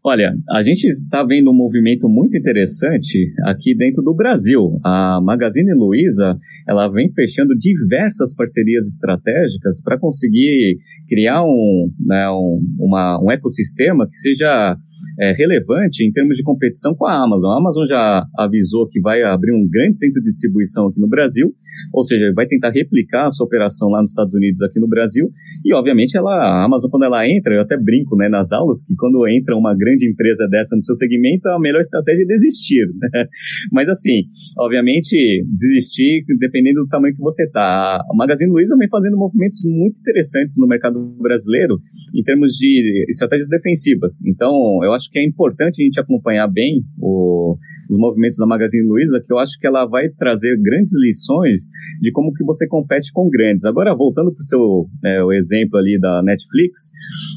Olha, 0.06 0.36
a 0.50 0.62
gente 0.62 0.84
está 0.84 1.24
vendo 1.24 1.50
um 1.50 1.56
movimento 1.56 2.06
muito 2.10 2.36
interessante 2.36 3.32
aqui 3.46 3.74
dentro 3.74 4.02
do 4.02 4.14
Brasil. 4.14 4.78
A 4.84 5.18
Magazine 5.22 5.72
Luiza, 5.72 6.38
ela 6.68 6.88
vem 6.88 7.10
fechando 7.10 7.56
diversas 7.56 8.34
parcerias 8.36 8.86
estratégicas 8.86 9.80
para 9.82 9.98
conseguir 9.98 10.76
criar 11.08 11.42
um, 11.42 11.90
né, 11.98 12.28
um, 12.28 12.60
uma, 12.78 13.18
um 13.18 13.30
ecossistema 13.30 14.06
que 14.06 14.16
seja 14.16 14.76
é, 15.20 15.32
relevante 15.32 16.04
em 16.04 16.12
termos 16.12 16.36
de 16.36 16.42
competição 16.42 16.94
com 16.94 17.06
a 17.06 17.22
Amazon. 17.22 17.52
A 17.52 17.58
Amazon 17.58 17.84
já 17.86 18.24
avisou 18.38 18.88
que 18.88 19.00
vai 19.00 19.22
abrir 19.22 19.52
um 19.52 19.68
grande 19.68 19.98
centro 19.98 20.20
de 20.20 20.28
distribuição 20.28 20.88
aqui 20.88 21.00
no 21.00 21.08
Brasil, 21.08 21.54
ou 21.92 22.04
seja, 22.04 22.32
vai 22.34 22.46
tentar 22.46 22.70
replicar 22.70 23.26
a 23.26 23.30
sua 23.30 23.46
operação 23.46 23.88
lá 23.88 24.00
nos 24.00 24.10
Estados 24.10 24.34
Unidos 24.34 24.62
aqui 24.62 24.78
no 24.78 24.88
Brasil. 24.88 25.30
E, 25.64 25.74
obviamente, 25.74 26.16
ela, 26.16 26.32
a 26.32 26.64
Amazon, 26.64 26.90
quando 26.90 27.04
ela 27.04 27.26
entra, 27.28 27.54
eu 27.54 27.62
até 27.62 27.76
brinco 27.76 28.16
né, 28.16 28.28
nas 28.28 28.52
aulas, 28.52 28.82
que 28.82 28.94
quando 28.96 29.26
entra 29.28 29.56
uma 29.56 29.74
grande 29.74 30.08
empresa 30.08 30.46
dessa 30.48 30.74
no 30.74 30.82
seu 30.82 30.94
segmento, 30.94 31.48
a 31.48 31.58
melhor 31.58 31.80
estratégia 31.80 32.22
é 32.22 32.26
desistir. 32.26 32.86
Né? 32.86 33.26
Mas, 33.72 33.88
assim, 33.88 34.22
obviamente, 34.58 35.44
desistir 35.56 36.24
dependendo 36.38 36.82
do 36.82 36.88
tamanho 36.88 37.14
que 37.14 37.20
você 37.20 37.44
está. 37.44 37.96
A 37.96 38.16
Magazine 38.16 38.50
Luiza 38.50 38.76
vem 38.76 38.88
fazendo 38.88 39.16
movimentos 39.16 39.58
muito 39.64 39.98
interessantes 39.98 40.56
no 40.58 40.66
mercado 40.66 41.00
brasileiro 41.20 41.78
em 42.14 42.22
termos 42.22 42.52
de 42.52 43.04
estratégias 43.08 43.48
defensivas. 43.48 44.24
Então, 44.26 44.52
eu 44.82 44.92
acho 44.92 45.03
que 45.10 45.18
é 45.18 45.24
importante 45.24 45.80
a 45.80 45.84
gente 45.84 46.00
acompanhar 46.00 46.48
bem 46.48 46.82
o, 47.00 47.56
os 47.90 47.96
movimentos 47.98 48.38
da 48.38 48.46
Magazine 48.46 48.86
Luiza, 48.86 49.22
que 49.24 49.32
eu 49.32 49.38
acho 49.38 49.58
que 49.58 49.66
ela 49.66 49.86
vai 49.86 50.08
trazer 50.08 50.56
grandes 50.60 50.92
lições 51.00 51.60
de 52.00 52.10
como 52.12 52.32
que 52.32 52.44
você 52.44 52.66
compete 52.66 53.12
com 53.12 53.28
grandes. 53.28 53.64
Agora, 53.64 53.94
voltando 53.94 54.32
para 54.32 54.40
o 54.40 54.44
seu 54.44 54.86
é, 55.04 55.22
o 55.22 55.32
exemplo 55.32 55.78
ali 55.78 55.98
da 55.98 56.22
Netflix, 56.22 56.90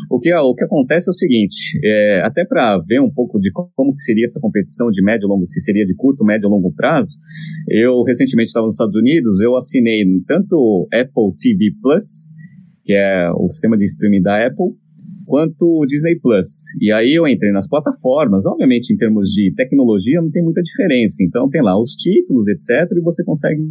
o 0.09 0.19
que, 0.19 0.33
o 0.33 0.55
que 0.55 0.63
acontece 0.63 1.09
é 1.09 1.11
o 1.11 1.13
seguinte, 1.13 1.79
é, 1.83 2.21
até 2.23 2.45
para 2.45 2.77
ver 2.79 3.01
um 3.01 3.11
pouco 3.11 3.39
de 3.39 3.51
como 3.51 3.93
que 3.93 4.01
seria 4.01 4.23
essa 4.23 4.39
competição 4.39 4.89
de 4.89 5.03
médio 5.03 5.25
e 5.25 5.29
longo, 5.29 5.45
se 5.45 5.59
seria 5.61 5.85
de 5.85 5.95
curto, 5.95 6.23
médio 6.23 6.49
ou 6.49 6.55
longo 6.55 6.73
prazo, 6.73 7.17
eu 7.69 8.03
recentemente 8.03 8.47
estava 8.47 8.65
nos 8.65 8.75
Estados 8.75 8.95
Unidos, 8.95 9.41
eu 9.41 9.55
assinei 9.55 10.03
tanto 10.27 10.87
Apple 10.93 11.35
TV 11.37 11.71
Plus, 11.81 12.29
que 12.83 12.93
é 12.93 13.29
o 13.31 13.49
sistema 13.49 13.77
de 13.77 13.83
streaming 13.83 14.21
da 14.21 14.47
Apple, 14.47 14.75
quanto 15.27 15.61
o 15.61 15.85
Disney 15.85 16.17
Plus. 16.19 16.47
E 16.79 16.91
aí 16.91 17.13
eu 17.13 17.27
entrei 17.27 17.51
nas 17.51 17.67
plataformas, 17.67 18.45
obviamente 18.45 18.93
em 18.93 18.97
termos 18.97 19.27
de 19.29 19.53
tecnologia 19.55 20.21
não 20.21 20.31
tem 20.31 20.41
muita 20.41 20.61
diferença. 20.61 21.17
Então 21.21 21.49
tem 21.49 21.61
lá 21.61 21.79
os 21.79 21.91
títulos, 21.91 22.47
etc, 22.47 22.89
e 22.95 23.01
você 23.01 23.23
consegue 23.23 23.61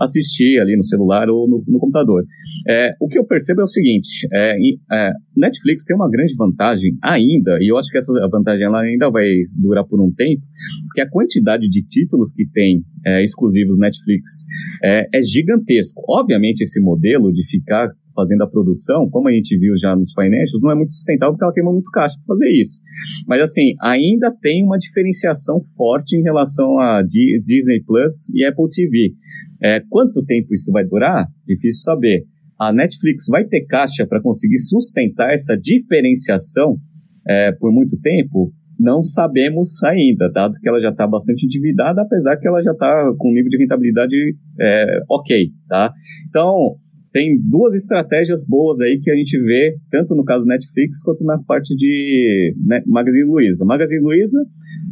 assistir 0.00 0.60
ali 0.60 0.76
no 0.76 0.84
celular 0.84 1.28
ou 1.28 1.48
no, 1.48 1.62
no 1.66 1.78
computador. 1.78 2.24
É, 2.68 2.92
o 3.00 3.08
que 3.08 3.18
eu 3.18 3.24
percebo 3.24 3.60
é 3.60 3.64
o 3.64 3.66
seguinte, 3.66 4.26
é, 4.32 4.56
é, 4.92 5.12
Netflix 5.36 5.84
tem 5.84 5.96
uma 5.96 6.10
grande 6.10 6.34
vantagem 6.36 6.96
ainda, 7.02 7.58
e 7.60 7.70
eu 7.70 7.76
acho 7.76 7.90
que 7.90 7.98
essa 7.98 8.12
vantagem 8.30 8.64
ela 8.64 8.80
ainda 8.80 9.10
vai 9.10 9.26
durar 9.56 9.84
por 9.84 10.00
um 10.00 10.12
tempo, 10.12 10.42
porque 10.86 11.00
a 11.00 11.08
quantidade 11.08 11.68
de 11.68 11.82
títulos 11.82 12.32
que 12.32 12.46
tem 12.52 12.82
é, 13.06 13.22
exclusivos 13.22 13.78
Netflix 13.78 14.46
é, 14.82 15.06
é 15.14 15.22
gigantesco. 15.22 16.02
Obviamente 16.08 16.62
esse 16.62 16.80
modelo 16.80 17.32
de 17.32 17.46
ficar 17.48 17.88
fazendo 18.18 18.42
a 18.42 18.50
produção, 18.50 19.08
como 19.08 19.28
a 19.28 19.32
gente 19.32 19.56
viu 19.56 19.74
já 19.80 19.94
nos 19.94 20.12
financials, 20.12 20.60
não 20.60 20.72
é 20.72 20.74
muito 20.74 20.92
sustentável 20.92 21.34
porque 21.34 21.44
ela 21.44 21.54
queima 21.54 21.72
muito 21.72 21.88
caixa 21.92 22.16
para 22.18 22.34
fazer 22.34 22.50
isso. 22.50 22.82
Mas 23.28 23.40
assim, 23.42 23.74
ainda 23.80 24.34
tem 24.42 24.64
uma 24.64 24.76
diferenciação 24.76 25.60
forte 25.76 26.16
em 26.16 26.22
relação 26.22 26.80
a 26.80 27.00
Disney 27.02 27.80
Plus 27.86 28.28
e 28.34 28.44
Apple 28.44 28.68
TV. 28.74 29.14
É, 29.62 29.80
quanto 29.88 30.24
tempo 30.24 30.54
isso 30.54 30.70
vai 30.72 30.84
durar? 30.84 31.26
Difícil 31.46 31.82
saber. 31.82 32.24
A 32.58 32.72
Netflix 32.72 33.26
vai 33.28 33.44
ter 33.44 33.64
caixa 33.66 34.06
para 34.06 34.20
conseguir 34.20 34.58
sustentar 34.58 35.32
essa 35.32 35.56
diferenciação 35.56 36.76
é, 37.28 37.52
por 37.52 37.72
muito 37.72 37.98
tempo? 38.00 38.52
Não 38.78 39.02
sabemos 39.02 39.82
ainda, 39.84 40.30
dado 40.30 40.54
que 40.60 40.68
ela 40.68 40.80
já 40.80 40.90
está 40.90 41.06
bastante 41.06 41.44
endividada, 41.44 42.02
apesar 42.02 42.36
que 42.36 42.46
ela 42.46 42.62
já 42.62 42.72
está 42.72 43.12
com 43.18 43.30
um 43.30 43.34
nível 43.34 43.50
de 43.50 43.58
rentabilidade 43.58 44.16
é, 44.60 44.86
ok, 45.10 45.50
tá? 45.68 45.92
Então, 46.28 46.76
tem 47.12 47.36
duas 47.50 47.74
estratégias 47.74 48.44
boas 48.46 48.80
aí 48.80 49.00
que 49.02 49.10
a 49.10 49.16
gente 49.16 49.36
vê, 49.40 49.74
tanto 49.90 50.14
no 50.14 50.24
caso 50.24 50.44
Netflix 50.44 51.02
quanto 51.02 51.24
na 51.24 51.38
parte 51.42 51.74
de 51.74 52.54
né, 52.64 52.80
Magazine 52.86 53.24
Luiza. 53.24 53.64
Magazine 53.64 54.00
Luiza, 54.00 54.38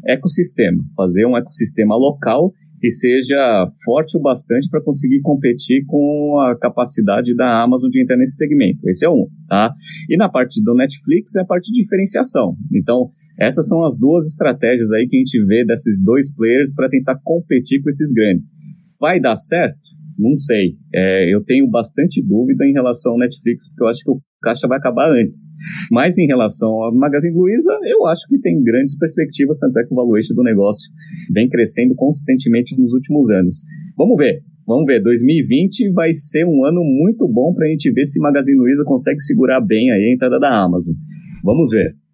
ecossistema, 0.07 0.83
fazer 0.97 1.27
um 1.27 1.37
ecossistema 1.37 1.95
local 1.97 2.53
que 2.81 2.91
seja 2.91 3.71
forte 3.85 4.17
o 4.17 4.21
bastante 4.21 4.69
para 4.71 4.83
conseguir 4.83 5.21
competir 5.21 5.85
com 5.87 6.39
a 6.41 6.57
capacidade 6.59 7.35
da 7.35 7.63
Amazon 7.63 7.91
de 7.91 8.03
entrar 8.03 8.17
nesse 8.17 8.37
segmento. 8.37 8.89
Esse 8.89 9.07
é 9.07 9.11
um, 9.11 9.27
tá? 9.49 9.73
E 10.09 10.17
na 10.17 10.29
parte 10.29 10.63
do 10.63 10.75
Netflix 10.75 11.35
é 11.37 11.41
a 11.41 11.45
parte 11.45 11.73
de 11.73 11.83
diferenciação. 11.83 12.57
Então, 12.75 13.11
essas 13.39 13.69
são 13.69 13.85
as 13.85 13.99
duas 13.99 14.27
estratégias 14.27 14.93
aí 14.93 15.07
que 15.09 15.17
a 15.17 15.19
gente 15.19 15.45
vê 15.45 15.65
desses 15.65 16.03
dois 16.03 16.35
players 16.35 16.73
para 16.75 16.89
tentar 16.89 17.19
competir 17.23 17.83
com 17.83 17.89
esses 17.89 18.13
grandes. 18.13 18.53
Vai 18.99 19.21
dar 19.21 19.37
certo? 19.37 19.96
Não 20.19 20.35
sei. 20.35 20.77
É, 20.95 21.35
eu 21.35 21.45
tenho 21.45 21.69
bastante 21.69 22.23
dúvida 22.23 22.65
em 22.65 22.73
relação 22.73 23.13
ao 23.13 23.19
Netflix, 23.19 23.69
porque 23.69 23.85
eu 23.85 23.89
acho 23.89 24.01
que 24.03 24.11
o 24.11 24.21
caixa 24.43 24.67
vai 24.67 24.79
acabar 24.79 25.11
antes. 25.11 25.53
Mas 25.91 26.17
em 26.19 26.27
relação 26.27 26.71
ao 26.71 26.95
Magazine 26.95 27.37
Luiza, 27.37 27.73
eu 27.85 28.07
acho 28.07 28.27
que 28.29 28.39
tem 28.41 28.63
grandes 28.63 28.97
perspectivas, 28.97 29.59
tanto 29.59 29.79
é 29.79 29.85
que 29.85 29.93
o 29.93 29.97
valuation 29.97 30.35
do 30.35 30.43
negócio 30.43 30.91
vem 31.33 31.49
crescendo 31.49 31.95
consistentemente 31.95 32.79
nos 32.79 32.93
últimos 32.93 33.31
anos. 33.31 33.65
Vamos 33.97 34.17
ver. 34.17 34.43
Vamos 34.67 34.85
ver, 34.85 35.01
2020 35.01 35.93
vai 35.93 36.13
ser 36.13 36.45
um 36.45 36.65
ano 36.65 36.83
muito 36.83 37.29
bom 37.29 37.55
para 37.55 37.67
a 37.67 37.71
gente 37.71 37.89
ver 37.93 38.05
se 38.05 38.19
Magazine 38.19 38.59
Luiza 38.59 38.83
consegue 38.85 39.21
segurar 39.21 39.61
bem 39.61 39.93
a 39.93 40.13
entrada 40.13 40.41
da 40.41 40.65
Amazon. 40.65 40.97
Vamos 41.45 41.71
ver. 41.71 42.06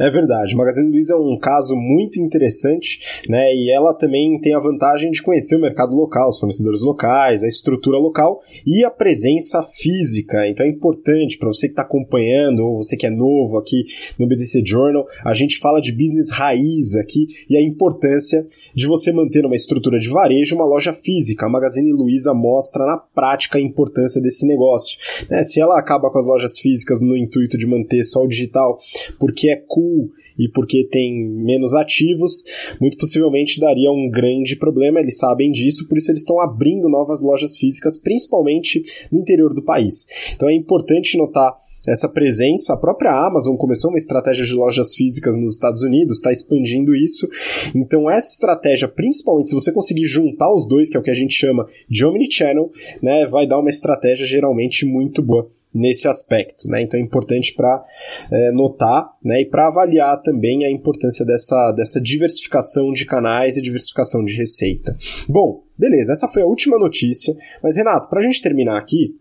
É 0.00 0.08
verdade. 0.08 0.56
Magazine 0.56 0.90
Luiza 0.90 1.12
é 1.12 1.16
um 1.18 1.38
caso 1.38 1.76
muito 1.76 2.18
interessante, 2.18 3.20
né? 3.28 3.54
E 3.54 3.70
ela 3.70 3.92
também 3.92 4.40
tem 4.40 4.54
a 4.54 4.58
vantagem 4.58 5.10
de 5.10 5.22
conhecer 5.22 5.56
o 5.56 5.60
mercado 5.60 5.94
local, 5.94 6.30
os 6.30 6.38
fornecedores 6.38 6.80
locais, 6.80 7.44
a 7.44 7.46
estrutura 7.46 7.98
local 7.98 8.40
e 8.66 8.82
a 8.82 8.90
presença 8.90 9.62
física. 9.62 10.48
Então 10.48 10.64
é 10.64 10.70
importante 10.70 11.36
para 11.36 11.48
você 11.48 11.66
que 11.66 11.72
está 11.72 11.82
acompanhando 11.82 12.60
ou 12.60 12.76
você 12.76 12.96
que 12.96 13.06
é 13.06 13.10
novo 13.10 13.58
aqui 13.58 13.84
no 14.18 14.26
BTC 14.26 14.62
Journal, 14.64 15.06
a 15.22 15.34
gente 15.34 15.58
fala 15.58 15.82
de 15.82 15.92
business 15.92 16.30
raiz 16.30 16.96
aqui 16.96 17.26
e 17.50 17.54
a 17.54 17.62
importância 17.62 18.46
de 18.74 18.86
você 18.86 19.12
manter 19.12 19.44
uma 19.44 19.54
estrutura 19.54 19.98
de 19.98 20.08
varejo, 20.08 20.54
uma 20.54 20.64
loja 20.64 20.94
física. 20.94 21.44
A 21.44 21.50
Magazine 21.50 21.92
Luiza 21.92 22.32
mostra 22.32 22.86
na 22.86 22.96
prática 22.96 23.58
a 23.58 23.60
importância 23.60 24.18
desse 24.22 24.46
negócio. 24.46 24.98
Né? 25.28 25.42
Se 25.42 25.60
ela 25.60 25.78
acaba 25.78 26.10
com 26.10 26.18
as 26.18 26.26
lojas 26.26 26.58
físicas 26.58 27.02
no 27.02 27.18
intuito 27.18 27.58
de 27.58 27.66
manter 27.66 28.02
só 28.02 28.24
o 28.24 28.28
digital, 28.28 28.78
porque 29.18 29.50
é 29.50 29.56
cool 29.56 29.89
e 30.38 30.48
porque 30.48 30.84
tem 30.84 31.28
menos 31.28 31.74
ativos, 31.74 32.44
muito 32.80 32.96
possivelmente 32.96 33.60
daria 33.60 33.90
um 33.90 34.08
grande 34.10 34.56
problema. 34.56 35.00
Eles 35.00 35.18
sabem 35.18 35.50
disso, 35.50 35.86
por 35.88 35.98
isso 35.98 36.10
eles 36.10 36.22
estão 36.22 36.40
abrindo 36.40 36.88
novas 36.88 37.22
lojas 37.22 37.56
físicas, 37.56 37.98
principalmente 37.98 38.82
no 39.12 39.20
interior 39.20 39.52
do 39.52 39.62
país. 39.62 40.06
Então 40.34 40.48
é 40.48 40.54
importante 40.54 41.18
notar 41.18 41.54
essa 41.88 42.08
presença. 42.08 42.74
A 42.74 42.76
própria 42.76 43.12
Amazon 43.12 43.56
começou 43.56 43.90
uma 43.90 43.98
estratégia 43.98 44.44
de 44.44 44.54
lojas 44.54 44.94
físicas 44.94 45.36
nos 45.36 45.52
Estados 45.52 45.82
Unidos, 45.82 46.18
está 46.18 46.32
expandindo 46.32 46.94
isso. 46.94 47.28
Então, 47.74 48.10
essa 48.10 48.32
estratégia, 48.32 48.88
principalmente 48.88 49.48
se 49.48 49.54
você 49.54 49.72
conseguir 49.72 50.04
juntar 50.04 50.52
os 50.52 50.66
dois, 50.66 50.90
que 50.90 50.96
é 50.96 51.00
o 51.00 51.02
que 51.02 51.10
a 51.10 51.14
gente 51.14 51.34
chama 51.34 51.66
de 51.88 52.04
omnichannel, 52.04 52.70
né, 53.02 53.26
vai 53.26 53.46
dar 53.46 53.58
uma 53.58 53.70
estratégia 53.70 54.26
geralmente 54.26 54.84
muito 54.84 55.22
boa 55.22 55.50
nesse 55.72 56.08
aspecto, 56.08 56.68
né? 56.68 56.82
Então 56.82 56.98
é 56.98 57.02
importante 57.02 57.54
para 57.54 57.84
é, 58.30 58.52
notar, 58.52 59.10
né? 59.24 59.42
E 59.42 59.46
para 59.46 59.68
avaliar 59.68 60.20
também 60.22 60.64
a 60.64 60.70
importância 60.70 61.24
dessa, 61.24 61.72
dessa 61.72 62.00
diversificação 62.00 62.92
de 62.92 63.06
canais 63.06 63.56
e 63.56 63.62
diversificação 63.62 64.24
de 64.24 64.34
receita. 64.34 64.96
Bom, 65.28 65.62
beleza, 65.78 66.12
essa 66.12 66.28
foi 66.28 66.42
a 66.42 66.46
última 66.46 66.78
notícia. 66.78 67.34
Mas 67.62 67.76
Renato, 67.76 68.08
para 68.08 68.20
a 68.20 68.22
gente 68.22 68.42
terminar 68.42 68.78
aqui, 68.78 69.14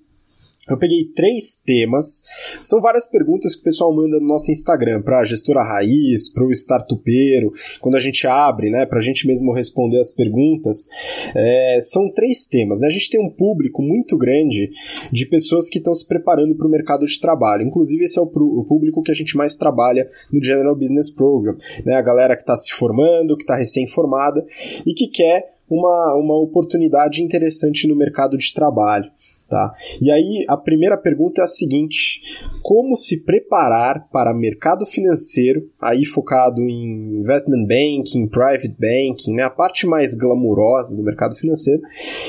eu 0.69 0.77
peguei 0.77 1.05
três 1.15 1.55
temas. 1.65 2.23
São 2.63 2.81
várias 2.81 3.07
perguntas 3.07 3.55
que 3.55 3.61
o 3.61 3.63
pessoal 3.63 3.93
manda 3.93 4.19
no 4.19 4.27
nosso 4.27 4.51
Instagram 4.51 5.01
para 5.01 5.19
a 5.19 5.25
gestora 5.25 5.63
raiz, 5.63 6.31
para 6.31 6.45
o 6.45 6.51
startupeiro, 6.51 7.51
quando 7.81 7.95
a 7.95 7.99
gente 7.99 8.25
abre, 8.27 8.69
né, 8.69 8.85
para 8.85 8.99
a 8.99 9.01
gente 9.01 9.27
mesmo 9.27 9.53
responder 9.53 9.99
as 9.99 10.11
perguntas. 10.11 10.87
É, 11.35 11.79
são 11.81 12.11
três 12.11 12.45
temas. 12.45 12.81
Né? 12.81 12.87
A 12.87 12.91
gente 12.91 13.09
tem 13.09 13.21
um 13.21 13.29
público 13.29 13.81
muito 13.81 14.17
grande 14.17 14.71
de 15.11 15.25
pessoas 15.25 15.69
que 15.69 15.77
estão 15.77 15.93
se 15.93 16.07
preparando 16.07 16.55
para 16.55 16.67
o 16.67 16.71
mercado 16.71 17.05
de 17.05 17.19
trabalho. 17.19 17.65
Inclusive, 17.65 18.03
esse 18.03 18.19
é 18.19 18.21
o, 18.21 18.25
o, 18.25 18.65
público 18.65 19.01
que 19.01 19.11
a 19.11 19.15
gente 19.15 19.35
mais 19.35 19.55
trabalha 19.55 20.09
no 20.31 20.43
General 20.43 20.75
Business 20.75 21.09
Program. 21.09 21.57
Né? 21.85 21.95
A 21.95 22.01
galera 22.01 22.35
que 22.35 22.43
está 22.43 22.55
se 22.55 22.73
formando, 22.73 23.35
que 23.35 23.43
está 23.43 23.55
recém-formada 23.55 24.45
e 24.85 24.93
que 24.93 25.07
quer 25.07 25.59
uma, 25.69 26.15
uma 26.15 26.35
oportunidade 26.39 27.23
interessante 27.23 27.87
no 27.87 27.95
mercado 27.95 28.35
de 28.35 28.53
trabalho. 28.53 29.11
Tá? 29.49 29.73
E 29.99 30.11
aí 30.11 30.45
a 30.47 30.55
primeira 30.55 30.95
pergunta 30.95 31.41
é 31.41 31.43
a 31.43 31.47
seguinte: 31.47 32.21
como 32.61 32.95
se 32.95 33.17
preparar 33.17 34.07
para 34.11 34.31
mercado 34.31 34.85
financeiro, 34.85 35.67
aí 35.81 36.05
focado 36.05 36.61
em 36.61 37.19
investment 37.19 37.65
banking, 37.65 38.27
private 38.27 38.75
banking, 38.79 39.33
né, 39.33 39.43
a 39.43 39.49
parte 39.49 39.87
mais 39.87 40.13
glamurosa 40.13 40.95
do 40.95 41.03
mercado 41.03 41.35
financeiro, 41.35 41.81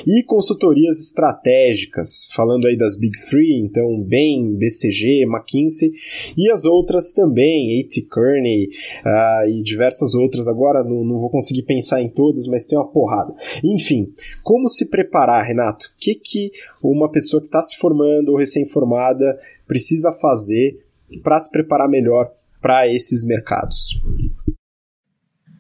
e 0.06 0.22
consultorias 0.22 0.98
estratégicas, 0.98 2.30
falando 2.34 2.66
aí 2.66 2.76
das 2.76 2.98
Big 2.98 3.18
Three, 3.28 3.60
então 3.60 4.00
BEM, 4.00 4.56
BCG, 4.56 5.24
McKinsey, 5.24 5.92
e 6.38 6.50
as 6.50 6.64
outras 6.64 7.12
também, 7.12 7.80
A.T. 7.80 8.06
Kearney 8.12 8.68
uh, 9.04 9.48
e 9.48 9.62
diversas 9.62 10.14
outras. 10.14 10.48
Agora 10.48 10.82
não, 10.82 11.04
não 11.04 11.18
vou 11.18 11.28
conseguir 11.28 11.64
pensar 11.64 12.00
em 12.00 12.08
todas, 12.08 12.46
mas 12.46 12.64
tem 12.64 12.78
uma 12.78 12.88
porrada. 12.88 13.34
Enfim, 13.62 14.12
como 14.42 14.68
se 14.68 14.86
preparar, 14.86 15.44
Renato? 15.44 15.86
O 15.86 15.90
que, 15.98 16.14
que 16.14 16.50
uma 16.82 17.10
pessoa 17.10 17.40
que 17.40 17.46
está 17.46 17.60
se 17.62 17.76
formando 17.76 18.30
ou 18.30 18.38
recém-formada 18.38 19.38
precisa 19.66 20.12
fazer 20.12 20.78
para 21.22 21.38
se 21.38 21.50
preparar 21.50 21.88
melhor 21.88 22.30
para 22.60 22.88
esses 22.88 23.26
mercados? 23.26 24.00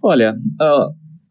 Olha, 0.02 0.34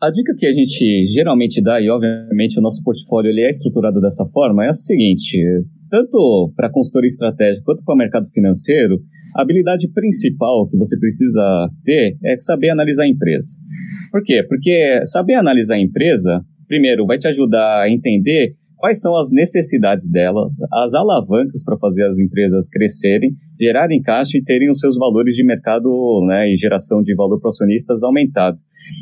a 0.01 0.11
dica 0.11 0.33
que 0.37 0.45
a 0.45 0.53
gente 0.53 1.07
geralmente 1.07 1.61
dá, 1.61 1.81
e 1.81 1.89
obviamente 1.89 2.59
o 2.59 2.61
nosso 2.61 2.83
portfólio 2.83 3.29
ele 3.29 3.41
é 3.41 3.49
estruturado 3.49 3.99
dessa 3.99 4.25
forma, 4.27 4.65
é 4.65 4.69
a 4.69 4.73
seguinte: 4.73 5.37
tanto 5.89 6.53
para 6.55 6.71
consultoria 6.71 7.07
estratégica 7.07 7.63
quanto 7.65 7.83
para 7.83 7.95
o 7.95 7.97
mercado 7.97 8.29
financeiro, 8.29 8.99
a 9.35 9.41
habilidade 9.41 9.87
principal 9.89 10.67
que 10.69 10.77
você 10.77 10.97
precisa 10.97 11.69
ter 11.83 12.17
é 12.23 12.39
saber 12.39 12.69
analisar 12.69 13.03
a 13.03 13.07
empresa. 13.07 13.57
Por 14.11 14.23
quê? 14.23 14.43
Porque 14.47 15.01
saber 15.05 15.35
analisar 15.35 15.75
a 15.75 15.79
empresa, 15.79 16.41
primeiro, 16.67 17.05
vai 17.05 17.17
te 17.17 17.27
ajudar 17.27 17.81
a 17.81 17.89
entender 17.89 18.55
quais 18.79 19.01
são 19.01 19.15
as 19.17 19.29
necessidades 19.31 20.09
delas, 20.09 20.55
as 20.71 20.93
alavancas 20.93 21.63
para 21.63 21.77
fazer 21.77 22.05
as 22.05 22.17
empresas 22.17 22.67
crescerem, 22.69 23.31
gerarem 23.59 24.01
caixa 24.01 24.37
e 24.37 24.43
terem 24.43 24.71
os 24.71 24.79
seus 24.79 24.97
valores 24.97 25.35
de 25.35 25.45
mercado 25.45 26.25
né, 26.25 26.49
e 26.49 26.55
geração 26.55 27.03
de 27.03 27.13
valor 27.13 27.39
para 27.39 27.49
acionistas 27.49 28.01
aumentados. 28.01 28.59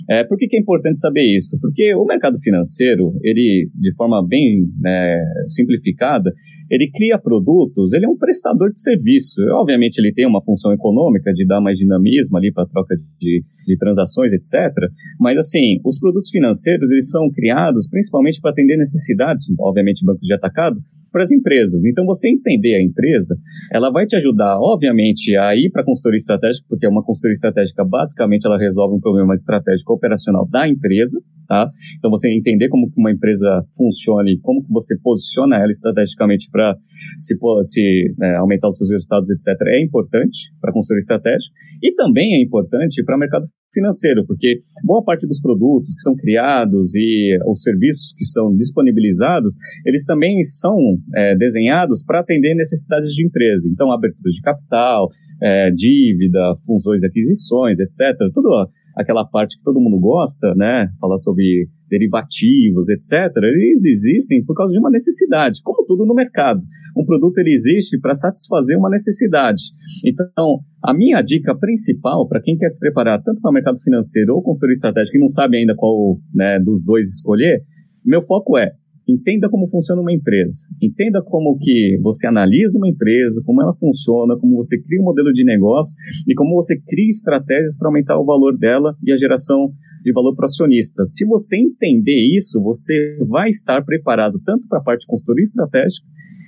É, 0.09 0.23
por 0.23 0.37
que, 0.37 0.47
que, 0.47 0.57
é 0.57 0.59
importante 0.59 0.99
saber 0.99 1.23
isso? 1.23 1.57
Porque 1.61 1.93
o 1.95 2.03
mercado 2.03 2.37
financeiro, 2.39 3.13
ele, 3.23 3.69
de 3.73 3.95
forma 3.95 4.25
bem 4.27 4.65
né, 4.81 5.23
simplificada, 5.47 6.33
ele 6.69 6.89
cria 6.91 7.17
produtos, 7.17 7.93
ele 7.93 8.05
é 8.05 8.09
um 8.09 8.17
prestador 8.17 8.71
de 8.71 8.79
serviço. 8.79 9.41
Obviamente, 9.53 9.99
ele 9.99 10.13
tem 10.13 10.27
uma 10.27 10.43
função 10.43 10.73
econômica 10.73 11.31
de 11.33 11.45
dar 11.45 11.61
mais 11.61 11.77
dinamismo 11.77 12.37
ali 12.37 12.51
para 12.51 12.63
a 12.63 12.67
troca 12.67 12.95
de, 13.19 13.43
de 13.65 13.77
transações, 13.77 14.33
etc. 14.33 14.73
Mas, 15.19 15.37
assim, 15.37 15.79
os 15.85 15.99
produtos 15.99 16.29
financeiros, 16.29 16.91
eles 16.91 17.09
são 17.09 17.29
criados 17.29 17.87
principalmente 17.87 18.41
para 18.41 18.51
atender 18.51 18.77
necessidades, 18.77 19.43
obviamente, 19.59 20.05
bancos 20.05 20.25
de 20.25 20.33
atacado, 20.33 20.77
para 21.11 21.21
as 21.21 21.31
empresas. 21.31 21.85
Então, 21.85 22.05
você 22.05 22.29
entender 22.29 22.75
a 22.75 22.83
empresa, 22.83 23.35
ela 23.71 23.91
vai 23.91 24.05
te 24.05 24.15
ajudar, 24.15 24.57
obviamente, 24.59 25.35
a 25.35 25.55
ir 25.55 25.69
para 25.71 25.81
a 25.81 25.85
consultoria 25.85 26.17
estratégica, 26.17 26.65
porque 26.69 26.87
uma 26.87 27.03
consultoria 27.03 27.33
estratégica, 27.33 27.83
basicamente, 27.83 28.45
ela 28.45 28.57
resolve 28.57 28.95
um 28.95 28.99
problema 28.99 29.33
estratégico 29.33 29.93
operacional 29.93 30.47
da 30.49 30.67
empresa, 30.67 31.19
tá? 31.47 31.69
Então, 31.97 32.11
você 32.11 32.29
entender 32.31 32.69
como 32.69 32.91
uma 32.97 33.11
empresa 33.11 33.61
funciona 33.75 34.29
e 34.29 34.39
como 34.39 34.65
você 34.69 34.95
posiciona 35.01 35.57
ela 35.57 35.69
estrategicamente 35.69 36.49
para 36.51 36.75
se, 37.17 37.35
se 37.63 38.13
é, 38.21 38.35
aumentar 38.35 38.67
os 38.67 38.77
seus 38.77 38.89
resultados, 38.89 39.29
etc., 39.29 39.59
é 39.67 39.83
importante 39.83 40.51
para 40.61 40.71
a 40.71 40.73
consultoria 40.73 40.99
estratégica. 40.99 41.55
E 41.81 41.93
também 41.95 42.35
é 42.35 42.43
importante 42.43 43.03
para 43.03 43.15
o 43.15 43.19
mercado 43.19 43.45
financeiro, 43.77 44.25
porque 44.25 44.61
boa 44.83 45.03
parte 45.03 45.27
dos 45.27 45.39
produtos 45.39 45.93
que 45.93 46.01
são 46.01 46.15
criados 46.15 46.95
e 46.95 47.37
os 47.47 47.61
serviços 47.61 48.13
que 48.17 48.25
são 48.25 48.55
disponibilizados, 48.55 49.53
eles 49.85 50.03
também 50.05 50.41
são 50.43 50.75
é, 51.15 51.35
desenhados 51.35 52.03
para 52.03 52.21
atender 52.21 52.55
necessidades 52.55 53.09
de 53.09 53.25
empresa. 53.25 53.69
Então, 53.71 53.91
abertura 53.91 54.31
de 54.31 54.41
capital, 54.41 55.09
é, 55.41 55.69
dívida, 55.71 56.55
funções 56.65 57.01
de 57.01 57.07
aquisições, 57.07 57.77
etc. 57.79 58.17
Tudo 58.33 58.49
aquela 58.97 59.25
parte 59.25 59.57
que 59.57 59.63
todo 59.63 59.79
mundo 59.79 59.99
gosta, 59.99 60.53
né? 60.55 60.89
Falar 60.99 61.17
sobre 61.17 61.69
derivativos, 61.89 62.89
etc. 62.89 63.31
Eles 63.43 63.85
existem 63.85 64.43
por 64.43 64.55
causa 64.55 64.73
de 64.73 64.79
uma 64.79 64.89
necessidade, 64.89 65.61
como 65.63 65.85
tudo 65.85 66.05
no 66.05 66.13
mercado. 66.13 66.61
Um 66.97 67.05
produto 67.05 67.37
ele 67.37 67.53
existe 67.53 67.99
para 67.99 68.15
satisfazer 68.15 68.77
uma 68.77 68.89
necessidade. 68.89 69.63
Então, 70.05 70.59
a 70.83 70.93
minha 70.93 71.21
dica 71.21 71.55
principal 71.55 72.27
para 72.27 72.41
quem 72.41 72.57
quer 72.57 72.69
se 72.69 72.79
preparar 72.79 73.21
tanto 73.21 73.41
para 73.41 73.51
o 73.51 73.53
mercado 73.53 73.79
financeiro 73.79 74.35
ou 74.35 74.41
consultoria 74.41 74.73
estratégica 74.73 75.17
e 75.17 75.21
não 75.21 75.29
sabe 75.29 75.57
ainda 75.57 75.75
qual 75.75 76.17
né, 76.33 76.59
dos 76.59 76.83
dois 76.83 77.07
escolher, 77.07 77.61
meu 78.03 78.21
foco 78.21 78.57
é 78.57 78.71
Entenda 79.07 79.49
como 79.49 79.67
funciona 79.69 80.01
uma 80.01 80.11
empresa. 80.11 80.67
Entenda 80.81 81.21
como 81.23 81.57
que 81.57 81.97
você 82.01 82.27
analisa 82.27 82.77
uma 82.77 82.89
empresa, 82.89 83.41
como 83.45 83.61
ela 83.61 83.73
funciona, 83.73 84.37
como 84.37 84.57
você 84.57 84.77
cria 84.81 84.99
um 85.01 85.05
modelo 85.05 85.31
de 85.31 85.45
negócio 85.45 85.95
e 86.27 86.35
como 86.35 86.55
você 86.55 86.77
cria 86.77 87.07
estratégias 87.07 87.77
para 87.77 87.87
aumentar 87.87 88.19
o 88.19 88.25
valor 88.25 88.57
dela 88.57 88.95
e 89.03 89.11
a 89.11 89.17
geração 89.17 89.71
de 90.03 90.11
valor 90.11 90.35
para 90.35 90.45
acionistas. 90.45 91.15
Se 91.15 91.25
você 91.25 91.57
entender 91.57 92.35
isso, 92.35 92.61
você 92.61 93.17
vai 93.27 93.49
estar 93.49 93.83
preparado 93.83 94.39
tanto 94.45 94.67
para 94.67 94.79
a 94.79 94.83
parte 94.83 95.01
de 95.01 95.07
consultoria 95.07 95.43
estratégica 95.43 96.05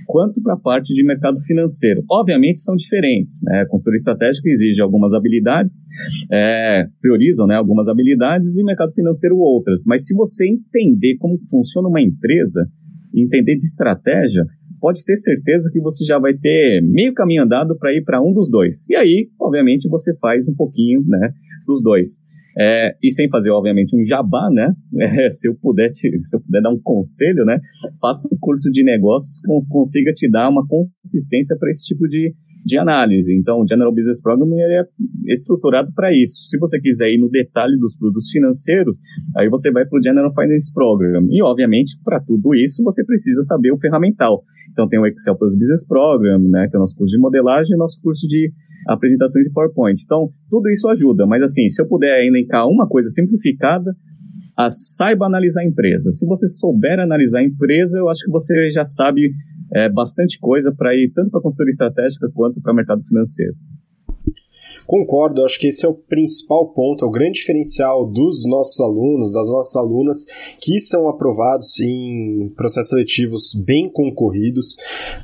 quanto 0.09 0.41
para 0.41 0.55
a 0.55 0.59
parte 0.59 0.91
de 0.91 1.03
mercado 1.03 1.39
financeiro. 1.41 2.01
Obviamente 2.09 2.59
são 2.61 2.75
diferentes, 2.75 3.41
né? 3.43 3.61
A 3.61 3.67
consultoria 3.67 3.97
estratégica 3.97 4.49
exige 4.49 4.81
algumas 4.81 5.13
habilidades, 5.13 5.85
é, 6.31 6.87
priorizam 6.99 7.45
né, 7.45 7.53
algumas 7.53 7.87
habilidades 7.87 8.57
e 8.57 8.63
mercado 8.63 8.91
financeiro 8.91 9.37
outras. 9.37 9.83
Mas 9.85 10.07
se 10.07 10.15
você 10.15 10.49
entender 10.49 11.15
como 11.17 11.37
funciona 11.47 11.87
uma 11.87 12.01
empresa, 12.01 12.67
entender 13.13 13.55
de 13.55 13.65
estratégia, 13.65 14.43
pode 14.81 15.05
ter 15.05 15.15
certeza 15.15 15.69
que 15.71 15.79
você 15.79 16.03
já 16.03 16.17
vai 16.17 16.33
ter 16.33 16.81
meio 16.81 17.13
caminho 17.13 17.43
andado 17.43 17.77
para 17.77 17.93
ir 17.93 18.03
para 18.03 18.19
um 18.19 18.33
dos 18.33 18.49
dois. 18.49 18.89
E 18.89 18.95
aí, 18.95 19.29
obviamente, 19.39 19.87
você 19.87 20.17
faz 20.17 20.47
um 20.47 20.55
pouquinho 20.55 21.03
né, 21.07 21.33
dos 21.67 21.83
dois. 21.83 22.19
É, 22.57 22.95
e 23.01 23.11
sem 23.11 23.29
fazer, 23.29 23.51
obviamente, 23.51 23.95
um 23.95 24.03
jabá, 24.03 24.49
né? 24.51 24.73
É, 25.19 25.29
se, 25.31 25.47
eu 25.47 25.55
puder 25.55 25.89
te, 25.89 26.09
se 26.21 26.37
eu 26.37 26.41
puder 26.41 26.61
dar 26.61 26.69
um 26.69 26.79
conselho, 26.81 27.43
né? 27.45 27.59
Faça 28.01 28.27
um 28.31 28.37
curso 28.39 28.69
de 28.71 28.83
negócios 28.83 29.39
que 29.39 29.47
consiga 29.67 30.11
te 30.13 30.29
dar 30.29 30.49
uma 30.49 30.65
consistência 30.67 31.57
para 31.57 31.69
esse 31.69 31.85
tipo 31.85 32.07
de, 32.07 32.33
de 32.65 32.77
análise. 32.77 33.33
Então, 33.35 33.61
o 33.61 33.67
General 33.67 33.93
Business 33.93 34.21
Program 34.21 34.47
é 34.57 34.83
estruturado 35.27 35.91
para 35.93 36.13
isso. 36.13 36.47
Se 36.49 36.57
você 36.57 36.79
quiser 36.79 37.09
ir 37.09 37.17
no 37.17 37.29
detalhe 37.29 37.77
dos 37.77 37.97
produtos 37.97 38.29
financeiros, 38.29 38.99
aí 39.37 39.49
você 39.49 39.71
vai 39.71 39.85
para 39.85 39.99
o 39.99 40.03
General 40.03 40.33
Finance 40.33 40.71
Program. 40.73 41.27
E, 41.29 41.41
obviamente, 41.41 41.97
para 42.03 42.19
tudo 42.19 42.55
isso, 42.55 42.83
você 42.83 43.03
precisa 43.03 43.41
saber 43.43 43.71
o 43.71 43.79
ferramental. 43.79 44.43
Então, 44.71 44.87
tem 44.87 44.99
o 44.99 45.05
Excel 45.05 45.37
Plus 45.37 45.53
Business 45.55 45.85
Program, 45.85 46.39
né, 46.39 46.67
que 46.69 46.75
é 46.75 46.79
o 46.79 46.81
nosso 46.81 46.95
curso 46.95 47.11
de 47.15 47.21
modelagem 47.21 47.71
e 47.71 47.75
o 47.75 47.79
nosso 47.79 47.99
curso 48.01 48.27
de 48.27 48.51
apresentações 48.87 49.45
de 49.45 49.51
PowerPoint. 49.51 50.01
Então, 50.03 50.29
tudo 50.49 50.69
isso 50.69 50.87
ajuda, 50.89 51.25
mas 51.25 51.41
assim, 51.41 51.67
se 51.67 51.81
eu 51.81 51.87
puder 51.87 52.25
elencar 52.25 52.67
uma 52.67 52.87
coisa 52.87 53.09
simplificada, 53.09 53.91
a, 54.57 54.69
saiba 54.69 55.25
analisar 55.25 55.61
a 55.61 55.65
empresa. 55.65 56.11
Se 56.11 56.25
você 56.25 56.47
souber 56.47 56.99
analisar 56.99 57.39
a 57.39 57.43
empresa, 57.43 57.97
eu 57.97 58.09
acho 58.09 58.25
que 58.25 58.31
você 58.31 58.69
já 58.71 58.83
sabe 58.83 59.31
é, 59.73 59.89
bastante 59.89 60.37
coisa 60.39 60.73
para 60.75 60.95
ir 60.95 61.11
tanto 61.13 61.29
para 61.29 61.39
a 61.39 61.43
consultoria 61.43 61.71
estratégica 61.71 62.29
quanto 62.33 62.61
para 62.61 62.73
o 62.73 62.75
mercado 62.75 63.03
financeiro. 63.03 63.53
Concordo, 64.89 65.45
acho 65.45 65.59
que 65.59 65.67
esse 65.67 65.85
é 65.85 65.87
o 65.87 65.93
principal 65.93 66.73
ponto, 66.73 67.05
é 67.05 67.07
o 67.07 67.11
grande 67.11 67.33
diferencial 67.33 68.07
dos 68.07 68.43
nossos 68.47 68.79
alunos, 68.79 69.31
das 69.31 69.47
nossas 69.47 69.75
alunas 69.75 70.25
que 70.59 70.79
são 70.79 71.07
aprovados 71.07 71.79
em 71.79 72.51
processos 72.57 72.89
seletivos 72.89 73.53
bem 73.53 73.87
concorridos. 73.87 74.77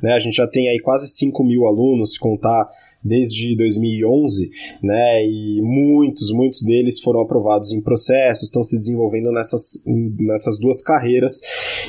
Né? 0.04 0.14
A 0.14 0.20
gente 0.20 0.36
já 0.36 0.46
tem 0.46 0.70
aí 0.70 0.80
quase 0.80 1.08
5 1.08 1.44
mil 1.44 1.66
alunos, 1.66 2.14
se 2.14 2.20
contar 2.20 2.70
desde 3.06 3.56
2011, 3.56 4.50
né? 4.82 5.24
E 5.24 5.62
muitos, 5.62 6.32
muitos 6.32 6.64
deles 6.64 7.00
foram 7.00 7.22
aprovados 7.22 7.72
em 7.72 7.80
processos, 7.80 8.46
estão 8.46 8.64
se 8.64 8.76
desenvolvendo 8.76 9.32
nessas, 9.32 9.84
nessas 9.86 10.60
duas 10.60 10.82
carreiras. 10.82 11.40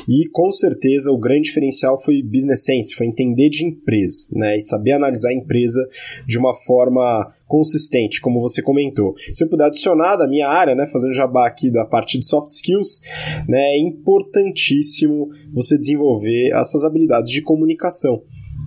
E 0.06 0.28
com 0.28 0.52
certeza 0.52 1.10
o 1.10 1.18
grande 1.18 1.48
diferencial 1.48 1.98
foi 1.98 2.22
business 2.22 2.64
sense, 2.64 2.94
foi 2.94 3.06
entender 3.06 3.48
de 3.48 3.64
empresa, 3.64 4.28
né? 4.32 4.56
E 4.56 4.60
saber 4.60 4.92
analisar 4.92 5.30
a 5.30 5.34
empresa 5.34 5.88
de 6.26 6.38
uma 6.38 6.52
forma 6.52 7.32
consistente, 7.46 8.20
como 8.20 8.40
você 8.40 8.60
comentou. 8.60 9.14
Se 9.32 9.44
eu 9.44 9.48
puder 9.48 9.66
adicionar 9.66 10.16
da 10.16 10.26
minha 10.26 10.48
área, 10.48 10.74
né, 10.74 10.84
fazendo 10.92 11.14
jabá 11.14 11.46
aqui 11.46 11.70
da 11.70 11.84
parte 11.84 12.18
de 12.18 12.26
soft 12.26 12.50
skills, 12.50 13.02
né, 13.48 13.60
é 13.60 13.78
importantíssimo 13.78 15.30
você 15.54 15.78
desenvolver 15.78 16.52
as 16.52 16.68
suas 16.70 16.84
habilidades 16.84 17.30
de 17.30 17.42
comunicação 17.42 18.20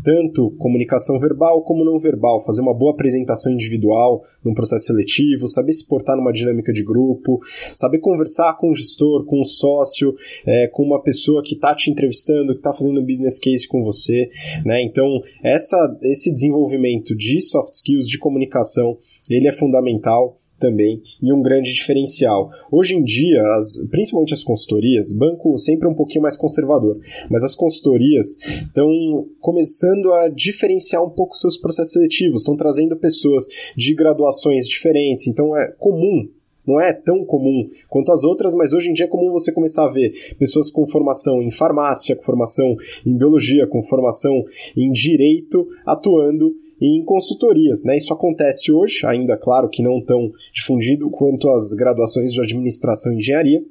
tanto 0.03 0.51
comunicação 0.57 1.17
verbal 1.19 1.63
como 1.63 1.83
não 1.83 1.99
verbal, 1.99 2.43
fazer 2.43 2.61
uma 2.61 2.73
boa 2.73 2.91
apresentação 2.93 3.51
individual 3.51 4.23
num 4.43 4.53
processo 4.53 4.87
seletivo, 4.87 5.47
saber 5.47 5.73
se 5.73 5.87
portar 5.87 6.15
numa 6.15 6.31
dinâmica 6.31 6.71
de 6.71 6.83
grupo, 6.83 7.39
saber 7.73 7.99
conversar 7.99 8.57
com 8.57 8.71
o 8.71 8.75
gestor, 8.75 9.25
com 9.25 9.41
o 9.41 9.45
sócio, 9.45 10.15
é, 10.45 10.67
com 10.67 10.83
uma 10.83 11.01
pessoa 11.01 11.43
que 11.43 11.55
está 11.55 11.75
te 11.75 11.91
entrevistando, 11.91 12.53
que 12.53 12.59
está 12.59 12.73
fazendo 12.73 13.01
um 13.01 13.05
business 13.05 13.37
case 13.37 13.67
com 13.67 13.83
você, 13.83 14.29
né? 14.65 14.81
Então, 14.83 15.21
essa, 15.43 15.77
esse 16.03 16.31
desenvolvimento 16.31 17.15
de 17.15 17.41
soft 17.41 17.73
skills, 17.73 18.07
de 18.07 18.17
comunicação, 18.17 18.97
ele 19.29 19.47
é 19.47 19.51
fundamental 19.51 20.38
também 20.59 21.01
e 21.21 21.31
um 21.33 21.41
grande 21.41 21.73
diferencial. 21.73 22.51
Hoje 22.71 22.95
em 22.95 23.03
dia, 23.03 23.41
as, 23.55 23.87
principalmente 23.89 24.33
as 24.33 24.43
consultorias, 24.43 25.13
banco 25.13 25.57
sempre 25.57 25.87
é 25.87 25.89
um 25.89 25.95
pouquinho 25.95 26.21
mais 26.21 26.37
conservador, 26.37 26.99
mas 27.29 27.43
as 27.43 27.55
consultorias 27.55 28.37
estão 28.61 29.27
começando 29.39 30.13
a 30.13 30.29
diferenciar 30.29 31.03
um 31.03 31.09
pouco 31.09 31.35
seus 31.35 31.57
processos 31.57 31.93
seletivos, 31.93 32.41
estão 32.41 32.55
trazendo 32.55 32.95
pessoas 32.95 33.47
de 33.75 33.93
graduações 33.93 34.67
diferentes, 34.67 35.27
então 35.27 35.57
é 35.57 35.71
comum 35.77 36.27
não 36.69 36.79
é 36.79 36.93
tão 36.93 37.25
comum 37.25 37.67
quanto 37.89 38.11
as 38.11 38.23
outras, 38.23 38.53
mas 38.53 38.73
hoje 38.73 38.91
em 38.91 38.93
dia 38.93 39.05
é 39.05 39.09
comum 39.09 39.31
você 39.31 39.51
começar 39.51 39.85
a 39.85 39.89
ver 39.89 40.35
pessoas 40.37 40.69
com 40.69 40.85
formação 40.85 41.41
em 41.41 41.49
farmácia, 41.49 42.15
com 42.15 42.21
formação 42.21 42.77
em 43.03 43.17
biologia, 43.17 43.65
com 43.65 43.81
formação 43.81 44.45
em 44.77 44.91
direito 44.91 45.67
atuando 45.83 46.55
em 46.81 47.03
consultorias. 47.03 47.83
Né? 47.83 47.97
Isso 47.97 48.13
acontece 48.13 48.71
hoje, 48.71 49.05
ainda 49.05 49.37
claro 49.37 49.69
que 49.69 49.83
não 49.83 50.01
tão 50.01 50.31
difundido 50.53 51.09
quanto 51.09 51.49
as 51.49 51.73
graduações 51.73 52.33
de 52.33 52.41
administração 52.41 53.13
e 53.13 53.17
engenharia, 53.17 53.63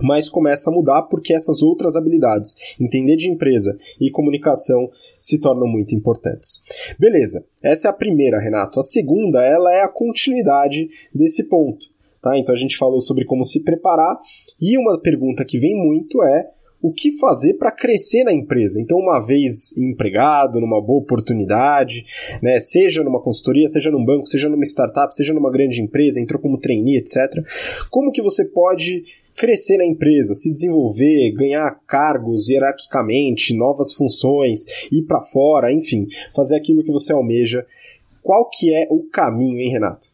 mas 0.00 0.28
começa 0.28 0.70
a 0.70 0.72
mudar 0.72 1.02
porque 1.02 1.34
essas 1.34 1.62
outras 1.62 1.96
habilidades, 1.96 2.56
entender 2.80 3.16
de 3.16 3.28
empresa 3.28 3.78
e 4.00 4.10
comunicação, 4.10 4.90
se 5.18 5.38
tornam 5.38 5.68
muito 5.68 5.94
importantes. 5.94 6.62
Beleza, 6.98 7.44
essa 7.62 7.88
é 7.88 7.90
a 7.90 7.94
primeira, 7.94 8.40
Renato. 8.40 8.80
A 8.80 8.82
segunda, 8.82 9.42
ela 9.44 9.72
é 9.72 9.82
a 9.82 9.88
continuidade 9.88 10.88
desse 11.14 11.44
ponto. 11.44 11.86
Tá? 12.20 12.38
Então 12.38 12.54
a 12.54 12.58
gente 12.58 12.76
falou 12.76 13.00
sobre 13.00 13.24
como 13.24 13.44
se 13.44 13.60
preparar 13.60 14.18
e 14.60 14.78
uma 14.78 14.98
pergunta 14.98 15.44
que 15.44 15.58
vem 15.58 15.76
muito 15.76 16.22
é 16.22 16.50
o 16.82 16.92
que 16.92 17.16
fazer 17.16 17.54
para 17.54 17.70
crescer 17.70 18.24
na 18.24 18.32
empresa. 18.32 18.80
Então, 18.80 18.98
uma 18.98 19.24
vez 19.24 19.74
empregado, 19.78 20.60
numa 20.60 20.82
boa 20.82 21.00
oportunidade, 21.00 22.04
né, 22.42 22.58
seja 22.58 23.04
numa 23.04 23.22
consultoria, 23.22 23.68
seja 23.68 23.90
num 23.90 24.04
banco, 24.04 24.26
seja 24.26 24.48
numa 24.48 24.64
startup, 24.64 25.14
seja 25.14 25.32
numa 25.32 25.50
grande 25.50 25.80
empresa, 25.80 26.20
entrou 26.20 26.40
como 26.40 26.58
trainee, 26.58 26.98
etc. 26.98 27.44
Como 27.88 28.10
que 28.10 28.20
você 28.20 28.44
pode 28.44 29.04
crescer 29.36 29.78
na 29.78 29.84
empresa, 29.86 30.34
se 30.34 30.52
desenvolver, 30.52 31.32
ganhar 31.32 31.70
cargos 31.86 32.48
hierarquicamente, 32.48 33.56
novas 33.56 33.92
funções, 33.92 34.64
ir 34.90 35.02
para 35.02 35.22
fora, 35.22 35.72
enfim, 35.72 36.06
fazer 36.34 36.56
aquilo 36.56 36.82
que 36.82 36.92
você 36.92 37.12
almeja. 37.12 37.64
Qual 38.22 38.48
que 38.50 38.74
é 38.74 38.86
o 38.90 39.04
caminho, 39.04 39.58
hein, 39.58 39.72
Renato? 39.72 40.11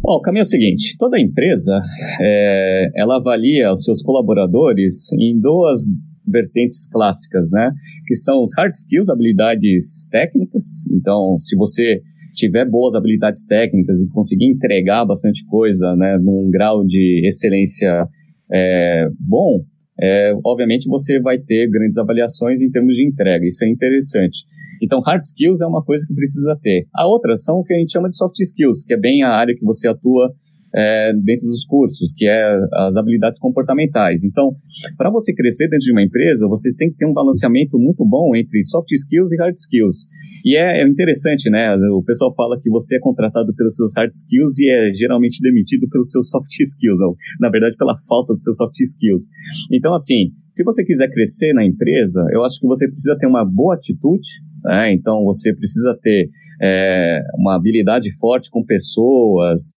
Bom, 0.00 0.14
o 0.14 0.20
caminho 0.20 0.42
é 0.42 0.42
o 0.42 0.46
seguinte: 0.46 0.96
toda 0.98 1.20
empresa 1.20 1.80
é, 2.20 2.90
ela 2.96 3.16
avalia 3.16 3.72
os 3.72 3.84
seus 3.84 4.02
colaboradores 4.02 5.12
em 5.14 5.38
duas 5.40 5.84
vertentes 6.26 6.88
clássicas, 6.88 7.50
né? 7.50 7.72
Que 8.06 8.14
são 8.14 8.42
os 8.42 8.50
hard 8.56 8.72
skills, 8.72 9.08
habilidades 9.08 10.06
técnicas. 10.10 10.86
Então, 10.92 11.38
se 11.38 11.56
você 11.56 12.00
tiver 12.34 12.64
boas 12.64 12.94
habilidades 12.94 13.44
técnicas 13.44 14.00
e 14.00 14.08
conseguir 14.08 14.46
entregar 14.46 15.04
bastante 15.04 15.44
coisa, 15.46 15.96
né, 15.96 16.18
num 16.18 16.48
grau 16.50 16.84
de 16.84 17.26
excelência 17.26 18.06
é, 18.52 19.08
bom, 19.18 19.64
é, 20.00 20.32
obviamente 20.44 20.88
você 20.88 21.20
vai 21.20 21.38
ter 21.38 21.68
grandes 21.68 21.98
avaliações 21.98 22.60
em 22.60 22.70
termos 22.70 22.94
de 22.94 23.06
entrega. 23.06 23.44
Isso 23.44 23.64
é 23.64 23.68
interessante. 23.68 24.38
Então, 24.82 25.00
hard 25.00 25.22
skills 25.22 25.60
é 25.60 25.66
uma 25.66 25.84
coisa 25.84 26.06
que 26.06 26.14
precisa 26.14 26.56
ter. 26.62 26.86
A 26.94 27.06
outra 27.06 27.36
são 27.36 27.56
o 27.56 27.64
que 27.64 27.74
a 27.74 27.78
gente 27.78 27.92
chama 27.92 28.08
de 28.08 28.16
soft 28.16 28.38
skills, 28.40 28.84
que 28.84 28.94
é 28.94 28.98
bem 28.98 29.22
a 29.22 29.30
área 29.30 29.54
que 29.54 29.64
você 29.64 29.88
atua 29.88 30.32
é, 30.74 31.12
dentro 31.24 31.46
dos 31.46 31.64
cursos, 31.64 32.12
que 32.16 32.26
é 32.26 32.60
as 32.74 32.96
habilidades 32.96 33.38
comportamentais. 33.38 34.22
Então, 34.22 34.54
para 34.96 35.10
você 35.10 35.34
crescer 35.34 35.68
dentro 35.68 35.84
de 35.84 35.92
uma 35.92 36.02
empresa, 36.02 36.46
você 36.48 36.74
tem 36.74 36.90
que 36.90 36.96
ter 36.96 37.06
um 37.06 37.12
balanceamento 37.12 37.78
muito 37.78 38.04
bom 38.04 38.34
entre 38.36 38.64
soft 38.64 38.90
skills 38.92 39.32
e 39.32 39.36
hard 39.36 39.54
skills. 39.56 40.06
E 40.44 40.56
é, 40.56 40.82
é 40.82 40.86
interessante, 40.86 41.50
né? 41.50 41.74
O 41.92 42.02
pessoal 42.02 42.34
fala 42.34 42.60
que 42.60 42.70
você 42.70 42.96
é 42.96 43.00
contratado 43.00 43.54
pelos 43.54 43.76
seus 43.76 43.92
hard 43.96 44.10
skills 44.12 44.58
e 44.58 44.70
é 44.70 44.92
geralmente 44.94 45.40
demitido 45.40 45.88
pelos 45.88 46.10
seus 46.10 46.28
soft 46.30 46.50
skills, 46.50 47.00
ou, 47.00 47.16
na 47.40 47.48
verdade, 47.48 47.76
pela 47.76 47.96
falta 48.08 48.32
dos 48.32 48.42
seus 48.42 48.56
soft 48.56 48.78
skills. 48.80 49.24
Então, 49.72 49.94
assim, 49.94 50.32
se 50.54 50.64
você 50.64 50.84
quiser 50.84 51.08
crescer 51.08 51.52
na 51.52 51.64
empresa, 51.64 52.24
eu 52.32 52.44
acho 52.44 52.60
que 52.60 52.66
você 52.66 52.88
precisa 52.88 53.16
ter 53.16 53.26
uma 53.26 53.44
boa 53.44 53.74
atitude, 53.74 54.28
né? 54.64 54.92
Então, 54.92 55.24
você 55.24 55.54
precisa 55.54 55.96
ter 56.02 56.28
é, 56.62 57.20
uma 57.36 57.56
habilidade 57.56 58.10
forte 58.18 58.50
com 58.50 58.64
pessoas, 58.64 59.72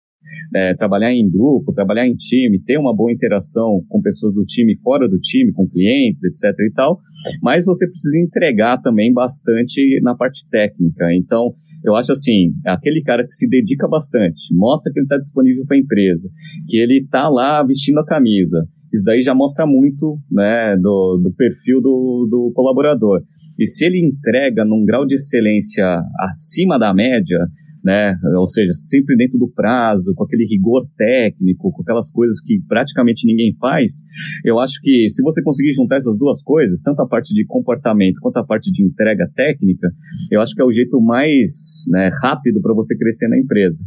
é, 0.55 0.73
trabalhar 0.75 1.13
em 1.13 1.30
grupo, 1.30 1.73
trabalhar 1.73 2.07
em 2.07 2.15
time, 2.15 2.61
ter 2.63 2.77
uma 2.77 2.95
boa 2.95 3.11
interação 3.11 3.84
com 3.88 4.01
pessoas 4.01 4.34
do 4.34 4.45
time, 4.45 4.77
fora 4.77 5.07
do 5.07 5.19
time, 5.19 5.51
com 5.51 5.67
clientes, 5.67 6.23
etc 6.23 6.53
e 6.59 6.73
tal, 6.73 6.99
mas 7.41 7.65
você 7.65 7.88
precisa 7.88 8.19
entregar 8.19 8.82
também 8.82 9.13
bastante 9.13 9.99
na 10.01 10.15
parte 10.15 10.47
técnica. 10.49 11.13
Então, 11.13 11.53
eu 11.84 11.95
acho 11.95 12.11
assim, 12.11 12.51
aquele 12.65 13.01
cara 13.01 13.23
que 13.23 13.34
se 13.34 13.47
dedica 13.47 13.88
bastante, 13.88 14.53
mostra 14.53 14.91
que 14.91 14.99
ele 14.99 15.05
está 15.05 15.17
disponível 15.17 15.65
para 15.65 15.77
a 15.77 15.80
empresa, 15.80 16.30
que 16.67 16.77
ele 16.77 16.99
está 16.99 17.30
lá 17.30 17.63
vestindo 17.63 17.99
a 17.99 18.05
camisa, 18.05 18.67
isso 18.93 19.03
daí 19.05 19.21
já 19.21 19.34
mostra 19.36 19.65
muito 19.65 20.17
né, 20.32 20.75
do, 20.77 21.17
do 21.17 21.32
perfil 21.34 21.80
do, 21.80 22.27
do 22.30 22.51
colaborador. 22.55 23.21
E 23.60 23.66
se 23.66 23.86
ele 23.86 23.99
entrega 23.99 24.64
num 24.64 24.86
grau 24.86 25.05
de 25.05 25.16
excelência 25.16 26.01
acima 26.18 26.80
da 26.80 26.93
média, 26.93 27.39
né? 27.84 28.18
Ou 28.38 28.47
seja, 28.47 28.74
sempre 28.74 29.16
dentro 29.16 29.38
do 29.38 29.49
prazo, 29.49 30.14
com 30.16 30.24
aquele 30.24 30.45
rigor 30.45 30.88
técnico, 30.97 31.72
com 31.72 31.82
aquelas 31.82 32.12
coisas 32.12 32.41
que 32.41 32.60
praticamente 32.68 33.26
ninguém 33.26 33.53
faz. 33.60 34.01
Eu 34.45 34.60
acho 34.60 34.80
que 34.82 35.10
se 35.10 35.22
você 35.22 35.41
conseguir 35.43 35.74
juntar 35.74 35.97
essas 35.97 36.18
duas 36.18 36.41
coisas, 36.41 36.82
tanto 36.82 37.01
a 37.01 37.07
parte 37.07 37.34
de 37.34 37.45
comportamento 37.45 38.20
quanto 38.22 38.38
a 38.38 38.45
parte 38.45 38.72
de 38.72 38.84
entrega 38.84 39.30
técnica, 39.36 39.89
eu 40.32 40.41
acho 40.41 40.55
que 40.55 40.62
é 40.62 40.66
o 40.66 40.72
jeito 40.72 40.99
mais 41.01 41.86
né, 41.89 42.10
rápido 42.22 42.62
para 42.62 42.74
você 42.74 42.97
crescer 42.97 43.28
na 43.28 43.38
empresa. 43.38 43.84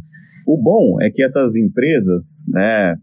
O 0.47 0.61
bom 0.61 1.01
é 1.01 1.09
que 1.09 1.23
essas 1.23 1.55
empresas, 1.55 2.45
né, 2.49 2.95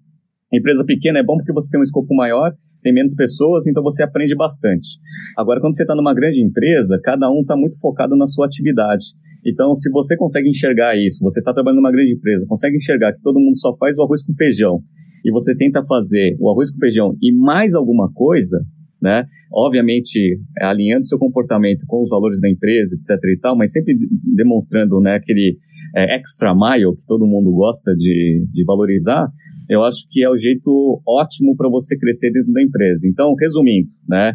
empresa 0.52 0.84
pequena 0.84 1.18
é 1.18 1.22
bom 1.22 1.36
porque 1.36 1.52
você 1.52 1.70
tem 1.70 1.80
um 1.80 1.84
escopo 1.84 2.14
maior 2.14 2.52
tem 2.82 2.92
menos 2.92 3.14
pessoas, 3.14 3.66
então 3.66 3.82
você 3.82 4.02
aprende 4.02 4.34
bastante. 4.34 4.98
Agora, 5.36 5.60
quando 5.60 5.76
você 5.76 5.82
está 5.82 5.94
numa 5.94 6.14
grande 6.14 6.40
empresa, 6.42 7.00
cada 7.02 7.30
um 7.30 7.40
está 7.40 7.56
muito 7.56 7.78
focado 7.78 8.16
na 8.16 8.26
sua 8.26 8.46
atividade. 8.46 9.04
Então, 9.46 9.74
se 9.74 9.90
você 9.90 10.16
consegue 10.16 10.48
enxergar 10.48 10.96
isso, 10.96 11.22
você 11.22 11.40
está 11.40 11.52
trabalhando 11.52 11.80
numa 11.80 11.92
grande 11.92 12.12
empresa, 12.12 12.46
consegue 12.48 12.76
enxergar 12.76 13.12
que 13.12 13.22
todo 13.22 13.40
mundo 13.40 13.56
só 13.56 13.76
faz 13.76 13.98
o 13.98 14.02
arroz 14.02 14.22
com 14.24 14.34
feijão, 14.34 14.80
e 15.24 15.30
você 15.30 15.54
tenta 15.54 15.84
fazer 15.84 16.36
o 16.38 16.50
arroz 16.50 16.70
com 16.70 16.78
feijão 16.78 17.14
e 17.20 17.32
mais 17.32 17.74
alguma 17.74 18.10
coisa, 18.12 18.58
né? 19.00 19.24
Obviamente, 19.52 20.38
é, 20.58 20.66
alinhando 20.66 21.04
seu 21.04 21.18
comportamento 21.18 21.84
com 21.86 22.02
os 22.02 22.08
valores 22.08 22.40
da 22.40 22.48
empresa, 22.48 22.94
etc 22.94 23.18
e 23.24 23.38
tal, 23.40 23.56
mas 23.56 23.72
sempre 23.72 23.96
demonstrando, 24.36 25.00
né, 25.00 25.16
aquele 25.16 25.58
é, 25.96 26.16
extra 26.16 26.54
mile 26.54 26.94
que 26.96 27.06
todo 27.06 27.26
mundo 27.26 27.50
gosta 27.50 27.94
de, 27.96 28.46
de 28.52 28.64
valorizar, 28.64 29.28
eu 29.70 29.84
acho 29.84 30.04
que 30.10 30.22
é 30.22 30.28
o 30.28 30.36
jeito 30.36 31.00
ótimo 31.06 31.56
para 31.56 31.70
você 31.70 31.96
crescer 31.96 32.32
dentro 32.32 32.52
da 32.52 32.60
empresa. 32.60 33.06
Então, 33.06 33.32
resumindo, 33.38 33.88
né? 34.08 34.34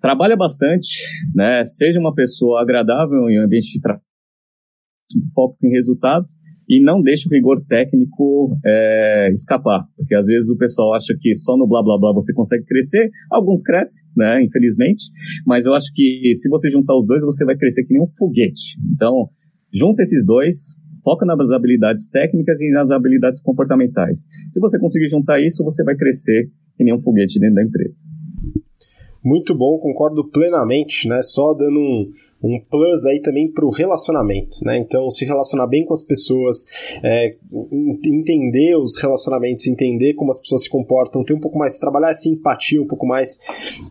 Trabalha 0.00 0.36
bastante, 0.36 1.04
né? 1.32 1.64
Seja 1.64 2.00
uma 2.00 2.12
pessoa 2.12 2.60
agradável 2.60 3.30
em 3.30 3.40
um 3.40 3.44
ambiente 3.44 3.74
de 3.74 3.80
trabalho, 3.80 4.02
foco 5.32 5.56
em 5.62 5.70
resultado 5.70 6.26
e 6.68 6.82
não 6.82 7.00
deixe 7.00 7.28
o 7.28 7.32
rigor 7.32 7.64
técnico 7.68 8.58
é, 8.66 9.30
escapar, 9.30 9.84
porque 9.96 10.14
às 10.14 10.26
vezes 10.26 10.50
o 10.50 10.56
pessoal 10.56 10.94
acha 10.94 11.14
que 11.20 11.34
só 11.34 11.56
no 11.56 11.68
blá 11.68 11.82
blá 11.82 11.98
blá 11.98 12.12
você 12.12 12.32
consegue 12.32 12.64
crescer, 12.64 13.10
alguns 13.30 13.62
crescem, 13.62 14.04
né, 14.16 14.42
infelizmente, 14.42 15.04
mas 15.46 15.66
eu 15.66 15.74
acho 15.74 15.92
que 15.94 16.32
se 16.34 16.48
você 16.48 16.70
juntar 16.70 16.96
os 16.96 17.06
dois, 17.06 17.22
você 17.22 17.44
vai 17.44 17.56
crescer 17.56 17.84
que 17.84 17.92
nem 17.92 18.02
um 18.02 18.08
foguete. 18.16 18.78
Então, 18.94 19.28
junta 19.72 20.02
esses 20.02 20.24
dois, 20.24 20.76
foca 21.02 21.26
nas 21.26 21.50
habilidades 21.50 22.08
técnicas 22.08 22.60
e 22.60 22.70
nas 22.70 22.90
habilidades 22.90 23.40
comportamentais. 23.40 24.26
Se 24.52 24.60
você 24.60 24.78
conseguir 24.78 25.08
juntar 25.08 25.40
isso, 25.40 25.64
você 25.64 25.84
vai 25.84 25.96
crescer 25.96 26.50
que 26.76 26.84
nem 26.84 26.94
um 26.94 27.00
foguete 27.00 27.38
dentro 27.38 27.56
da 27.56 27.62
empresa. 27.62 27.98
Muito 29.24 29.54
bom, 29.54 29.78
concordo 29.78 30.28
plenamente, 30.30 31.06
né? 31.08 31.22
Só 31.22 31.54
dando 31.54 31.78
um, 31.78 32.10
um 32.42 32.60
plus 32.68 33.06
aí 33.06 33.20
também 33.20 33.48
para 33.52 33.64
o 33.64 33.70
relacionamento, 33.70 34.56
né? 34.64 34.76
Então, 34.78 35.08
se 35.10 35.24
relacionar 35.24 35.68
bem 35.68 35.84
com 35.84 35.92
as 35.92 36.02
pessoas, 36.02 36.64
é, 37.04 37.36
entender 38.04 38.76
os 38.76 39.00
relacionamentos, 39.00 39.64
entender 39.68 40.14
como 40.14 40.32
as 40.32 40.40
pessoas 40.40 40.64
se 40.64 40.68
comportam, 40.68 41.22
ter 41.22 41.34
um 41.34 41.40
pouco 41.40 41.56
mais, 41.56 41.78
trabalhar 41.78 42.10
essa 42.10 42.28
empatia 42.28 42.82
um 42.82 42.86
pouco 42.86 43.06
mais 43.06 43.38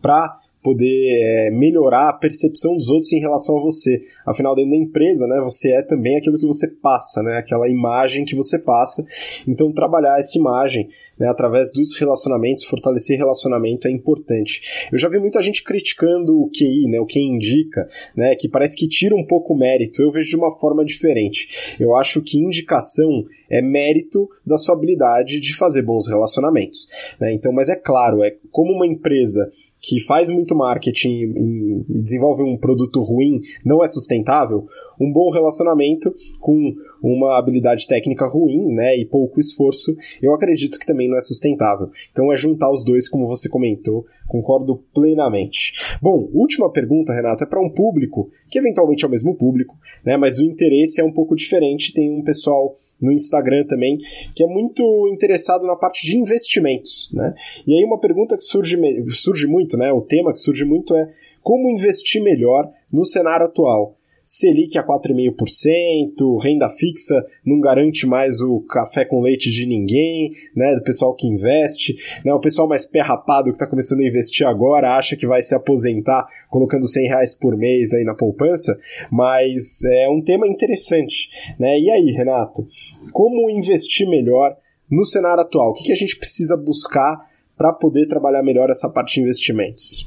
para 0.02 0.38
poder 0.62 1.20
é, 1.20 1.50
melhorar 1.50 2.08
a 2.08 2.12
percepção 2.12 2.74
dos 2.74 2.88
outros 2.88 3.12
em 3.12 3.18
relação 3.18 3.58
a 3.58 3.62
você. 3.62 4.02
Afinal, 4.24 4.54
dentro 4.54 4.70
da 4.70 4.76
empresa, 4.76 5.26
né, 5.26 5.40
você 5.42 5.72
é 5.72 5.82
também 5.82 6.16
aquilo 6.16 6.38
que 6.38 6.46
você 6.46 6.68
passa, 6.68 7.22
né, 7.22 7.38
aquela 7.38 7.68
imagem 7.68 8.24
que 8.24 8.36
você 8.36 8.58
passa. 8.58 9.04
Então, 9.46 9.72
trabalhar 9.72 10.18
essa 10.18 10.38
imagem 10.38 10.88
né, 11.18 11.28
através 11.28 11.72
dos 11.72 11.96
relacionamentos, 11.96 12.64
fortalecer 12.64 13.18
relacionamento 13.18 13.88
é 13.88 13.90
importante. 13.90 14.88
Eu 14.92 14.98
já 14.98 15.08
vi 15.08 15.18
muita 15.18 15.42
gente 15.42 15.62
criticando 15.62 16.40
o 16.40 16.50
QI, 16.50 16.88
né, 16.88 17.00
o 17.00 17.06
que 17.06 17.20
indica, 17.20 17.88
né, 18.16 18.34
que 18.36 18.48
parece 18.48 18.76
que 18.76 18.88
tira 18.88 19.14
um 19.14 19.26
pouco 19.26 19.54
o 19.54 19.58
mérito. 19.58 20.00
Eu 20.00 20.10
vejo 20.10 20.30
de 20.30 20.36
uma 20.36 20.50
forma 20.58 20.84
diferente. 20.84 21.76
Eu 21.78 21.96
acho 21.96 22.22
que 22.22 22.38
indicação 22.38 23.24
é 23.50 23.60
mérito 23.60 24.28
da 24.46 24.56
sua 24.56 24.74
habilidade 24.74 25.38
de 25.38 25.54
fazer 25.54 25.82
bons 25.82 26.08
relacionamentos. 26.08 26.88
Né? 27.20 27.34
Então, 27.34 27.52
mas 27.52 27.68
é 27.68 27.76
claro, 27.76 28.22
é 28.22 28.34
como 28.50 28.72
uma 28.72 28.86
empresa 28.86 29.50
que 29.82 30.00
faz 30.00 30.30
muito 30.30 30.54
marketing 30.54 31.34
e 31.36 31.84
desenvolve 31.88 32.44
um 32.44 32.56
produto 32.56 33.02
ruim 33.02 33.40
não 33.64 33.82
é 33.82 33.86
sustentável, 33.88 34.68
um 35.00 35.12
bom 35.12 35.30
relacionamento 35.30 36.14
com 36.38 36.74
uma 37.02 37.36
habilidade 37.36 37.88
técnica 37.88 38.28
ruim, 38.28 38.72
né, 38.72 38.96
e 38.96 39.04
pouco 39.04 39.40
esforço, 39.40 39.96
eu 40.22 40.32
acredito 40.32 40.78
que 40.78 40.86
também 40.86 41.08
não 41.08 41.16
é 41.16 41.20
sustentável. 41.20 41.90
Então 42.12 42.32
é 42.32 42.36
juntar 42.36 42.70
os 42.70 42.84
dois, 42.84 43.08
como 43.08 43.26
você 43.26 43.48
comentou, 43.48 44.06
concordo 44.28 44.84
plenamente. 44.94 45.72
Bom, 46.00 46.30
última 46.32 46.70
pergunta, 46.70 47.12
Renato, 47.12 47.42
é 47.42 47.46
para 47.46 47.60
um 47.60 47.68
público 47.68 48.30
que 48.48 48.60
eventualmente 48.60 49.04
é 49.04 49.08
o 49.08 49.10
mesmo 49.10 49.34
público, 49.34 49.76
né, 50.04 50.16
mas 50.16 50.38
o 50.38 50.44
interesse 50.44 51.00
é 51.00 51.04
um 51.04 51.12
pouco 51.12 51.34
diferente. 51.34 51.92
Tem 51.92 52.08
um 52.08 52.22
pessoal 52.22 52.78
no 53.02 53.12
Instagram 53.12 53.66
também, 53.66 53.98
que 54.34 54.44
é 54.44 54.46
muito 54.46 55.08
interessado 55.12 55.66
na 55.66 55.76
parte 55.76 56.06
de 56.06 56.16
investimentos, 56.16 57.10
né? 57.12 57.34
E 57.66 57.74
aí 57.74 57.84
uma 57.84 57.98
pergunta 57.98 58.36
que 58.36 58.44
surge, 58.44 58.78
surge 59.10 59.46
muito, 59.46 59.76
né? 59.76 59.92
O 59.92 60.00
tema 60.00 60.32
que 60.32 60.40
surge 60.40 60.64
muito 60.64 60.94
é 60.94 61.12
como 61.42 61.68
investir 61.68 62.22
melhor 62.22 62.70
no 62.90 63.04
cenário 63.04 63.46
atual. 63.46 63.96
Selic 64.34 64.78
a 64.78 64.82
4,5%, 64.82 66.42
renda 66.42 66.66
fixa 66.70 67.22
não 67.44 67.60
garante 67.60 68.06
mais 68.06 68.40
o 68.40 68.62
café 68.62 69.04
com 69.04 69.20
leite 69.20 69.50
de 69.50 69.66
ninguém, 69.66 70.32
né, 70.56 70.74
do 70.74 70.82
pessoal 70.82 71.14
que 71.14 71.26
investe, 71.26 71.94
né, 72.24 72.32
o 72.32 72.40
pessoal 72.40 72.66
mais 72.66 72.86
pé 72.86 73.02
rapado 73.02 73.50
que 73.50 73.56
está 73.56 73.66
começando 73.66 74.00
a 74.00 74.06
investir 74.06 74.46
agora 74.46 74.96
acha 74.96 75.16
que 75.16 75.26
vai 75.26 75.42
se 75.42 75.54
aposentar 75.54 76.26
colocando 76.48 76.88
100 76.88 77.08
reais 77.08 77.34
por 77.34 77.58
mês 77.58 77.92
aí 77.92 78.04
na 78.04 78.14
poupança, 78.14 78.74
mas 79.10 79.84
é 79.84 80.08
um 80.08 80.22
tema 80.22 80.48
interessante, 80.48 81.28
né, 81.60 81.78
e 81.78 81.90
aí, 81.90 82.12
Renato, 82.12 82.66
como 83.12 83.50
investir 83.50 84.08
melhor 84.08 84.56
no 84.90 85.04
cenário 85.04 85.42
atual? 85.42 85.72
O 85.72 85.74
que, 85.74 85.84
que 85.84 85.92
a 85.92 85.96
gente 85.96 86.16
precisa 86.16 86.56
buscar 86.56 87.18
para 87.54 87.70
poder 87.70 88.06
trabalhar 88.06 88.42
melhor 88.42 88.70
essa 88.70 88.88
parte 88.88 89.16
de 89.16 89.20
investimentos? 89.20 90.06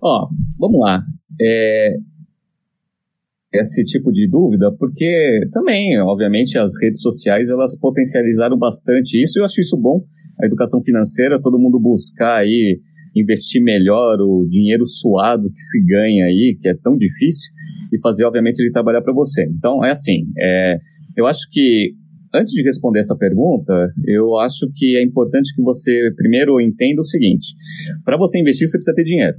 Ó, 0.00 0.28
vamos 0.58 0.80
lá. 0.80 1.02
É, 1.38 1.96
esse 3.60 3.82
tipo 3.84 4.12
de 4.12 4.28
dúvida, 4.28 4.72
porque 4.78 5.40
também, 5.52 5.98
obviamente, 6.00 6.58
as 6.58 6.72
redes 6.82 7.00
sociais 7.00 7.50
elas 7.50 7.78
potencializaram 7.78 8.58
bastante 8.58 9.20
isso. 9.22 9.38
E 9.38 9.40
eu 9.40 9.44
acho 9.44 9.60
isso 9.60 9.76
bom. 9.76 10.02
A 10.40 10.46
educação 10.46 10.82
financeira, 10.82 11.40
todo 11.40 11.58
mundo 11.58 11.80
buscar 11.80 12.38
aí 12.38 12.80
investir 13.14 13.62
melhor 13.62 14.18
o 14.20 14.46
dinheiro 14.46 14.84
suado 14.84 15.50
que 15.50 15.60
se 15.60 15.82
ganha 15.82 16.26
aí, 16.26 16.58
que 16.60 16.68
é 16.68 16.74
tão 16.74 16.98
difícil, 16.98 17.50
e 17.90 17.98
fazer, 18.00 18.24
obviamente, 18.24 18.60
ele 18.60 18.70
trabalhar 18.70 19.00
para 19.00 19.14
você. 19.14 19.44
Então, 19.44 19.82
é 19.82 19.90
assim, 19.90 20.26
é, 20.38 20.76
eu 21.16 21.26
acho 21.26 21.48
que 21.50 21.94
antes 22.34 22.52
de 22.52 22.62
responder 22.62 22.98
essa 22.98 23.16
pergunta, 23.16 23.72
eu 24.06 24.36
acho 24.38 24.70
que 24.74 24.96
é 24.96 25.02
importante 25.02 25.54
que 25.54 25.62
você 25.62 26.10
primeiro 26.16 26.60
entenda 26.60 27.00
o 27.00 27.04
seguinte: 27.04 27.46
para 28.04 28.18
você 28.18 28.38
investir, 28.38 28.68
você 28.68 28.76
precisa 28.76 28.94
ter 28.94 29.04
dinheiro. 29.04 29.36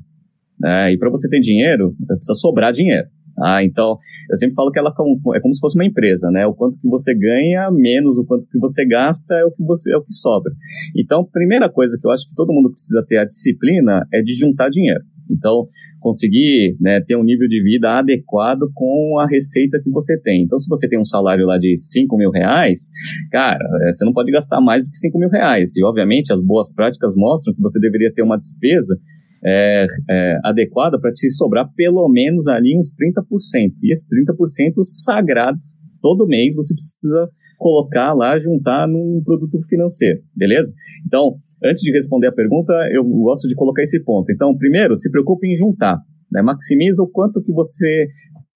Né? 0.59 0.93
E 0.93 0.97
para 0.97 1.11
você 1.11 1.29
ter 1.29 1.39
dinheiro, 1.39 1.95
precisa 2.07 2.33
sobrar 2.33 2.73
dinheiro. 2.73 3.07
Ah, 3.39 3.63
então, 3.63 3.97
eu 4.29 4.37
sempre 4.37 4.55
falo 4.55 4.71
que 4.71 4.79
ela 4.79 4.89
é 4.89 5.39
como 5.39 5.53
se 5.53 5.59
fosse 5.59 5.77
uma 5.77 5.85
empresa, 5.85 6.29
né? 6.31 6.45
O 6.47 6.55
quanto 6.55 6.79
que 6.79 6.87
você 6.87 7.13
ganha, 7.13 7.69
menos 7.71 8.17
o 8.17 8.25
quanto 8.25 8.47
que 8.47 8.57
você 8.57 8.85
gasta 8.85 9.35
é 9.35 9.45
o 9.45 9.51
que, 9.51 9.63
você, 9.63 9.93
é 9.93 9.97
o 9.97 10.03
que 10.03 10.13
sobra. 10.13 10.51
Então, 10.95 11.23
primeira 11.23 11.69
coisa 11.69 11.97
que 11.99 12.07
eu 12.07 12.11
acho 12.11 12.27
que 12.27 12.35
todo 12.35 12.53
mundo 12.53 12.71
precisa 12.71 13.05
ter 13.07 13.17
a 13.17 13.25
disciplina 13.25 14.07
é 14.11 14.21
de 14.21 14.33
juntar 14.33 14.69
dinheiro. 14.69 15.03
Então, 15.29 15.67
conseguir 15.99 16.77
né, 16.79 17.01
ter 17.01 17.15
um 17.15 17.23
nível 17.23 17.47
de 17.47 17.61
vida 17.61 17.99
adequado 17.99 18.61
com 18.73 19.19
a 19.19 19.27
receita 19.27 19.79
que 19.83 19.89
você 19.91 20.17
tem. 20.21 20.43
Então, 20.43 20.57
se 20.57 20.67
você 20.69 20.87
tem 20.87 20.99
um 20.99 21.05
salário 21.05 21.45
lá 21.45 21.57
de 21.57 21.77
5 21.77 22.17
mil 22.17 22.31
reais, 22.31 22.89
cara, 23.31 23.59
é, 23.83 23.91
você 23.91 24.05
não 24.05 24.13
pode 24.13 24.31
gastar 24.31 24.61
mais 24.61 24.85
do 24.85 24.91
que 24.91 24.97
5 24.97 25.19
mil 25.19 25.29
reais. 25.29 25.75
E, 25.75 25.83
obviamente, 25.83 26.31
as 26.33 26.41
boas 26.41 26.73
práticas 26.73 27.13
mostram 27.15 27.53
que 27.53 27.61
você 27.61 27.79
deveria 27.79 28.11
ter 28.13 28.21
uma 28.21 28.37
despesa 28.37 28.97
é, 29.45 29.85
é, 30.09 30.37
adequada 30.43 30.99
para 30.99 31.11
te 31.11 31.29
sobrar 31.29 31.69
pelo 31.75 32.07
menos 32.09 32.47
ali 32.47 32.77
uns 32.77 32.93
30%. 32.93 33.71
E 33.83 33.91
esse 33.91 34.07
30% 34.07 34.83
sagrado, 34.83 35.57
todo 36.01 36.27
mês 36.27 36.55
você 36.55 36.73
precisa 36.73 37.29
colocar 37.57 38.13
lá, 38.13 38.37
juntar 38.37 38.87
num 38.87 39.21
produto 39.25 39.59
financeiro, 39.67 40.21
beleza? 40.35 40.71
Então, 41.05 41.37
antes 41.63 41.81
de 41.81 41.91
responder 41.91 42.27
a 42.27 42.31
pergunta, 42.31 42.73
eu 42.91 43.03
gosto 43.03 43.47
de 43.47 43.55
colocar 43.55 43.81
esse 43.81 43.99
ponto. 44.03 44.31
Então, 44.31 44.55
primeiro, 44.55 44.95
se 44.95 45.09
preocupe 45.09 45.47
em 45.47 45.55
juntar. 45.55 45.97
Né? 46.31 46.41
Maximiza 46.41 47.01
o 47.01 47.09
quanto 47.09 47.41
que 47.41 47.51
você 47.51 48.07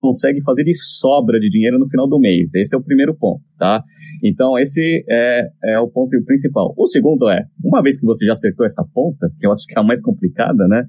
consegue 0.01 0.41
fazer 0.41 0.63
de 0.63 0.73
sobra 0.73 1.39
de 1.39 1.49
dinheiro 1.49 1.77
no 1.77 1.87
final 1.87 2.09
do 2.09 2.19
mês. 2.19 2.53
Esse 2.55 2.75
é 2.75 2.79
o 2.79 2.83
primeiro 2.83 3.15
ponto, 3.15 3.41
tá? 3.57 3.83
Então, 4.23 4.57
esse 4.57 5.05
é, 5.07 5.47
é 5.63 5.79
o 5.79 5.87
ponto 5.87 6.09
principal. 6.25 6.73
O 6.75 6.87
segundo 6.87 7.29
é, 7.29 7.45
uma 7.63 7.81
vez 7.81 7.99
que 7.99 8.05
você 8.05 8.25
já 8.25 8.33
acertou 8.33 8.65
essa 8.65 8.83
ponta, 8.93 9.29
que 9.39 9.45
eu 9.45 9.51
acho 9.51 9.65
que 9.67 9.77
é 9.77 9.79
a 9.79 9.83
mais 9.83 10.01
complicada, 10.01 10.67
né? 10.67 10.83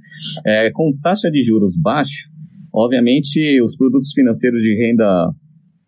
É, 0.47 0.71
com 0.73 0.91
taxa 1.03 1.31
de 1.31 1.43
juros 1.43 1.77
baixo, 1.77 2.31
obviamente, 2.75 3.61
os 3.63 3.77
produtos 3.77 4.13
financeiros 4.15 4.63
de 4.63 4.75
renda 4.75 5.31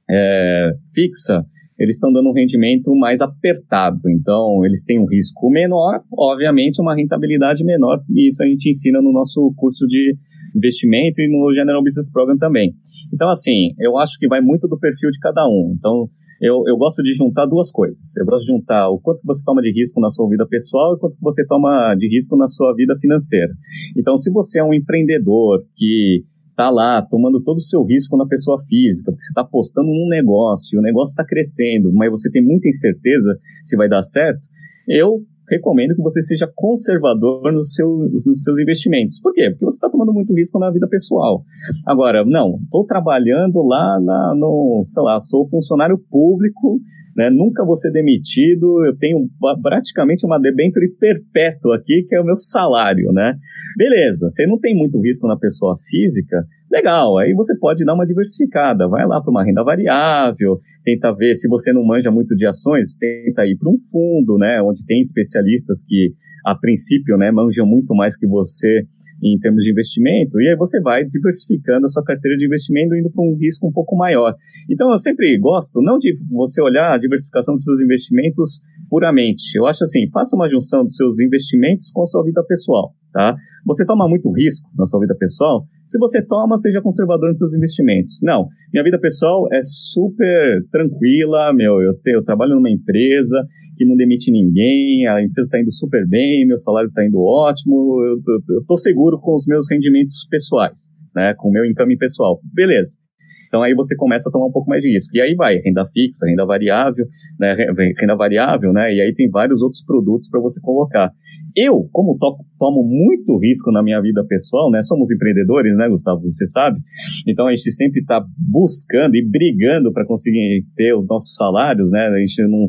é, 0.09 0.73
fixa, 0.95 1.43
eles 1.79 1.97
estão 1.97 2.13
dando 2.13 2.29
um 2.29 2.35
rendimento 2.35 2.95
mais 2.95 3.21
apertado. 3.21 4.01
Então, 4.09 4.65
eles 4.65 4.85
têm 4.85 5.01
um 5.01 5.07
risco 5.07 5.51
menor, 5.51 6.03
obviamente, 6.17 6.81
uma 6.81 6.95
rentabilidade 6.95 7.65
menor, 7.65 8.01
e 8.11 8.29
isso 8.29 8.43
a 8.43 8.47
gente 8.47 8.69
ensina 8.69 9.01
no 9.01 9.13
nosso 9.13 9.53
curso 9.57 9.87
de 9.87 10.15
investimento 10.55 11.21
e 11.21 11.29
no 11.29 11.53
General 11.55 11.83
Business 11.83 12.11
Program 12.11 12.37
também. 12.39 12.73
Então, 13.13 13.29
assim, 13.29 13.75
eu 13.79 13.99
acho 13.99 14.19
que 14.19 14.29
vai 14.29 14.41
muito 14.41 14.69
do 14.69 14.79
perfil 14.79 15.11
de 15.11 15.19
cada 15.19 15.47
um. 15.47 15.75
Então, 15.79 16.09
eu, 16.41 16.63
eu 16.67 16.77
gosto 16.77 17.03
de 17.03 17.15
juntar 17.15 17.47
duas 17.47 17.71
coisas. 17.71 18.17
Eu 18.17 18.27
gosto 18.27 18.47
de 18.47 18.53
juntar 18.53 18.89
o 18.89 18.99
quanto 19.01 19.21
você 19.25 19.43
toma 19.45 19.63
de 19.63 19.73
risco 19.73 20.01
na 20.01 20.11
sua 20.11 20.29
vida 20.29 20.47
pessoal 20.47 20.95
e 20.95 20.99
quanto 20.99 21.17
você 21.21 21.45
toma 21.47 21.95
de 21.97 22.09
risco 22.09 22.37
na 22.37 22.47
sua 22.47 22.75
vida 22.75 22.97
financeira. 23.01 23.53
Então, 23.97 24.17
se 24.17 24.31
você 24.31 24.61
é 24.61 24.65
um 24.65 24.75
empreendedor 24.75 25.65
que 25.77 26.23
está 26.51 26.71
lá 26.71 27.03
tomando 27.03 27.43
todo 27.43 27.57
o 27.57 27.61
seu 27.61 27.83
risco 27.85 28.17
na 28.17 28.27
pessoa 28.27 28.63
física, 28.63 29.11
porque 29.11 29.25
você 29.25 29.31
está 29.31 29.41
apostando 29.41 29.89
num 29.89 30.09
negócio, 30.09 30.79
o 30.79 30.83
negócio 30.83 31.13
está 31.13 31.25
crescendo, 31.25 31.93
mas 31.93 32.11
você 32.11 32.31
tem 32.31 32.43
muita 32.43 32.69
incerteza 32.69 33.39
se 33.65 33.77
vai 33.77 33.89
dar 33.89 34.03
certo, 34.03 34.47
eu 34.89 35.23
recomendo 35.49 35.95
que 35.95 36.03
você 36.03 36.21
seja 36.23 36.51
conservador 36.55 37.53
nos 37.53 37.75
seus, 37.75 38.27
nos 38.27 38.43
seus 38.43 38.59
investimentos. 38.59 39.21
Por 39.21 39.33
quê? 39.33 39.51
Porque 39.51 39.65
você 39.65 39.77
está 39.77 39.89
tomando 39.89 40.13
muito 40.13 40.35
risco 40.35 40.59
na 40.59 40.71
vida 40.71 40.89
pessoal. 40.89 41.43
Agora, 41.87 42.25
não, 42.25 42.59
estou 42.63 42.85
trabalhando 42.85 43.63
lá 43.63 44.01
na, 44.01 44.35
no, 44.35 44.85
sei 44.87 45.03
lá, 45.03 45.21
sou 45.21 45.49
funcionário 45.49 45.99
público, 46.11 46.81
né, 47.17 47.31
nunca 47.31 47.65
vou 47.65 47.77
ser 47.77 47.91
demitido, 47.91 48.85
eu 48.85 48.97
tenho 48.97 49.29
praticamente 49.63 50.27
uma 50.27 50.39
debenture 50.39 50.89
perpétua 50.99 51.77
aqui, 51.77 52.05
que 52.09 52.15
é 52.15 52.21
o 52.21 52.25
meu 52.25 52.37
salário, 52.37 53.13
né? 53.13 53.35
Beleza, 53.77 54.29
você 54.29 54.47
não 54.47 54.59
tem 54.59 54.75
muito 54.75 55.01
risco 55.01 55.27
na 55.27 55.37
pessoa 55.37 55.77
física, 55.89 56.45
legal, 56.71 57.19
aí 57.19 57.33
você 57.35 57.57
pode 57.59 57.85
dar 57.85 57.95
uma 57.95 58.07
diversificada, 58.07 58.89
vai 58.89 59.07
lá 59.07 59.21
para 59.21 59.31
uma 59.31 59.45
renda 59.45 59.63
variável, 59.63 60.59
tenta 60.85 61.13
ver, 61.13 61.35
se 61.35 61.49
você 61.49 61.73
não 61.73 61.85
manja 61.85 62.11
muito 62.11 62.35
de 62.37 62.47
ações, 62.47 62.95
tenta 62.95 63.47
ir 63.47 63.57
para 63.57 63.71
um 63.71 63.79
fundo, 63.91 64.39
né, 64.39 64.61
onde 64.63 64.85
tem 64.85 65.01
especialistas 65.01 65.83
que, 65.85 66.13
a 66.45 66.55
princípio, 66.55 67.17
né, 67.17 67.31
manjam 67.31 67.67
muito 67.67 67.95
mais 67.95 68.17
que 68.17 68.27
você 68.27 68.85
em 69.25 69.39
termos 69.39 69.65
de 69.65 69.71
investimento, 69.71 70.41
e 70.41 70.49
aí 70.49 70.57
você 70.57 70.81
vai 70.81 71.05
diversificando 71.05 71.87
a 71.87 71.89
sua 71.89 72.05
carteira 72.05 72.37
de 72.37 72.45
investimento 72.45 72.95
indo 72.95 73.11
para 73.11 73.25
um 73.25 73.35
risco 73.37 73.67
um 73.67 73.73
pouco 73.73 73.97
maior. 73.97 74.35
Então 74.71 74.91
eu 74.91 74.99
sempre 74.99 75.39
gosto 75.39 75.81
não 75.81 75.99
de 75.99 76.15
você 76.31 76.63
olhar 76.63 76.95
a 76.95 76.99
diversificação 76.99 77.55
dos 77.55 77.65
seus 77.65 77.81
investimentos 77.81 78.61
puramente. 78.91 79.57
Eu 79.57 79.67
acho 79.67 79.83
assim, 79.85 80.09
faça 80.11 80.37
uma 80.37 80.49
junção 80.49 80.85
dos 80.85 80.97
seus 80.97 81.19
investimentos 81.21 81.91
com 81.91 82.03
a 82.03 82.07
sua 82.07 82.23
vida 82.23 82.45
pessoal, 82.47 82.93
tá? 83.15 83.37
Você 83.65 83.87
toma 83.87 84.07
muito 84.09 84.31
risco 84.33 84.69
na 84.77 84.85
sua 84.85 85.01
vida 85.01 85.15
pessoal, 85.17 85.65
se 85.89 85.99
você 85.99 86.21
toma, 86.21 86.57
seja 86.57 86.83
conservador 86.83 87.29
nos 87.29 87.39
seus 87.39 87.55
investimentos. 87.55 88.19
Não, 88.23 88.49
minha 88.73 88.83
vida 88.83 88.99
pessoal 88.99 89.47
é 89.53 89.61
super 89.63 90.61
tranquila, 90.71 91.53
meu, 91.55 91.81
eu, 91.81 91.95
te, 91.95 92.11
eu 92.11 92.25
trabalho 92.25 92.57
numa 92.57 92.69
empresa 92.69 93.47
que 93.79 93.87
não 93.87 93.97
demite 93.97 94.31
ninguém, 94.31 95.07
a 95.07 95.23
empresa 95.23 95.47
está 95.47 95.61
indo 95.61 95.73
super 95.73 96.07
bem, 96.07 96.47
meu 96.47 96.59
salário 96.59 96.89
está 96.89 97.07
indo 97.07 97.23
ótimo, 97.23 98.03
eu 98.03 98.61
estou 98.61 98.77
seguro 98.77 99.19
com 99.19 99.35
os 99.35 99.47
meus 99.47 99.67
rendimentos 99.71 100.27
pessoais, 100.29 100.91
né, 101.15 101.33
com 101.39 101.49
o 101.49 101.53
meu 101.53 101.65
income 101.65 101.97
pessoal. 101.97 102.41
Beleza. 102.53 102.99
Então 103.47 103.63
aí 103.63 103.73
você 103.73 103.95
começa 103.95 104.29
a 104.29 104.33
tomar 104.33 104.47
um 104.47 104.53
pouco 104.53 104.69
mais 104.69 104.83
de 104.83 104.93
risco. 104.93 105.17
E 105.17 105.21
aí 105.21 105.37
vai, 105.37 105.55
renda 105.65 105.87
fixa, 105.87 106.27
renda 106.27 106.45
variável, 106.45 107.07
né, 107.39 107.55
renda 107.97 108.17
variável, 108.17 108.73
né? 108.73 108.93
E 108.93 109.01
aí 109.01 109.15
tem 109.15 109.31
vários 109.31 109.63
outros 109.63 109.81
produtos 109.85 110.29
para 110.29 110.41
você 110.41 110.61
colocar. 110.61 111.13
Eu, 111.57 111.89
como 111.93 112.19
to 112.19 112.37
tomo 112.59 112.83
muito 112.83 113.37
risco 113.39 113.71
na 113.71 113.83
minha 113.83 114.01
vida 114.01 114.25
pessoal, 114.27 114.71
né? 114.71 114.81
Somos 114.83 115.11
empreendedores, 115.11 115.77
né, 115.77 115.89
Gustavo? 115.89 116.23
Você 116.23 116.47
sabe? 116.47 116.81
Então 117.29 117.47
a 117.47 117.55
gente 117.55 117.71
sempre 117.73 118.01
está 118.01 118.25
buscando 118.39 119.15
e 119.17 119.23
brigando 119.23 119.93
para 119.93 120.07
conseguir 120.07 120.65
ter 120.75 120.95
os 120.95 121.07
nossos 121.09 121.35
salários, 121.37 121.91
né? 121.91 122.07
A 122.07 122.19
gente 122.19 122.43
não, 122.43 122.69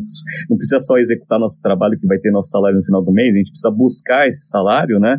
não 0.49 0.57
precisa 0.57 0.79
só 0.79 0.97
executar 0.97 1.39
nosso 1.39 1.61
trabalho 1.61 1.97
que 1.97 2.05
vai 2.05 2.17
ter 2.19 2.29
nosso 2.31 2.49
salário 2.49 2.77
no 2.77 2.83
final 2.83 3.03
do 3.03 3.11
mês, 3.11 3.33
a 3.33 3.37
gente 3.37 3.51
precisa 3.51 3.71
buscar 3.71 4.27
esse 4.27 4.49
salário, 4.49 4.99
né? 4.99 5.17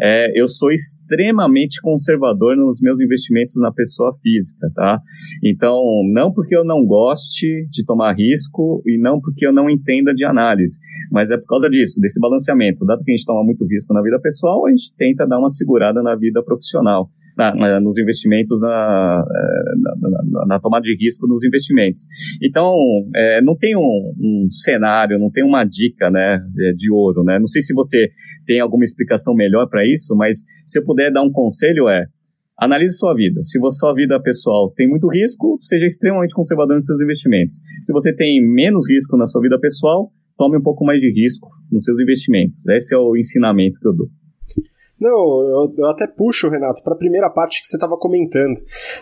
É, 0.00 0.40
eu 0.40 0.48
sou 0.48 0.72
extremamente 0.72 1.80
conservador 1.80 2.56
nos 2.56 2.80
meus 2.80 3.00
investimentos 3.00 3.54
na 3.60 3.72
pessoa 3.72 4.16
física, 4.22 4.68
tá? 4.74 5.00
Então, 5.44 5.80
não 6.12 6.32
porque 6.32 6.56
eu 6.56 6.64
não 6.64 6.84
goste 6.84 7.66
de 7.70 7.84
tomar 7.84 8.14
risco 8.14 8.82
e 8.86 8.98
não 8.98 9.20
porque 9.20 9.46
eu 9.46 9.52
não 9.52 9.70
entenda 9.70 10.12
de 10.12 10.24
análise, 10.24 10.78
mas 11.12 11.30
é 11.30 11.36
por 11.36 11.46
causa 11.46 11.70
disso, 11.70 12.00
desse 12.00 12.20
balanceamento. 12.20 12.84
Dado 12.84 13.05
que 13.06 13.12
a 13.12 13.16
gente 13.16 13.24
toma 13.24 13.44
muito 13.44 13.64
risco 13.66 13.94
na 13.94 14.02
vida 14.02 14.20
pessoal, 14.20 14.66
a 14.66 14.70
gente 14.70 14.94
tenta 14.96 15.26
dar 15.26 15.38
uma 15.38 15.48
segurada 15.48 16.02
na 16.02 16.14
vida 16.14 16.42
profissional. 16.42 17.08
Na, 17.36 17.54
na, 17.54 17.78
nos 17.78 17.98
investimentos, 17.98 18.62
na, 18.62 19.22
na, 20.00 20.46
na, 20.46 20.58
tomada 20.58 20.82
de 20.82 20.96
risco 20.96 21.26
nos 21.26 21.44
investimentos. 21.44 22.04
Então, 22.42 22.74
é, 23.14 23.42
não 23.42 23.54
tem 23.54 23.76
um, 23.76 24.14
um, 24.18 24.46
cenário, 24.48 25.18
não 25.18 25.30
tem 25.30 25.44
uma 25.44 25.62
dica 25.62 26.10
né, 26.10 26.40
de 26.74 26.90
ouro. 26.90 27.22
Né? 27.22 27.38
Não 27.38 27.46
sei 27.46 27.60
se 27.60 27.74
você 27.74 28.08
tem 28.46 28.58
alguma 28.58 28.84
explicação 28.84 29.34
melhor 29.34 29.68
para 29.68 29.86
isso, 29.86 30.16
mas 30.16 30.46
se 30.66 30.78
eu 30.78 30.84
puder 30.86 31.12
dar 31.12 31.22
um 31.22 31.30
conselho 31.30 31.90
é, 31.90 32.06
Analise 32.58 32.96
sua 32.96 33.14
vida. 33.14 33.42
Se 33.42 33.58
a 33.58 33.70
sua 33.70 33.92
vida 33.92 34.18
pessoal 34.18 34.72
tem 34.74 34.88
muito 34.88 35.08
risco, 35.08 35.56
seja 35.58 35.84
extremamente 35.84 36.34
conservador 36.34 36.76
nos 36.76 36.86
seus 36.86 37.02
investimentos. 37.02 37.56
Se 37.84 37.92
você 37.92 38.14
tem 38.14 38.42
menos 38.42 38.88
risco 38.88 39.14
na 39.18 39.26
sua 39.26 39.42
vida 39.42 39.60
pessoal, 39.60 40.10
tome 40.36 40.56
um 40.58 40.62
pouco 40.62 40.84
mais 40.84 41.00
de 41.00 41.10
risco 41.10 41.48
nos 41.70 41.84
seus 41.84 41.98
investimentos. 41.98 42.66
Esse 42.68 42.94
é 42.94 42.98
o 42.98 43.16
ensinamento 43.16 43.78
que 43.80 43.88
eu 43.88 43.94
dou. 43.94 44.06
Não, 44.98 45.10
eu, 45.10 45.74
eu, 45.76 45.86
até 45.88 46.06
puxo, 46.06 46.48
Renato, 46.48 46.82
para 46.82 46.94
a 46.94 46.98
primeira 46.98 47.28
parte 47.28 47.60
que 47.60 47.68
você 47.68 47.76
estava 47.76 47.98
comentando. 47.98 48.54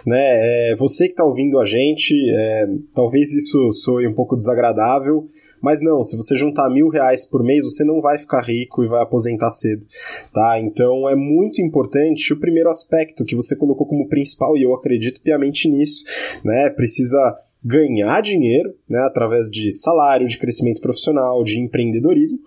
Né? 0.05 0.73
É, 0.73 0.77
você 0.77 1.07
que 1.07 1.13
está 1.13 1.25
ouvindo 1.25 1.59
a 1.61 1.65
gente, 1.65 2.15
é, 2.31 2.67
talvez 2.93 3.33
isso 3.33 3.71
soe 3.71 4.07
um 4.09 4.15
pouco 4.15 4.37
desagradável, 4.37 5.29
mas 5.65 5.81
não, 5.83 6.03
se 6.03 6.15
você 6.15 6.37
juntar 6.37 6.69
mil 6.69 6.89
reais 6.89 7.25
por 7.25 7.43
mês, 7.43 7.65
você 7.65 7.85
não 7.85 8.03
vai 8.03 8.19
ficar 8.19 8.43
rico 8.43 8.85
e 8.85 8.87
vai 8.87 9.01
aposentar 9.03 9.49
cedo, 9.49 9.87
tá? 10.31 10.61
Então 10.61 11.09
é 11.09 11.17
muito 11.17 11.63
importante 11.63 12.35
o 12.35 12.39
primeiro 12.39 12.69
aspecto 12.69 13.25
que 13.25 13.35
você 13.35 13.57
colocou 13.57 13.87
como 13.87 14.07
principal, 14.07 14.59
e 14.59 14.63
eu 14.63 14.75
acredito 14.75 15.23
piamente 15.23 15.67
nisso, 15.71 16.05
né? 16.45 16.69
Precisa 16.69 17.19
ganhar 17.65 18.21
dinheiro, 18.21 18.75
né, 18.89 18.99
através 19.09 19.49
de 19.51 19.73
salário, 19.73 20.29
de 20.29 20.39
crescimento 20.39 20.83
profissional, 20.83 21.43
de 21.43 21.59
empreendedorismo, 21.59 22.39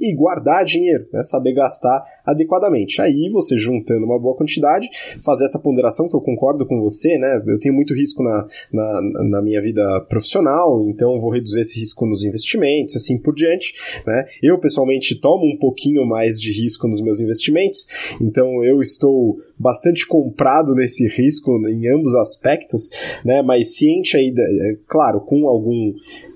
e 0.00 0.14
guardar 0.14 0.64
dinheiro, 0.64 1.06
né, 1.12 1.22
saber 1.22 1.52
gastar 1.52 2.02
adequadamente. 2.24 3.00
Aí 3.00 3.28
você 3.32 3.56
juntando 3.58 4.04
uma 4.04 4.18
boa 4.18 4.36
quantidade, 4.36 4.88
fazer 5.24 5.44
essa 5.44 5.58
ponderação 5.58 6.08
que 6.08 6.16
eu 6.16 6.20
concordo 6.20 6.66
com 6.66 6.80
você, 6.80 7.18
né? 7.18 7.42
Eu 7.46 7.58
tenho 7.58 7.74
muito 7.74 7.94
risco 7.94 8.22
na, 8.22 8.46
na, 8.72 9.00
na 9.30 9.42
minha 9.42 9.60
vida 9.60 9.82
profissional, 10.08 10.88
então 10.88 11.20
vou 11.20 11.30
reduzir 11.30 11.60
esse 11.60 11.78
risco 11.78 12.06
nos 12.06 12.24
investimentos, 12.24 12.96
assim 12.96 13.18
por 13.18 13.34
diante, 13.34 13.72
né? 14.06 14.24
Eu 14.42 14.58
pessoalmente 14.58 15.14
tomo 15.20 15.44
um 15.44 15.56
pouquinho 15.58 16.06
mais 16.06 16.40
de 16.40 16.52
risco 16.52 16.86
nos 16.86 17.00
meus 17.00 17.20
investimentos, 17.20 17.86
então 18.20 18.64
eu 18.64 18.80
estou 18.80 19.38
bastante 19.58 20.06
comprado 20.06 20.74
nesse 20.74 21.06
risco 21.06 21.52
em 21.68 21.88
ambos 21.88 22.14
aspectos, 22.16 22.90
né? 23.24 23.42
Mas 23.42 23.76
ciente 23.76 24.16
aí, 24.16 24.34
é, 24.36 24.76
claro, 24.86 25.20
com 25.20 25.46
algum 25.46 25.92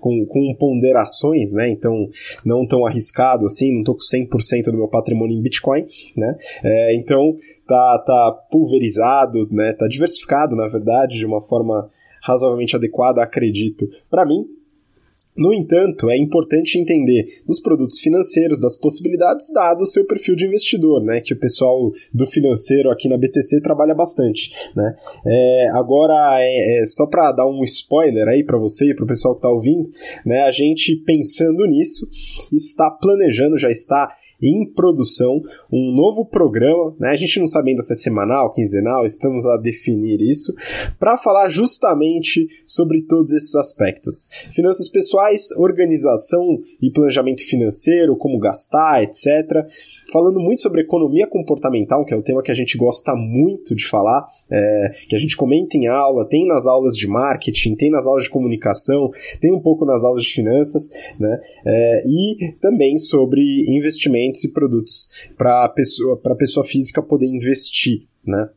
com, 0.06 0.24
com 0.24 0.54
ponderações, 0.54 1.52
né? 1.52 1.68
Então, 1.68 2.08
não 2.44 2.64
tão 2.64 2.86
arriscado 2.86 3.44
assim, 3.44 3.74
não 3.74 3.82
tô 3.82 3.94
com 3.94 4.00
100% 4.00 4.66
do 4.66 4.76
meu 4.76 4.86
patrimônio 4.86 5.36
em 5.36 5.42
Bitcoin, 5.42 5.75
né? 6.16 6.36
É, 6.62 6.94
então, 6.94 7.36
tá, 7.66 7.98
tá 8.06 8.32
pulverizado, 8.50 9.48
né? 9.50 9.72
Tá 9.72 9.86
diversificado, 9.86 10.54
na 10.54 10.68
verdade, 10.68 11.16
de 11.16 11.26
uma 11.26 11.42
forma 11.42 11.88
razoavelmente 12.22 12.74
adequada, 12.74 13.22
acredito, 13.22 13.88
para 14.10 14.26
mim, 14.26 14.46
no 15.36 15.52
entanto, 15.52 16.10
é 16.10 16.16
importante 16.16 16.78
entender 16.78 17.26
dos 17.46 17.60
produtos 17.60 18.00
financeiros, 18.00 18.58
das 18.58 18.74
possibilidades, 18.74 19.52
dado 19.52 19.82
o 19.82 19.86
seu 19.86 20.06
perfil 20.06 20.34
de 20.34 20.46
investidor, 20.46 21.02
né? 21.02 21.20
Que 21.20 21.34
o 21.34 21.38
pessoal 21.38 21.92
do 22.12 22.26
financeiro 22.26 22.90
aqui 22.90 23.06
na 23.06 23.18
BTC 23.18 23.60
trabalha 23.60 23.94
bastante, 23.94 24.50
né? 24.74 24.96
É, 25.26 25.68
agora, 25.74 26.40
é, 26.40 26.80
é 26.80 26.86
só 26.86 27.06
para 27.06 27.32
dar 27.32 27.46
um 27.46 27.62
spoiler 27.64 28.26
aí 28.28 28.42
para 28.42 28.56
você 28.56 28.90
e 28.90 28.94
para 28.94 29.04
o 29.04 29.08
pessoal 29.08 29.34
que 29.34 29.40
está 29.40 29.50
ouvindo, 29.50 29.90
né? 30.24 30.42
A 30.44 30.50
gente 30.50 30.96
pensando 31.04 31.66
nisso 31.66 32.08
está 32.50 32.90
planejando, 32.90 33.58
já 33.58 33.70
está 33.70 34.16
em 34.40 34.66
produção 34.66 35.40
um 35.72 35.94
novo 35.94 36.24
programa, 36.24 36.94
né? 36.98 37.10
A 37.10 37.16
gente 37.16 37.38
não 37.38 37.46
sabe 37.46 37.70
ainda 37.70 37.82
se 37.82 37.92
é 37.92 37.96
semanal, 37.96 38.52
quinzenal, 38.52 39.04
estamos 39.04 39.46
a 39.46 39.56
definir 39.56 40.20
isso, 40.20 40.54
para 40.98 41.16
falar 41.16 41.48
justamente 41.48 42.46
sobre 42.66 43.02
todos 43.02 43.32
esses 43.32 43.54
aspectos. 43.54 44.28
Finanças 44.52 44.88
pessoais, 44.88 45.50
organização 45.56 46.60
e 46.80 46.90
planejamento 46.90 47.42
financeiro, 47.46 48.16
como 48.16 48.38
gastar, 48.38 49.02
etc 49.02 49.66
falando 50.12 50.40
muito 50.40 50.60
sobre 50.60 50.82
economia 50.82 51.26
comportamental, 51.26 52.04
que 52.04 52.14
é 52.14 52.16
um 52.16 52.22
tema 52.22 52.42
que 52.42 52.50
a 52.50 52.54
gente 52.54 52.76
gosta 52.76 53.14
muito 53.14 53.74
de 53.74 53.86
falar, 53.86 54.26
é, 54.50 54.94
que 55.08 55.16
a 55.16 55.18
gente 55.18 55.36
comenta 55.36 55.76
em 55.76 55.86
aula, 55.86 56.28
tem 56.28 56.46
nas 56.46 56.66
aulas 56.66 56.96
de 56.96 57.06
marketing, 57.06 57.74
tem 57.74 57.90
nas 57.90 58.06
aulas 58.06 58.24
de 58.24 58.30
comunicação, 58.30 59.10
tem 59.40 59.52
um 59.52 59.60
pouco 59.60 59.84
nas 59.84 60.04
aulas 60.04 60.24
de 60.24 60.32
finanças, 60.32 60.90
né? 61.18 61.40
É, 61.64 62.02
e 62.06 62.52
também 62.60 62.98
sobre 62.98 63.42
e 64.44 64.48
produtos 64.48 65.08
para 65.36 65.64
a 65.64 65.68
pessoa, 65.68 66.16
pessoa 66.36 66.64
física 66.64 67.02
poder 67.02 67.26
investir, 67.26 68.06
né? 68.24 68.48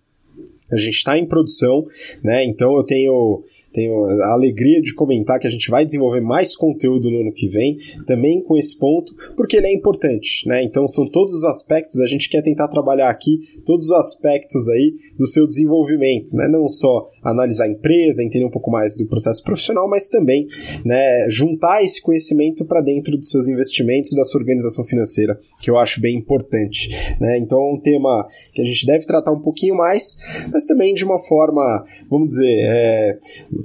A 0.71 0.77
gente 0.77 0.97
está 0.97 1.17
em 1.17 1.25
produção, 1.25 1.85
né? 2.23 2.45
Então 2.45 2.77
eu 2.77 2.83
tenho 2.83 3.43
tenho 3.71 4.05
a 4.05 4.33
alegria 4.33 4.81
de 4.81 4.93
comentar 4.93 5.39
que 5.39 5.47
a 5.47 5.49
gente 5.49 5.69
vai 5.69 5.85
desenvolver 5.85 6.21
mais 6.21 6.55
conteúdo 6.55 7.09
no 7.09 7.21
ano 7.21 7.31
que 7.31 7.47
vem, 7.47 7.77
também 8.05 8.41
com 8.41 8.57
esse 8.57 8.77
ponto, 8.77 9.13
porque 9.35 9.57
ele 9.57 9.67
é 9.67 9.73
importante, 9.73 10.47
né? 10.47 10.63
Então 10.63 10.87
são 10.87 11.07
todos 11.07 11.33
os 11.33 11.45
aspectos, 11.45 11.99
a 11.99 12.07
gente 12.07 12.29
quer 12.29 12.41
tentar 12.41 12.67
trabalhar 12.67 13.09
aqui 13.09 13.39
todos 13.65 13.87
os 13.87 13.91
aspectos 13.91 14.67
aí 14.69 14.95
do 15.17 15.27
seu 15.27 15.45
desenvolvimento, 15.45 16.35
né? 16.35 16.47
Não 16.47 16.67
só 16.67 17.09
analisar 17.23 17.65
a 17.65 17.69
empresa, 17.69 18.23
entender 18.23 18.45
um 18.45 18.49
pouco 18.49 18.71
mais 18.71 18.95
do 18.95 19.05
processo 19.05 19.43
profissional, 19.43 19.87
mas 19.87 20.07
também, 20.07 20.47
né, 20.85 21.29
juntar 21.29 21.83
esse 21.83 22.01
conhecimento 22.01 22.65
para 22.65 22.81
dentro 22.81 23.17
dos 23.17 23.29
seus 23.29 23.47
investimentos, 23.47 24.13
da 24.13 24.23
sua 24.23 24.39
organização 24.39 24.85
financeira, 24.85 25.37
que 25.61 25.69
eu 25.69 25.77
acho 25.77 26.01
bem 26.01 26.17
importante, 26.17 26.89
né? 27.19 27.37
Então 27.37 27.59
é 27.59 27.73
um 27.73 27.79
tema 27.79 28.27
que 28.53 28.61
a 28.61 28.65
gente 28.65 28.85
deve 28.85 29.05
tratar 29.05 29.31
um 29.31 29.41
pouquinho 29.41 29.75
mais, 29.75 30.17
mas 30.51 30.65
também 30.65 30.93
de 30.93 31.03
uma 31.03 31.19
forma, 31.19 31.83
vamos 32.09 32.29
dizer, 32.29 32.57
é, 32.61 33.17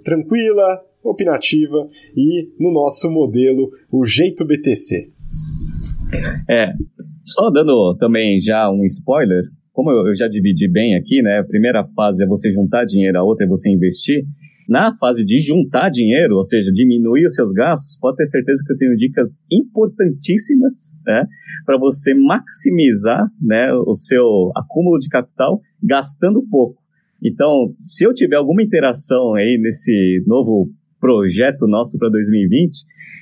tranquila, 0.03 0.81
opinativa 1.03 1.89
e 2.17 2.49
no 2.59 2.73
nosso 2.73 3.11
modelo, 3.11 3.71
o 3.93 4.07
jeito 4.07 4.45
BTC. 4.45 5.11
É, 6.49 6.73
só 7.25 7.51
dando 7.51 7.97
também 7.99 8.41
já 8.41 8.71
um 8.71 8.85
spoiler, 8.85 9.45
como 9.73 9.91
eu, 9.91 10.15
já 10.15 10.29
dividi 10.29 10.69
bem 10.69 10.95
aqui, 10.97 11.21
né? 11.21 11.41
A 11.41 11.45
primeira 11.45 11.85
fase 11.97 12.23
é 12.23 12.27
você 12.27 12.51
juntar 12.51 12.85
dinheiro, 12.85 13.19
a 13.19 13.25
outra 13.25 13.45
é 13.45 13.49
você 13.49 13.71
investir. 13.71 14.25
Na 14.69 14.97
fase 14.97 15.25
de 15.25 15.39
juntar 15.41 15.91
dinheiro, 15.91 16.37
ou 16.37 16.43
seja, 16.43 16.71
diminuir 16.73 17.27
os 17.27 17.35
seus 17.35 17.53
gastos, 17.53 17.99
pode 18.01 18.17
ter 18.17 18.25
certeza 18.25 18.63
que 18.65 18.73
eu 18.73 18.79
tenho 18.79 18.97
dicas 18.97 19.39
importantíssimas, 19.51 20.95
né, 21.05 21.27
para 21.67 21.77
você 21.77 22.15
maximizar, 22.15 23.27
né, 23.43 23.75
o 23.75 23.95
seu 23.95 24.53
acúmulo 24.57 24.99
de 24.99 25.09
capital 25.09 25.61
gastando 25.83 26.43
pouco. 26.49 26.84
Então, 27.25 27.75
se 27.79 28.05
eu 28.05 28.13
tiver 28.13 28.37
alguma 28.37 28.63
interação 28.63 29.35
aí 29.35 29.59
nesse 29.59 30.23
novo 30.27 30.69
projeto 31.01 31.67
nosso 31.67 31.99
para 31.99 32.11
2020, 32.11 32.71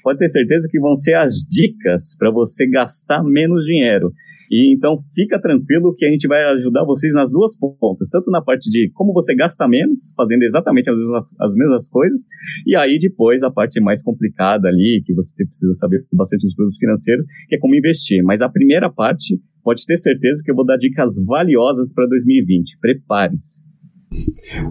pode 0.02 0.18
ter 0.18 0.28
certeza 0.28 0.68
que 0.70 0.80
vão 0.80 0.94
ser 0.94 1.14
as 1.14 1.34
dicas 1.48 2.16
para 2.18 2.30
você 2.30 2.66
gastar 2.66 3.22
menos 3.22 3.64
dinheiro. 3.64 4.12
E 4.50 4.74
então 4.74 4.98
fica 5.14 5.40
tranquilo 5.40 5.94
que 5.96 6.04
a 6.04 6.10
gente 6.10 6.28
vai 6.28 6.44
ajudar 6.52 6.84
vocês 6.84 7.14
nas 7.14 7.32
duas 7.32 7.56
pontas, 7.56 8.08
tanto 8.10 8.30
na 8.30 8.42
parte 8.42 8.68
de 8.68 8.90
como 8.92 9.12
você 9.12 9.34
gasta 9.34 9.66
menos, 9.66 10.12
fazendo 10.14 10.42
exatamente 10.42 10.90
as 10.90 10.98
mesmas, 10.98 11.24
as 11.40 11.54
mesmas 11.54 11.88
coisas, 11.88 12.20
e 12.66 12.76
aí 12.76 12.98
depois 13.00 13.42
a 13.42 13.50
parte 13.50 13.80
mais 13.80 14.02
complicada 14.02 14.68
ali, 14.68 15.02
que 15.06 15.14
você 15.14 15.46
precisa 15.46 15.72
saber 15.72 16.04
bastante 16.12 16.42
dos 16.42 16.54
produtos 16.54 16.76
financeiros, 16.76 17.24
que 17.48 17.56
é 17.56 17.58
como 17.58 17.74
investir. 17.74 18.22
Mas 18.22 18.42
a 18.42 18.48
primeira 18.48 18.92
parte, 18.92 19.40
pode 19.64 19.86
ter 19.86 19.96
certeza 19.96 20.42
que 20.44 20.50
eu 20.50 20.54
vou 20.54 20.66
dar 20.66 20.76
dicas 20.76 21.14
valiosas 21.24 21.94
para 21.94 22.06
2020. 22.06 22.78
Preparem-se. 22.78 23.71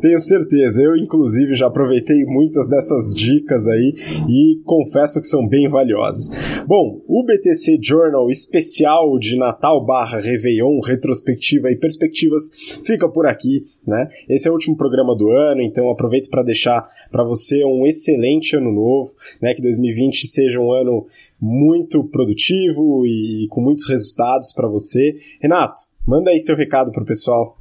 Tenho 0.01 0.19
certeza, 0.19 0.81
eu 0.81 0.95
inclusive 0.95 1.55
já 1.55 1.67
aproveitei 1.67 2.23
muitas 2.25 2.67
dessas 2.69 3.13
dicas 3.13 3.67
aí 3.67 3.95
e 4.27 4.61
confesso 4.63 5.19
que 5.19 5.27
são 5.27 5.47
bem 5.47 5.67
valiosas. 5.69 6.29
Bom, 6.67 7.01
o 7.07 7.23
BTC 7.23 7.79
Journal 7.81 8.29
especial 8.29 9.17
de 9.19 9.37
Natal 9.37 9.85
barra 9.85 10.19
Réveillon, 10.19 10.79
retrospectiva 10.79 11.71
e 11.71 11.75
perspectivas 11.75 12.49
fica 12.85 13.07
por 13.09 13.25
aqui, 13.25 13.65
né? 13.85 14.09
Esse 14.29 14.47
é 14.47 14.51
o 14.51 14.53
último 14.53 14.75
programa 14.75 15.15
do 15.15 15.29
ano, 15.29 15.61
então 15.61 15.89
aproveito 15.89 16.29
para 16.29 16.43
deixar 16.43 16.87
para 17.11 17.23
você 17.23 17.63
um 17.65 17.85
excelente 17.85 18.55
ano 18.55 18.71
novo, 18.71 19.11
né? 19.41 19.53
Que 19.53 19.61
2020 19.61 20.27
seja 20.27 20.59
um 20.59 20.71
ano 20.71 21.07
muito 21.39 22.03
produtivo 22.03 23.05
e 23.05 23.47
com 23.49 23.61
muitos 23.61 23.87
resultados 23.87 24.53
para 24.53 24.67
você. 24.67 25.15
Renato, 25.41 25.81
manda 26.05 26.31
aí 26.31 26.39
seu 26.39 26.55
recado 26.55 26.91
pro 26.91 27.05
pessoal. 27.05 27.60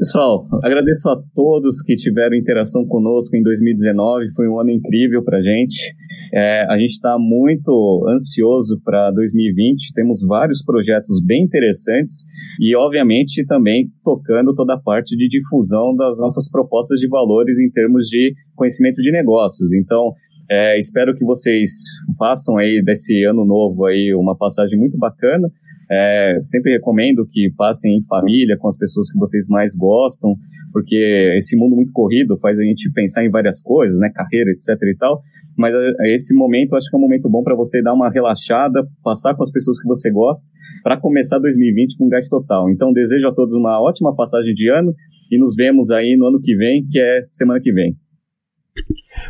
Pessoal, 0.00 0.48
agradeço 0.64 1.10
a 1.10 1.22
todos 1.34 1.82
que 1.82 1.94
tiveram 1.94 2.34
interação 2.34 2.86
conosco 2.86 3.36
em 3.36 3.42
2019. 3.42 4.32
Foi 4.34 4.48
um 4.48 4.58
ano 4.58 4.70
incrível 4.70 5.22
para 5.22 5.36
a 5.36 5.42
gente. 5.42 5.94
É, 6.32 6.64
a 6.70 6.78
gente 6.78 6.92
está 6.92 7.18
muito 7.18 8.06
ansioso 8.08 8.80
para 8.82 9.10
2020. 9.10 9.92
Temos 9.92 10.26
vários 10.26 10.64
projetos 10.64 11.22
bem 11.22 11.44
interessantes 11.44 12.24
e, 12.58 12.74
obviamente, 12.74 13.44
também 13.44 13.88
tocando 14.02 14.54
toda 14.54 14.72
a 14.72 14.80
parte 14.80 15.14
de 15.14 15.28
difusão 15.28 15.94
das 15.94 16.16
nossas 16.18 16.50
propostas 16.50 16.98
de 16.98 17.06
valores 17.06 17.58
em 17.58 17.70
termos 17.70 18.06
de 18.06 18.32
conhecimento 18.56 19.02
de 19.02 19.12
negócios. 19.12 19.70
Então, 19.74 20.14
é, 20.50 20.78
espero 20.78 21.14
que 21.14 21.26
vocês 21.26 21.72
façam 22.18 22.56
aí 22.56 22.82
desse 22.82 23.22
ano 23.24 23.44
novo 23.44 23.84
aí 23.84 24.14
uma 24.14 24.34
passagem 24.34 24.78
muito 24.78 24.96
bacana. 24.96 25.46
É, 25.90 26.38
sempre 26.42 26.72
recomendo 26.72 27.26
que 27.26 27.50
passem 27.56 27.96
em 27.96 28.04
família, 28.04 28.56
com 28.58 28.68
as 28.68 28.76
pessoas 28.76 29.10
que 29.10 29.18
vocês 29.18 29.46
mais 29.48 29.74
gostam, 29.76 30.36
porque 30.72 31.34
esse 31.36 31.56
mundo 31.56 31.74
muito 31.74 31.90
corrido 31.92 32.38
faz 32.38 32.60
a 32.60 32.62
gente 32.62 32.90
pensar 32.92 33.24
em 33.24 33.30
várias 33.30 33.60
coisas, 33.60 33.98
né, 33.98 34.08
carreira, 34.14 34.50
etc 34.52 34.68
e 34.82 34.96
tal. 34.96 35.20
Mas 35.58 35.74
é, 35.74 36.14
esse 36.14 36.32
momento, 36.32 36.76
acho 36.76 36.88
que 36.88 36.96
é 36.96 36.98
um 36.98 37.02
momento 37.02 37.28
bom 37.28 37.42
para 37.42 37.56
você 37.56 37.82
dar 37.82 37.92
uma 37.92 38.08
relaxada, 38.08 38.86
passar 39.02 39.34
com 39.34 39.42
as 39.42 39.50
pessoas 39.50 39.80
que 39.80 39.88
você 39.88 40.10
gosta, 40.10 40.44
para 40.82 40.98
começar 40.98 41.38
2020 41.38 41.98
com 41.98 42.08
gás 42.08 42.28
total. 42.28 42.70
Então, 42.70 42.92
desejo 42.92 43.28
a 43.28 43.34
todos 43.34 43.52
uma 43.52 43.80
ótima 43.82 44.14
passagem 44.14 44.54
de 44.54 44.70
ano 44.70 44.94
e 45.30 45.38
nos 45.38 45.54
vemos 45.56 45.90
aí 45.90 46.16
no 46.16 46.28
ano 46.28 46.40
que 46.40 46.54
vem, 46.54 46.86
que 46.88 47.00
é 47.00 47.24
semana 47.28 47.60
que 47.60 47.72
vem. 47.72 47.94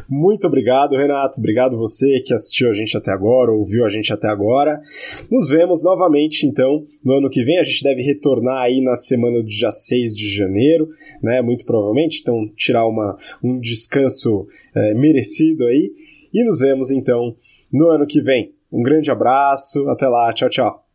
Muito 0.09 0.47
obrigado, 0.47 0.97
Renato. 0.97 1.39
Obrigado 1.39 1.77
você 1.77 2.21
que 2.21 2.35
assistiu 2.35 2.69
a 2.71 2.73
gente 2.73 2.97
até 2.97 3.11
agora, 3.11 3.53
ouviu 3.53 3.85
a 3.85 3.89
gente 3.89 4.13
até 4.13 4.29
agora. 4.29 4.81
Nos 5.31 5.49
vemos 5.49 5.85
novamente, 5.85 6.47
então, 6.47 6.85
no 7.05 7.15
ano 7.15 7.31
que 7.31 7.43
vem. 7.43 7.59
A 7.59 7.63
gente 7.63 7.83
deve 7.83 8.03
retornar 8.03 8.63
aí 8.63 8.81
na 8.81 8.95
semana 8.95 9.43
do 9.43 9.49
dia 9.49 9.71
6 9.71 10.15
de 10.15 10.29
janeiro, 10.29 10.89
né? 11.23 11.41
Muito 11.43 11.65
provavelmente. 11.65 12.21
Então, 12.21 12.49
tirar 12.57 12.87
uma, 12.87 13.17
um 13.43 13.59
descanso 13.59 14.47
é, 14.75 14.95
merecido 14.95 15.65
aí. 15.67 15.93
E 16.33 16.45
nos 16.45 16.61
vemos, 16.61 16.91
então, 16.91 17.35
no 17.73 17.89
ano 17.89 18.07
que 18.07 18.21
vem. 18.21 18.53
Um 18.73 18.83
grande 18.83 19.11
abraço. 19.11 19.89
Até 19.89 20.07
lá. 20.07 20.33
Tchau, 20.33 20.49
tchau. 20.49 20.90